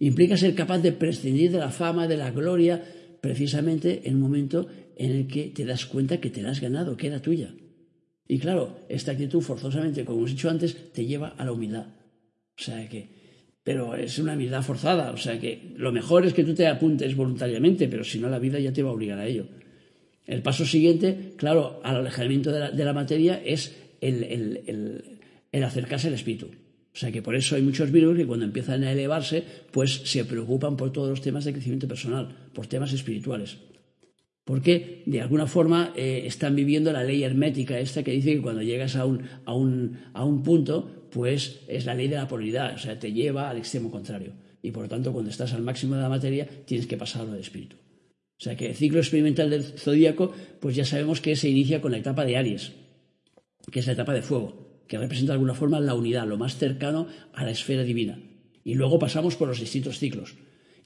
Implica 0.01 0.37
ser 0.37 0.55
capaz 0.55 0.79
de 0.79 0.93
prescindir 0.93 1.51
de 1.51 1.59
la 1.59 1.71
fama, 1.71 2.07
de 2.07 2.17
la 2.17 2.31
gloria, 2.31 2.85
precisamente 3.21 4.09
en 4.09 4.17
un 4.17 4.23
momento 4.23 4.69
en 4.97 5.13
el 5.13 5.27
que 5.27 5.49
te 5.49 5.65
das 5.65 5.87
cuenta 5.87 6.21
que 6.21 6.31
te 6.31 6.43
la 6.43 6.51
has 6.51 6.61
ganado, 6.61 6.97
que 6.97 7.07
era 7.07 7.21
tuya. 7.21 7.55
Y 8.27 8.39
claro, 8.39 8.81
esta 8.89 9.13
actitud 9.13 9.41
forzosamente, 9.41 10.05
como 10.05 10.19
hemos 10.19 10.31
dicho 10.31 10.51
antes, 10.51 10.93
te 10.93 11.07
lleva 11.07 11.29
a 11.29 11.45
la 11.45 11.53
humildad. 11.53 11.87
O 12.59 12.63
sea 12.63 12.89
que, 12.89 13.09
pero 13.63 13.95
es 13.95 14.19
una 14.19 14.35
humildad 14.35 14.63
forzada. 14.63 15.13
O 15.13 15.17
sea 15.17 15.39
que 15.41 15.73
lo 15.77 15.93
mejor 15.93 16.27
es 16.27 16.35
que 16.35 16.45
tú 16.45 16.55
te 16.55 16.67
apuntes 16.67 17.17
voluntariamente, 17.17 17.89
pero 17.89 18.05
si 18.05 18.19
no, 18.19 18.29
la 18.29 18.39
vida 18.39 18.59
ya 18.59 18.73
te 18.73 18.83
va 18.83 18.91
a 18.91 18.93
obligar 18.93 19.19
a 19.19 19.27
ello. 19.27 19.47
El 20.27 20.43
paso 20.43 20.67
siguiente, 20.67 21.33
claro, 21.37 21.81
al 21.83 21.97
alejamiento 21.97 22.53
de 22.53 22.85
la, 22.85 22.93
materia 22.93 23.41
es 23.43 23.75
el, 24.03 25.03
el 25.53 25.65
acercarse 25.65 26.09
al 26.09 26.15
espíritu. 26.15 26.51
O 26.99 27.01
sea 27.01 27.13
que 27.13 27.23
por 27.23 27.37
eso 27.37 27.55
hay 27.55 27.63
muchos 27.63 27.93
virus 27.93 28.17
que 28.17 28.27
cuando 28.27 28.45
empiezan 28.45 28.83
a 28.83 28.91
elevarse, 28.91 29.45
pues 29.71 30.03
se 30.05 30.25
preocupan 30.25 30.77
por 30.77 30.91
todos 30.91 31.11
los 31.11 31.21
temas 31.21 31.45
de 31.45 31.53
crecimiento 31.53 31.87
personal, 31.87 32.51
por 32.53 32.67
temas 32.67 32.93
espirituales 32.93 33.57
porque 34.49 35.03
de 35.05 35.21
alguna 35.21 35.47
forma 35.47 35.93
eh, 35.95 36.23
están 36.25 36.57
viviendo 36.57 36.91
la 36.91 37.05
ley 37.05 37.23
hermética 37.23 37.79
esta 37.79 38.03
que 38.03 38.13
dice 38.13 38.33
que 38.33 38.41
cuando 38.41 38.63
llegas 38.63 38.97
a 38.97 39.05
un, 39.05 39.21
a, 39.45 39.53
un, 39.53 39.99
a 40.15 40.25
un 40.25 40.43
punto, 40.43 41.09
pues 41.11 41.61
es 41.69 41.85
la 41.85 41.93
ley 41.93 42.09
de 42.09 42.17
la 42.17 42.27
polaridad, 42.27 42.75
o 42.75 42.79
sea, 42.79 42.99
te 42.99 43.13
lleva 43.13 43.51
al 43.51 43.59
extremo 43.59 43.91
contrario. 43.91 44.33
Y 44.63 44.71
por 44.71 44.85
lo 44.85 44.89
tanto, 44.89 45.13
cuando 45.13 45.31
estás 45.31 45.53
al 45.53 45.61
máximo 45.61 45.97
de 45.97 46.01
la 46.01 46.09
materia, 46.09 46.49
tienes 46.65 46.87
que 46.87 46.97
pasarlo 46.97 47.35
al 47.35 47.41
espíritu. 47.41 47.77
O 47.77 48.43
sea 48.43 48.57
que 48.57 48.71
el 48.71 48.75
ciclo 48.75 49.01
experimental 49.01 49.51
del 49.51 49.65
zodíaco, 49.65 50.33
pues 50.61 50.75
ya 50.75 50.87
sabemos 50.87 51.21
que 51.21 51.37
se 51.37 51.51
inicia 51.51 51.83
con 51.83 51.93
la 51.93 51.99
etapa 51.99 52.25
de 52.25 52.39
Aries, 52.39 52.73
que 53.71 53.81
es 53.81 53.87
la 53.87 53.93
etapa 53.93 54.15
de 54.15 54.23
fuego, 54.23 54.68
que 54.89 54.99
representa 54.99 55.33
de 55.33 55.35
alguna 55.35 55.55
forma 55.55 55.79
la 55.81 55.95
unidad, 55.95 56.27
lo 56.27 56.39
más 56.39 56.57
cercano 56.57 57.07
a 57.33 57.45
la 57.45 57.51
esfera 57.51 57.85
divina. 57.85 58.19
Y 58.65 58.75
luego 58.75 58.99
pasamos 58.99 59.37
por 59.37 59.49
los 59.49 59.61
distintos 59.61 59.99
ciclos. 59.99 60.35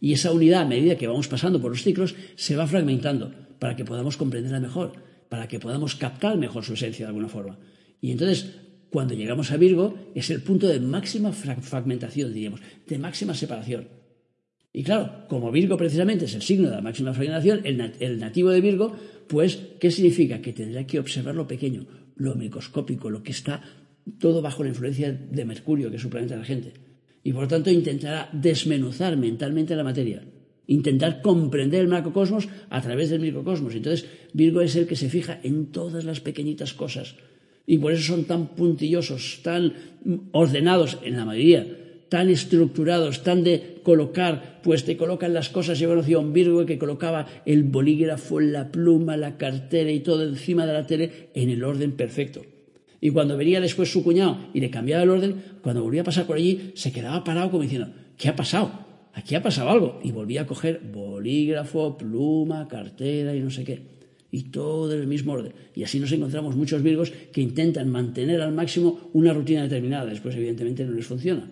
Y 0.01 0.13
esa 0.13 0.33
unidad, 0.33 0.63
a 0.63 0.67
medida 0.67 0.97
que 0.97 1.07
vamos 1.07 1.29
pasando 1.29 1.61
por 1.61 1.71
los 1.71 1.83
ciclos, 1.83 2.15
se 2.35 2.57
va 2.57 2.67
fragmentando 2.67 3.33
para 3.59 3.77
que 3.77 3.85
podamos 3.85 4.17
comprenderla 4.17 4.61
mejor, 4.61 4.93
para 5.29 5.49
que 5.49 5.61
podamos 5.61 5.95
captar 5.95 6.37
mejor 6.37 6.65
su 6.65 6.75
esencia 6.75 7.07
de 7.07 7.11
alguna 7.11 7.29
forma. 7.29 7.59
Y 8.01 8.11
entonces, 8.11 8.57
cuando 8.91 9.15
llegamos 9.15 9.53
a 9.53 9.57
Virgo, 9.57 9.95
es 10.15 10.29
el 10.31 10.43
punto 10.43 10.67
de 10.67 10.81
máxima 10.81 11.33
fragmentación, 11.33 12.35
diríamos, 12.35 12.61
de 12.87 12.99
máxima 12.99 13.35
separación. 13.35 13.89
Y 14.73 14.83
claro, 14.83 15.27
como 15.29 15.53
Virgo 15.53 15.77
precisamente 15.77 16.25
es 16.25 16.35
el 16.35 16.43
signo 16.43 16.69
de 16.69 16.77
la 16.77 16.83
máxima 16.83 17.15
fragmentación, 17.15 17.61
el, 17.65 18.19
nativo 18.19 18.51
de 18.51 18.61
Virgo, 18.61 18.97
pues, 19.29 19.61
¿qué 19.79 19.91
significa? 19.91 20.41
Que 20.41 20.53
tendrá 20.53 20.87
que 20.87 20.99
observar 20.99 21.35
lo 21.35 21.47
pequeño, 21.47 21.87
lo 22.17 22.35
microscópico, 22.35 23.09
lo 23.09 23.23
que 23.23 23.33
está 23.33 23.63
todo 24.19 24.43
bajo 24.43 24.63
la 24.63 24.71
influencia 24.71 25.13
de 25.13 25.45
Mercurio, 25.45 25.91
que 25.91 25.97
es 25.97 26.03
su 26.03 26.11
planeta 26.11 26.43
gente. 26.45 26.73
Y 27.25 27.33
por 27.33 27.43
lo 27.43 27.49
tanto 27.49 27.71
intentará 27.71 28.29
desmenuzar 28.33 29.17
mentalmente 29.17 29.77
la 29.77 29.85
materia 29.85 30.23
intentar 30.67 31.23
comprender 31.23 31.83
el 31.83 31.89
macrocosmos 31.89 32.49
a 32.71 32.81
través 32.81 33.11
del 33.11 33.21
microcosmos. 33.21 33.75
Entonces, 33.75 34.07
Virgo 34.33 34.61
es 34.61 34.77
el 34.77 34.87
que 34.87 34.97
se 34.97 35.11
fija 35.11 35.41
en 35.43 35.67
todas 35.67 36.05
las 36.05 36.21
pequeñitas 36.21 36.73
cosas. 36.73 37.17
Y 37.67 37.79
por 37.79 37.93
eso 37.93 38.15
son 38.15 38.25
tan 38.25 38.49
puntillosos, 38.49 39.41
tan 39.43 39.75
ordenados 40.33 40.99
en 41.05 41.17
la 41.17 41.25
mayoría, 41.25 41.67
tan 42.09 42.29
estructurados, 42.29 43.23
tan 43.23 43.45
de 43.45 43.81
colocar, 43.83 44.61
pues 44.63 44.85
te 44.85 44.97
colocan 44.97 45.33
las 45.33 45.49
cosas. 45.49 45.79
Yo 45.79 45.89
conocí 45.89 46.15
a 46.15 46.19
un 46.19 46.33
Virgo 46.33 46.67
que 46.67 46.79
colocaba 46.79 47.27
el 47.47 47.65
bolígrafo, 47.65 48.41
la 48.41 48.71
pluma, 48.71 49.17
la 49.17 49.37
cartera 49.37 49.91
y 49.91 50.01
todo 50.01 50.25
encima 50.25 50.67
de 50.67 50.73
la 50.73 50.87
tele 50.87 51.31
en 51.35 51.51
el 51.51 51.65
orden 51.65 51.93
perfecto. 51.93 52.43
Y 53.03 53.11
cuando 53.11 53.37
venía 53.37 53.61
después 53.61 53.93
su 53.93 54.03
cuñado 54.03 54.39
y 54.55 54.61
le 54.61 54.71
cambiaba 54.71 55.03
el 55.03 55.11
orden, 55.11 55.43
cuando 55.61 55.83
volvía 55.83 56.01
a 56.01 56.05
pasar 56.05 56.25
por 56.25 56.37
allí, 56.37 56.73
se 56.75 56.91
quedaba 56.91 57.23
parado 57.23 57.51
como 57.51 57.63
diciendo, 57.63 57.93
¿qué 58.17 58.31
ha 58.31 58.37
pasado? 58.37 58.83
aquí 59.15 59.35
ha 59.35 59.43
pasado 59.43 59.71
algo. 59.71 60.01
Y 60.03 60.13
volví 60.13 60.39
a 60.39 60.47
coger 60.47 60.81
bolígrafo, 60.81 61.97
pluma, 61.97 62.69
cartera 62.69 63.35
y 63.35 63.41
no 63.41 63.51
sé 63.51 63.65
qué. 63.65 63.93
Y 64.31 64.45
todo 64.45 64.93
en 64.95 65.01
el 65.01 65.07
mismo 65.07 65.33
orden. 65.33 65.53
Y 65.75 65.85
así 65.85 66.01
nos 66.01 66.13
encontramos 66.13 66.57
muchos 66.57 66.83
virgos 66.83 67.13
que 67.33 67.43
intentan 67.43 67.91
mantener 67.91 68.41
al 68.41 68.53
máximo 68.53 69.11
una 69.13 69.33
rutina 69.33 69.63
determinada. 69.63 70.07
Después, 70.07 70.35
evidentemente, 70.35 70.85
no 70.85 70.93
les 70.93 71.07
funciona. 71.07 71.51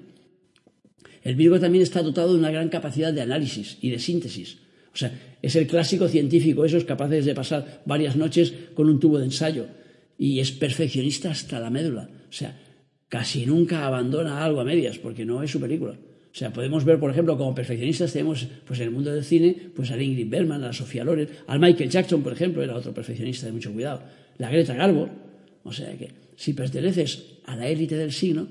El 1.23 1.35
Virgo 1.35 1.61
también 1.61 1.83
está 1.83 2.03
dotado 2.03 2.33
de 2.33 2.39
una 2.39 2.51
gran 2.51 2.71
capacidad 2.71 3.13
de 3.13 3.21
análisis 3.21 3.77
y 3.83 3.91
de 3.91 3.99
síntesis. 3.99 4.57
O 4.95 4.97
sea, 4.97 5.13
es 5.43 5.55
el 5.57 5.67
clásico 5.67 6.09
científico, 6.09 6.65
esos 6.65 6.85
capaces 6.85 7.27
de 7.27 7.35
pasar 7.35 7.83
varias 7.85 8.17
noches 8.17 8.53
con 8.75 8.89
un 8.89 8.99
tubo 8.99 9.19
de 9.19 9.27
ensayo. 9.27 9.67
Y 10.20 10.40
es 10.40 10.52
perfeccionista 10.52 11.30
hasta 11.30 11.59
la 11.59 11.70
médula. 11.70 12.11
O 12.28 12.33
sea, 12.33 12.54
casi 13.09 13.46
nunca 13.46 13.87
abandona 13.87 14.44
algo 14.44 14.61
a 14.61 14.64
medias 14.64 14.98
porque 14.98 15.24
no 15.24 15.42
es 15.42 15.50
su 15.50 15.59
película. 15.59 15.92
O 15.92 16.35
sea, 16.35 16.52
podemos 16.52 16.85
ver, 16.85 17.00
por 17.00 17.11
ejemplo, 17.11 17.38
como 17.38 17.54
perfeccionistas 17.54 18.12
tenemos 18.12 18.46
pues, 18.66 18.80
en 18.80 18.88
el 18.88 18.90
mundo 18.90 19.14
del 19.14 19.24
cine 19.24 19.56
pues, 19.74 19.90
a 19.90 20.00
Ingrid 20.00 20.28
Bergman, 20.28 20.62
a 20.62 20.74
Sofía 20.74 21.04
Loren, 21.04 21.30
al 21.46 21.59
Michael 21.59 21.88
Jackson, 21.88 22.22
por 22.22 22.35
ejemplo, 22.35 22.62
era 22.62 22.76
otro 22.76 22.92
perfeccionista 22.92 23.46
de 23.46 23.52
mucho 23.52 23.72
cuidado, 23.72 24.02
la 24.37 24.50
Greta 24.50 24.74
Garbo. 24.74 25.09
O 25.62 25.72
sea 25.72 25.96
que 25.96 26.11
si 26.37 26.52
perteneces 26.52 27.38
a 27.46 27.56
la 27.56 27.68
élite 27.68 27.96
del 27.96 28.12
signo, 28.12 28.46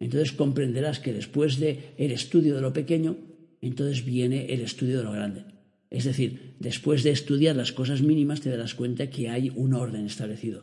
entonces 0.00 0.32
comprenderás 0.32 0.98
que 0.98 1.12
después 1.12 1.60
del 1.60 1.76
el 1.98 2.10
estudio 2.10 2.54
de 2.54 2.62
lo 2.62 2.72
pequeño, 2.72 3.18
entonces 3.60 4.02
viene 4.02 4.46
el 4.46 4.62
estudio 4.62 4.96
de 4.96 5.04
lo 5.04 5.12
grande. 5.12 5.44
Es 5.90 6.04
decir, 6.04 6.54
después 6.58 7.02
de 7.02 7.10
estudiar 7.10 7.54
las 7.54 7.72
cosas 7.72 8.00
mínimas 8.00 8.40
te 8.40 8.48
darás 8.48 8.74
cuenta 8.74 9.10
que 9.10 9.28
hay 9.28 9.52
un 9.54 9.74
orden 9.74 10.06
establecido 10.06 10.62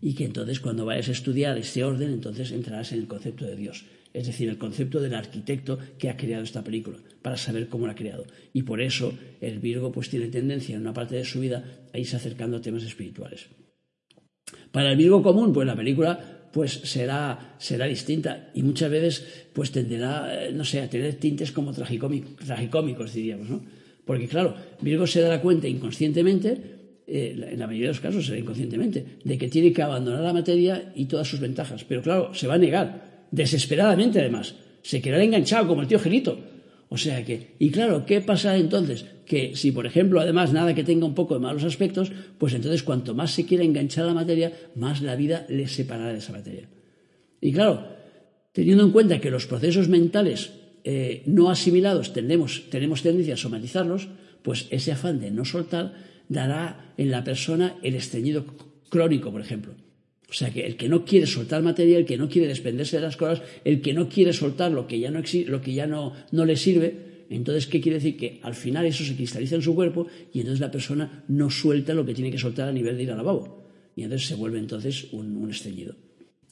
y 0.00 0.14
que 0.14 0.24
entonces 0.24 0.60
cuando 0.60 0.84
vayas 0.84 1.08
a 1.08 1.12
estudiar 1.12 1.56
ese 1.58 1.84
orden, 1.84 2.12
entonces 2.12 2.52
entrarás 2.52 2.92
en 2.92 3.00
el 3.00 3.06
concepto 3.06 3.44
de 3.44 3.56
Dios 3.56 3.84
es 4.16 4.26
decir, 4.26 4.48
el 4.48 4.56
concepto 4.56 4.98
del 4.98 5.14
arquitecto 5.14 5.78
que 5.98 6.08
ha 6.08 6.16
creado 6.16 6.42
esta 6.42 6.64
película, 6.64 6.96
para 7.20 7.36
saber 7.36 7.68
cómo 7.68 7.86
la 7.86 7.92
ha 7.92 7.96
creado. 7.96 8.24
Y 8.54 8.62
por 8.62 8.80
eso 8.80 9.12
el 9.42 9.58
Virgo 9.58 9.92
pues 9.92 10.08
tiene 10.08 10.28
tendencia 10.28 10.74
en 10.74 10.80
una 10.80 10.94
parte 10.94 11.16
de 11.16 11.24
su 11.26 11.40
vida 11.40 11.62
a 11.92 11.98
irse 11.98 12.16
acercando 12.16 12.56
a 12.56 12.62
temas 12.62 12.82
espirituales. 12.82 13.48
Para 14.72 14.92
el 14.92 14.96
Virgo 14.96 15.22
común, 15.22 15.52
pues 15.52 15.66
la 15.66 15.76
película 15.76 16.48
pues 16.50 16.72
será, 16.84 17.56
será 17.58 17.84
distinta 17.84 18.48
y 18.54 18.62
muchas 18.62 18.90
veces 18.90 19.50
pues 19.52 19.70
tenderá, 19.70 20.46
eh, 20.46 20.50
no 20.50 20.64
sé, 20.64 20.80
a 20.80 20.88
tener 20.88 21.16
tintes 21.16 21.52
como 21.52 21.74
tragicómicos, 21.74 23.12
diríamos, 23.12 23.50
¿no? 23.50 23.66
Porque 24.06 24.28
claro, 24.28 24.56
Virgo 24.80 25.06
se 25.06 25.20
dará 25.20 25.42
cuenta 25.42 25.68
inconscientemente 25.68 26.75
eh, 27.06 27.50
en 27.52 27.58
la 27.58 27.66
mayoría 27.66 27.88
de 27.88 27.94
los 27.94 28.00
casos 28.00 28.26
será 28.26 28.38
inconscientemente, 28.38 29.04
de 29.22 29.38
que 29.38 29.48
tiene 29.48 29.72
que 29.72 29.82
abandonar 29.82 30.22
la 30.22 30.32
materia 30.32 30.92
y 30.94 31.04
todas 31.04 31.28
sus 31.28 31.40
ventajas. 31.40 31.84
Pero 31.84 32.02
claro, 32.02 32.34
se 32.34 32.46
va 32.46 32.54
a 32.54 32.58
negar, 32.58 33.26
desesperadamente 33.30 34.20
además. 34.20 34.56
Se 34.82 35.00
quedará 35.00 35.22
enganchado 35.22 35.68
como 35.68 35.82
el 35.82 35.88
tío 35.88 35.98
Genito. 35.98 36.38
O 36.88 36.96
sea 36.96 37.24
que, 37.24 37.54
y 37.58 37.70
claro, 37.70 38.06
¿qué 38.06 38.20
pasa 38.20 38.56
entonces? 38.56 39.06
Que 39.24 39.56
si, 39.56 39.72
por 39.72 39.86
ejemplo, 39.86 40.20
además 40.20 40.52
nada 40.52 40.74
que 40.74 40.84
tenga 40.84 41.06
un 41.06 41.14
poco 41.14 41.34
de 41.34 41.40
malos 41.40 41.64
aspectos, 41.64 42.12
pues 42.38 42.54
entonces 42.54 42.82
cuanto 42.82 43.14
más 43.14 43.32
se 43.32 43.44
quiera 43.44 43.64
enganchar 43.64 44.04
a 44.04 44.08
la 44.08 44.14
materia, 44.14 44.52
más 44.76 45.02
la 45.02 45.16
vida 45.16 45.46
le 45.48 45.66
separará 45.66 46.12
de 46.12 46.18
esa 46.18 46.32
materia. 46.32 46.68
Y 47.40 47.52
claro, 47.52 47.88
teniendo 48.52 48.84
en 48.84 48.90
cuenta 48.90 49.20
que 49.20 49.30
los 49.30 49.46
procesos 49.46 49.88
mentales 49.88 50.52
eh, 50.84 51.22
no 51.26 51.50
asimilados 51.50 52.12
tenemos 52.12 53.02
tendencia 53.02 53.34
a 53.34 53.36
somatizarlos, 53.36 54.08
pues 54.42 54.68
ese 54.70 54.92
afán 54.92 55.18
de 55.18 55.32
no 55.32 55.44
soltar 55.44 55.92
dará 56.28 56.92
en 56.96 57.10
la 57.10 57.24
persona 57.24 57.76
el 57.82 57.94
estreñido 57.94 58.44
crónico, 58.88 59.30
por 59.30 59.40
ejemplo. 59.40 59.74
O 60.28 60.32
sea, 60.32 60.50
que 60.50 60.66
el 60.66 60.76
que 60.76 60.88
no 60.88 61.04
quiere 61.04 61.26
soltar 61.26 61.62
material, 61.62 62.00
el 62.00 62.06
que 62.06 62.16
no 62.16 62.28
quiere 62.28 62.48
desprenderse 62.48 62.96
de 62.96 63.02
las 63.02 63.16
cosas, 63.16 63.42
el 63.64 63.80
que 63.80 63.94
no 63.94 64.08
quiere 64.08 64.32
soltar 64.32 64.72
lo 64.72 64.86
que 64.86 64.98
ya 64.98 65.10
no, 65.10 65.22
lo 65.46 65.60
que 65.60 65.72
ya 65.72 65.86
no, 65.86 66.12
no 66.32 66.44
le 66.44 66.56
sirve, 66.56 67.06
entonces, 67.30 67.66
¿qué 67.66 67.80
quiere 67.80 67.98
decir? 67.98 68.16
Que 68.16 68.40
al 68.42 68.54
final 68.54 68.86
eso 68.86 69.04
se 69.04 69.16
cristaliza 69.16 69.56
en 69.56 69.62
su 69.62 69.74
cuerpo 69.74 70.06
y 70.32 70.40
entonces 70.40 70.60
la 70.60 70.70
persona 70.70 71.24
no 71.28 71.50
suelta 71.50 71.94
lo 71.94 72.04
que 72.04 72.14
tiene 72.14 72.30
que 72.30 72.38
soltar 72.38 72.68
a 72.68 72.72
nivel 72.72 72.96
de 72.96 73.04
ir 73.04 73.10
al 73.10 73.16
lavabo. 73.16 73.64
Y 73.96 74.02
entonces 74.02 74.28
se 74.28 74.34
vuelve 74.34 74.58
entonces 74.58 75.08
un, 75.12 75.36
un 75.36 75.50
estreñido. 75.50 75.96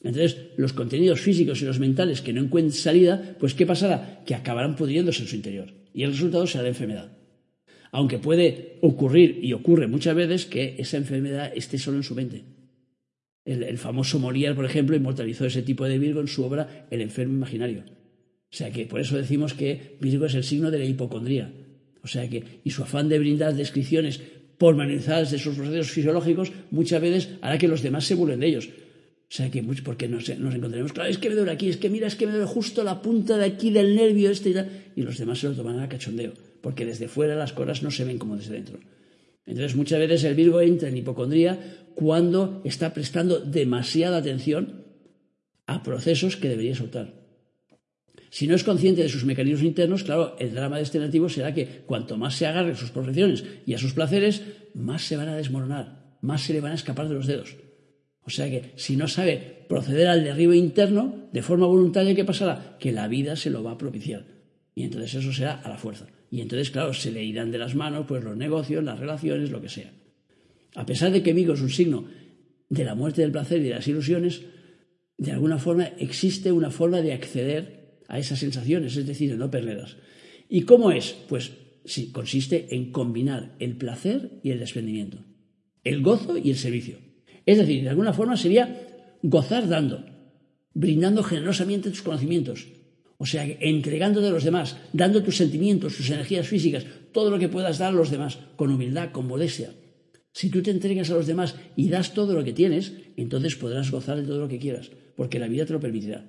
Entonces, 0.03 0.37
los 0.57 0.73
contenidos 0.73 1.21
físicos 1.21 1.61
y 1.61 1.65
los 1.65 1.79
mentales 1.79 2.21
que 2.21 2.33
no 2.33 2.41
encuentren 2.41 2.73
salida, 2.73 3.35
pues 3.39 3.53
¿qué 3.53 3.65
pasará? 3.65 4.23
Que 4.25 4.35
acabarán 4.35 4.75
pudriéndose 4.75 5.23
en 5.23 5.27
su 5.27 5.35
interior. 5.35 5.73
Y 5.93 6.03
el 6.03 6.11
resultado 6.11 6.45
será 6.45 6.63
la 6.63 6.69
enfermedad. 6.69 7.14
Aunque 7.97 8.19
puede 8.19 8.77
ocurrir, 8.81 9.39
y 9.41 9.53
ocurre 9.53 9.87
muchas 9.87 10.15
veces, 10.15 10.45
que 10.45 10.75
esa 10.77 10.97
enfermedad 10.97 11.51
esté 11.55 11.77
solo 11.77 11.97
en 11.97 12.03
su 12.03 12.15
mente 12.15 12.43
el, 13.45 13.77
famoso 13.77 14.19
Molière, 14.19 14.55
por 14.55 14.65
ejemplo, 14.65 14.95
inmortalizó 14.95 15.45
ese 15.45 15.61
tipo 15.61 15.85
de 15.85 15.99
Virgo 15.99 16.19
en 16.19 16.27
su 16.27 16.43
obra 16.43 16.87
El 16.89 17.01
enfermo 17.01 17.35
imaginario. 17.35 17.83
O 18.51 18.57
sea 18.57 18.71
que 18.71 18.85
por 18.85 18.99
eso 18.99 19.17
decimos 19.17 19.53
que 19.53 19.97
Virgo 20.01 20.25
es 20.25 20.33
el 20.33 20.43
signo 20.43 20.71
de 20.71 20.79
la 20.79 20.85
hipocondría. 20.85 21.53
O 22.03 22.07
sea 22.07 22.27
que, 22.29 22.61
y 22.63 22.71
su 22.71 22.83
afán 22.83 23.09
de 23.09 23.19
brindar 23.19 23.53
descripciones 23.53 24.19
pormenorizadas 24.57 25.31
de 25.31 25.39
sus 25.39 25.55
procesos 25.55 25.91
fisiológicos 25.91 26.51
muchas 26.71 27.01
veces 27.01 27.29
hará 27.41 27.57
que 27.57 27.67
los 27.67 27.81
demás 27.83 28.05
se 28.05 28.15
burlen 28.15 28.39
de 28.39 28.47
ellos. 28.47 28.67
O 28.67 29.33
sea 29.35 29.51
que, 29.51 29.61
porque 29.83 30.07
nos, 30.07 30.29
nos 30.39 30.55
encontraremos, 30.55 30.93
claro, 30.93 31.09
es 31.09 31.17
que 31.17 31.29
me 31.29 31.35
duele 31.35 31.51
aquí, 31.51 31.69
es 31.69 31.77
que 31.77 31.89
mira, 31.89 32.07
es 32.07 32.15
que 32.15 32.25
me 32.25 32.31
duele 32.31 32.47
justo 32.47 32.83
la 32.83 33.01
punta 33.01 33.37
de 33.37 33.45
aquí 33.45 33.69
del 33.69 33.95
nervio 33.95 34.29
este 34.29 34.51
y 34.51 34.53
tal. 34.53 34.69
Y 34.95 35.01
los 35.01 35.17
demás 35.17 35.39
se 35.39 35.49
lo 35.49 35.55
toman 35.55 35.79
a 35.79 35.89
cachondeo, 35.89 36.33
porque 36.65 36.83
desde 36.83 37.07
fuera 37.07 37.35
las 37.35 37.53
cosas 37.53 37.83
no 37.83 37.91
se 37.91 38.05
ven 38.05 38.17
como 38.17 38.37
desde 38.37 38.55
dentro. 38.55 38.79
Entonces 39.45 39.75
muchas 39.75 39.99
veces 39.99 40.23
el 40.23 40.33
Virgo 40.33 40.61
entra 40.61 40.89
en 40.89 40.97
hipocondría 40.97 41.59
cuando 41.93 42.63
está 42.65 42.91
prestando 42.91 43.39
demasiada 43.39 44.17
atención 44.17 44.83
a 45.67 45.83
procesos 45.83 46.37
que 46.37 46.49
debería 46.49 46.73
soltar. 46.73 47.13
Si 48.31 48.47
no 48.47 48.55
es 48.55 48.63
consciente 48.63 49.03
de 49.03 49.09
sus 49.09 49.25
mecanismos 49.25 49.61
internos, 49.61 50.03
claro, 50.03 50.35
el 50.39 50.55
drama 50.55 50.77
de 50.77 50.81
este 50.81 50.97
nativo 50.97 51.29
será 51.29 51.53
que 51.53 51.83
cuanto 51.85 52.17
más 52.17 52.33
se 52.35 52.47
agarre 52.47 52.71
a 52.71 52.75
sus 52.75 52.89
profesiones 52.89 53.43
y 53.67 53.75
a 53.75 53.77
sus 53.77 53.93
placeres, 53.93 54.41
más 54.73 55.03
se 55.03 55.17
van 55.17 55.29
a 55.29 55.37
desmoronar, 55.37 56.17
más 56.21 56.41
se 56.41 56.53
le 56.53 56.61
van 56.61 56.71
a 56.71 56.81
escapar 56.81 57.07
de 57.07 57.13
los 57.13 57.27
dedos. 57.27 57.57
O 58.23 58.31
sea 58.31 58.49
que 58.49 58.71
si 58.75 58.95
no 58.95 59.07
sabe 59.07 59.67
proceder 59.69 60.07
al 60.07 60.23
derribo 60.23 60.55
interno 60.55 61.29
de 61.31 61.43
forma 61.43 61.67
voluntaria, 61.67 62.15
¿qué 62.15 62.25
pasará? 62.25 62.75
Que 62.79 62.91
la 62.91 63.07
vida 63.07 63.35
se 63.35 63.51
lo 63.51 63.63
va 63.63 63.73
a 63.73 63.77
propiciar. 63.77 64.25
Y 64.73 64.81
entonces 64.81 65.13
eso 65.13 65.31
será 65.31 65.61
a 65.61 65.69
la 65.69 65.77
fuerza. 65.77 66.07
Y 66.31 66.41
entonces, 66.41 66.71
claro, 66.71 66.93
se 66.93 67.11
le 67.11 67.23
irán 67.23 67.51
de 67.51 67.57
las 67.57 67.75
manos 67.75 68.05
pues 68.07 68.23
los 68.23 68.35
negocios, 68.35 68.83
las 68.83 68.99
relaciones, 68.99 69.51
lo 69.51 69.61
que 69.61 69.69
sea. 69.69 69.93
A 70.75 70.85
pesar 70.85 71.11
de 71.11 71.23
que 71.23 71.33
Vigo 71.33 71.53
es 71.53 71.61
un 71.61 71.69
signo 71.69 72.05
de 72.69 72.83
la 72.83 72.95
muerte 72.95 73.21
del 73.21 73.31
placer 73.31 73.61
y 73.61 73.65
de 73.65 73.75
las 73.75 73.87
ilusiones, 73.87 74.41
de 75.17 75.31
alguna 75.31 75.57
forma 75.57 75.85
existe 75.97 76.51
una 76.51 76.69
forma 76.71 77.01
de 77.01 77.13
acceder 77.13 78.01
a 78.07 78.19
esas 78.19 78.39
sensaciones, 78.39 78.97
es 78.97 79.07
decir, 79.07 79.31
de 79.31 79.37
no 79.37 79.49
perderlas. 79.49 79.97
¿Y 80.49 80.61
cómo 80.63 80.91
es? 80.91 81.15
Pues 81.27 81.53
sí, 81.85 82.11
consiste 82.11 82.75
en 82.75 82.91
combinar 82.91 83.55
el 83.59 83.77
placer 83.77 84.39
y 84.43 84.51
el 84.51 84.59
desprendimiento, 84.59 85.19
el 85.83 86.01
gozo 86.01 86.37
y 86.37 86.49
el 86.49 86.57
servicio. 86.57 86.97
Es 87.45 87.57
decir, 87.57 87.83
de 87.83 87.89
alguna 87.89 88.13
forma 88.13 88.37
sería 88.37 89.17
gozar 89.21 89.67
dando, 89.67 90.03
brindando 90.73 91.23
generosamente 91.23 91.89
tus 91.89 92.01
conocimientos, 92.01 92.67
o 93.17 93.25
sea, 93.25 93.45
entregándote 93.45 94.27
a 94.27 94.31
los 94.31 94.43
demás, 94.43 94.77
dando 94.93 95.23
tus 95.23 95.37
sentimientos, 95.37 95.95
tus 95.95 96.09
energías 96.09 96.47
físicas, 96.47 96.85
todo 97.11 97.29
lo 97.29 97.39
que 97.39 97.49
puedas 97.49 97.77
dar 97.77 97.93
a 97.93 97.95
los 97.95 98.11
demás, 98.11 98.39
con 98.55 98.71
humildad, 98.71 99.11
con 99.11 99.27
modestia. 99.27 99.71
Si 100.33 100.49
tú 100.49 100.61
te 100.61 100.71
entregas 100.71 101.09
a 101.09 101.15
los 101.15 101.27
demás 101.27 101.55
y 101.75 101.89
das 101.89 102.13
todo 102.13 102.33
lo 102.33 102.43
que 102.43 102.53
tienes, 102.53 102.93
entonces 103.15 103.55
podrás 103.55 103.89
gozar 103.89 104.19
de 104.19 104.27
todo 104.27 104.39
lo 104.39 104.47
que 104.49 104.59
quieras, 104.59 104.91
porque 105.15 105.39
la 105.39 105.47
vida 105.47 105.65
te 105.65 105.73
lo 105.73 105.79
permitirá 105.79 106.25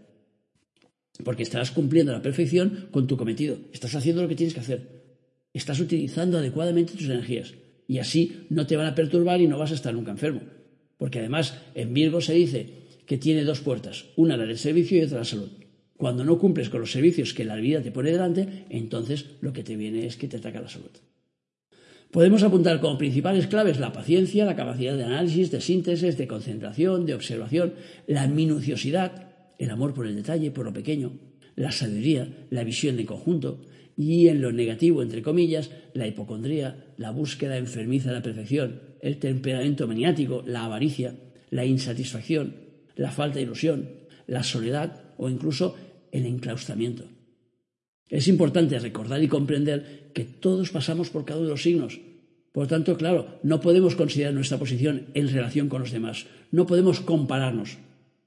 porque 1.25 1.43
estarás 1.43 1.71
cumpliendo 1.71 2.13
a 2.13 2.17
la 2.17 2.23
perfección 2.23 2.89
con 2.91 3.07
tu 3.07 3.17
cometido. 3.17 3.59
Estás 3.73 3.95
haciendo 3.95 4.23
lo 4.23 4.29
que 4.29 4.37
tienes 4.37 4.55
que 4.55 4.61
hacer. 4.61 5.05
Estás 5.53 5.81
utilizando 5.81 6.39
adecuadamente 6.39 6.95
tus 6.95 7.07
energías. 7.07 7.55
Y 7.89 7.99
así 7.99 8.47
no 8.51 8.67
te 8.67 8.77
van 8.77 8.87
a 8.87 8.95
perturbar 8.95 9.41
y 9.41 9.47
no 9.47 9.59
vas 9.59 9.71
a 9.71 9.75
estar 9.75 9.95
nunca 9.95 10.11
enfermo. 10.11 10.43
Porque 10.99 11.21
además 11.21 11.57
en 11.75 11.95
Virgo 11.95 12.21
se 12.21 12.35
dice 12.35 12.87
que 13.07 13.19
tiene 13.19 13.45
dos 13.45 13.61
puertas, 13.61 14.07
una 14.17 14.37
la 14.37 14.47
del 14.47 14.59
servicio 14.59 14.99
y 14.99 15.03
otra 15.03 15.19
la 15.19 15.25
salud. 15.25 15.51
Cuando 15.97 16.25
no 16.25 16.39
cumples 16.39 16.69
con 16.69 16.81
los 16.81 16.93
servicios 16.93 17.33
que 17.33 17.45
la 17.45 17.57
vida 17.57 17.83
te 17.83 17.91
pone 17.91 18.11
delante, 18.11 18.67
entonces 18.69 19.27
lo 19.41 19.53
que 19.53 19.63
te 19.63 19.77
viene 19.77 20.07
es 20.07 20.17
que 20.17 20.29
te 20.29 20.37
ataca 20.37 20.61
la 20.61 20.69
salud. 20.69 20.91
Podemos 22.11 22.43
apuntar 22.43 22.81
como 22.81 22.99
principales 22.99 23.47
claves 23.47 23.81
la 23.81 23.93
paciencia, 23.93 24.45
la 24.45 24.57
capacidad 24.57 24.97
de 24.97 25.05
análisis, 25.05 25.51
de 25.51 25.61
síntesis, 25.61 26.17
de 26.17 26.27
concentración, 26.27 27.05
de 27.05 27.15
observación, 27.15 27.75
la 28.07 28.27
minuciosidad, 28.29 29.29
el 29.59 29.71
amor 29.71 29.93
por 29.95 30.07
el 30.07 30.17
detalle, 30.17 30.51
por 30.51 30.67
lo 30.67 30.73
pequeño, 30.73 31.13
la 31.57 31.73
sabiduría, 31.73 32.29
la 32.51 32.65
visión 32.65 32.97
de 32.97 33.07
conjunto, 33.07 33.61
y 33.97 34.29
en 34.29 34.43
lo 34.43 34.53
negativo, 34.53 35.03
entre 35.03 35.23
comillas, 35.23 35.71
la 35.95 36.07
hipocondría, 36.07 36.85
la 36.99 37.11
búsqueda 37.11 37.57
enfermiza 37.57 38.11
de 38.11 38.17
la 38.17 38.23
perfección, 38.23 38.81
el 39.01 39.19
temperamento 39.19 39.87
maniático, 39.87 40.43
la 40.47 40.65
avaricia, 40.65 41.15
la 41.51 41.65
insatisfacción, 41.65 42.57
la 42.95 43.11
falta 43.11 43.37
de 43.37 43.43
ilusión, 43.45 43.89
la 44.27 44.43
soledad 44.43 45.03
o 45.17 45.29
incluso 45.29 45.77
el 46.17 46.27
enclaustramiento. 46.27 47.05
Es 48.09 48.29
importante 48.29 48.79
recordar 48.79 49.23
y 49.23 49.29
comprender 49.29 50.11
que 50.15 50.25
todos 50.25 50.71
pasamos 50.71 51.11
por 51.11 51.25
cada 51.25 51.41
uno 51.41 51.49
de 51.49 51.55
los 51.55 51.63
signos. 51.63 52.01
Por 52.53 52.69
tanto, 52.69 52.97
claro, 52.97 53.39
no 53.43 53.61
podemos 53.61 53.97
considerar 53.97 54.33
nuestra 54.33 54.59
posición 54.59 55.09
en 55.15 55.29
relación 55.29 55.69
con 55.69 55.81
los 55.81 55.91
demás. 55.91 56.27
No 56.53 56.67
podemos 56.67 57.01
compararnos 57.01 57.79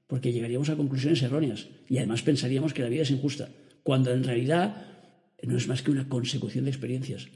porque 0.06 0.32
llegaríamos 0.32 0.68
a 0.68 0.76
conclusiones 0.76 1.22
erróneas 1.22 1.68
y 1.88 1.98
además 1.98 2.22
pensaríamos 2.22 2.74
que 2.74 2.82
la 2.82 2.88
vida 2.88 3.02
es 3.02 3.10
injusta, 3.10 3.48
cuando 3.82 4.12
en 4.12 4.24
realidad 4.24 4.86
no 5.42 5.56
es 5.56 5.68
más 5.68 5.82
que 5.82 5.90
una 5.90 6.08
consecución 6.08 6.64
de 6.64 6.70
experiencias, 6.70 7.28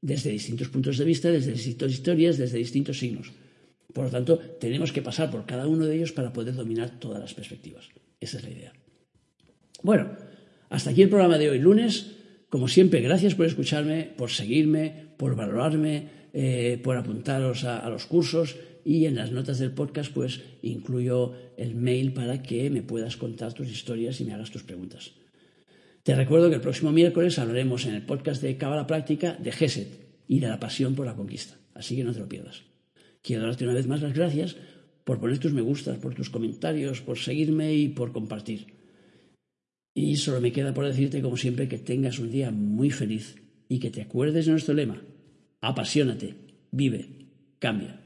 desde 0.00 0.30
distintos 0.30 0.68
puntos 0.68 0.96
de 0.96 1.04
vista, 1.04 1.30
desde 1.30 1.52
distintas 1.52 1.92
historias, 1.92 2.38
desde 2.38 2.58
distintos 2.58 2.98
signos. 2.98 3.32
Por 3.92 4.04
lo 4.04 4.10
tanto, 4.10 4.38
tenemos 4.38 4.92
que 4.92 5.02
pasar 5.02 5.30
por 5.30 5.44
cada 5.44 5.66
uno 5.66 5.84
de 5.84 5.96
ellos 5.96 6.12
para 6.12 6.32
poder 6.32 6.54
dominar 6.54 6.98
todas 6.98 7.20
las 7.20 7.34
perspectivas. 7.34 7.88
Esa 8.20 8.38
es 8.38 8.44
la 8.44 8.50
idea. 8.50 8.72
Bueno, 9.82 10.10
hasta 10.68 10.90
aquí 10.90 11.02
el 11.02 11.08
programa 11.08 11.38
de 11.38 11.50
hoy, 11.50 11.58
lunes. 11.58 12.16
Como 12.48 12.68
siempre, 12.68 13.00
gracias 13.00 13.34
por 13.34 13.46
escucharme, 13.46 14.10
por 14.16 14.30
seguirme, 14.30 15.12
por 15.16 15.36
valorarme, 15.36 16.08
eh, 16.32 16.80
por 16.82 16.96
apuntaros 16.96 17.64
a 17.64 17.88
los 17.88 18.06
cursos 18.06 18.56
y 18.84 19.06
en 19.06 19.16
las 19.16 19.32
notas 19.32 19.58
del 19.58 19.72
podcast 19.72 20.12
pues 20.12 20.40
incluyo 20.62 21.34
el 21.56 21.74
mail 21.74 22.12
para 22.12 22.42
que 22.42 22.70
me 22.70 22.82
puedas 22.82 23.16
contar 23.16 23.52
tus 23.52 23.70
historias 23.70 24.20
y 24.20 24.24
me 24.24 24.34
hagas 24.34 24.50
tus 24.50 24.62
preguntas. 24.62 25.12
Te 26.02 26.14
recuerdo 26.14 26.48
que 26.48 26.56
el 26.56 26.60
próximo 26.60 26.92
miércoles 26.92 27.38
hablaremos 27.38 27.86
en 27.86 27.94
el 27.94 28.02
podcast 28.02 28.42
de 28.42 28.56
Cábala 28.56 28.86
Práctica 28.86 29.36
de 29.38 29.52
Geset 29.52 30.22
y 30.26 30.40
de 30.40 30.48
la 30.48 30.60
pasión 30.60 30.94
por 30.94 31.06
la 31.06 31.14
conquista, 31.14 31.56
así 31.74 31.96
que 31.96 32.04
no 32.04 32.12
te 32.12 32.20
lo 32.20 32.28
pierdas. 32.28 32.62
Quiero 33.22 33.44
darte 33.44 33.64
una 33.64 33.74
vez 33.74 33.86
más 33.86 34.00
las 34.00 34.14
gracias 34.14 34.56
por 35.04 35.20
poner 35.20 35.38
tus 35.38 35.52
me 35.52 35.60
gustas, 35.60 35.98
por 35.98 36.14
tus 36.14 36.30
comentarios, 36.30 37.00
por 37.00 37.18
seguirme 37.18 37.74
y 37.74 37.88
por 37.88 38.12
compartir. 38.12 38.79
Y 39.94 40.16
solo 40.16 40.40
me 40.40 40.52
queda 40.52 40.72
por 40.72 40.86
decirte, 40.86 41.22
como 41.22 41.36
siempre, 41.36 41.68
que 41.68 41.78
tengas 41.78 42.18
un 42.18 42.30
día 42.30 42.50
muy 42.50 42.90
feliz 42.90 43.36
y 43.68 43.78
que 43.78 43.90
te 43.90 44.02
acuerdes 44.02 44.46
de 44.46 44.52
nuestro 44.52 44.74
lema. 44.74 45.02
Apasionate, 45.60 46.34
vive, 46.70 47.26
cambia. 47.58 48.00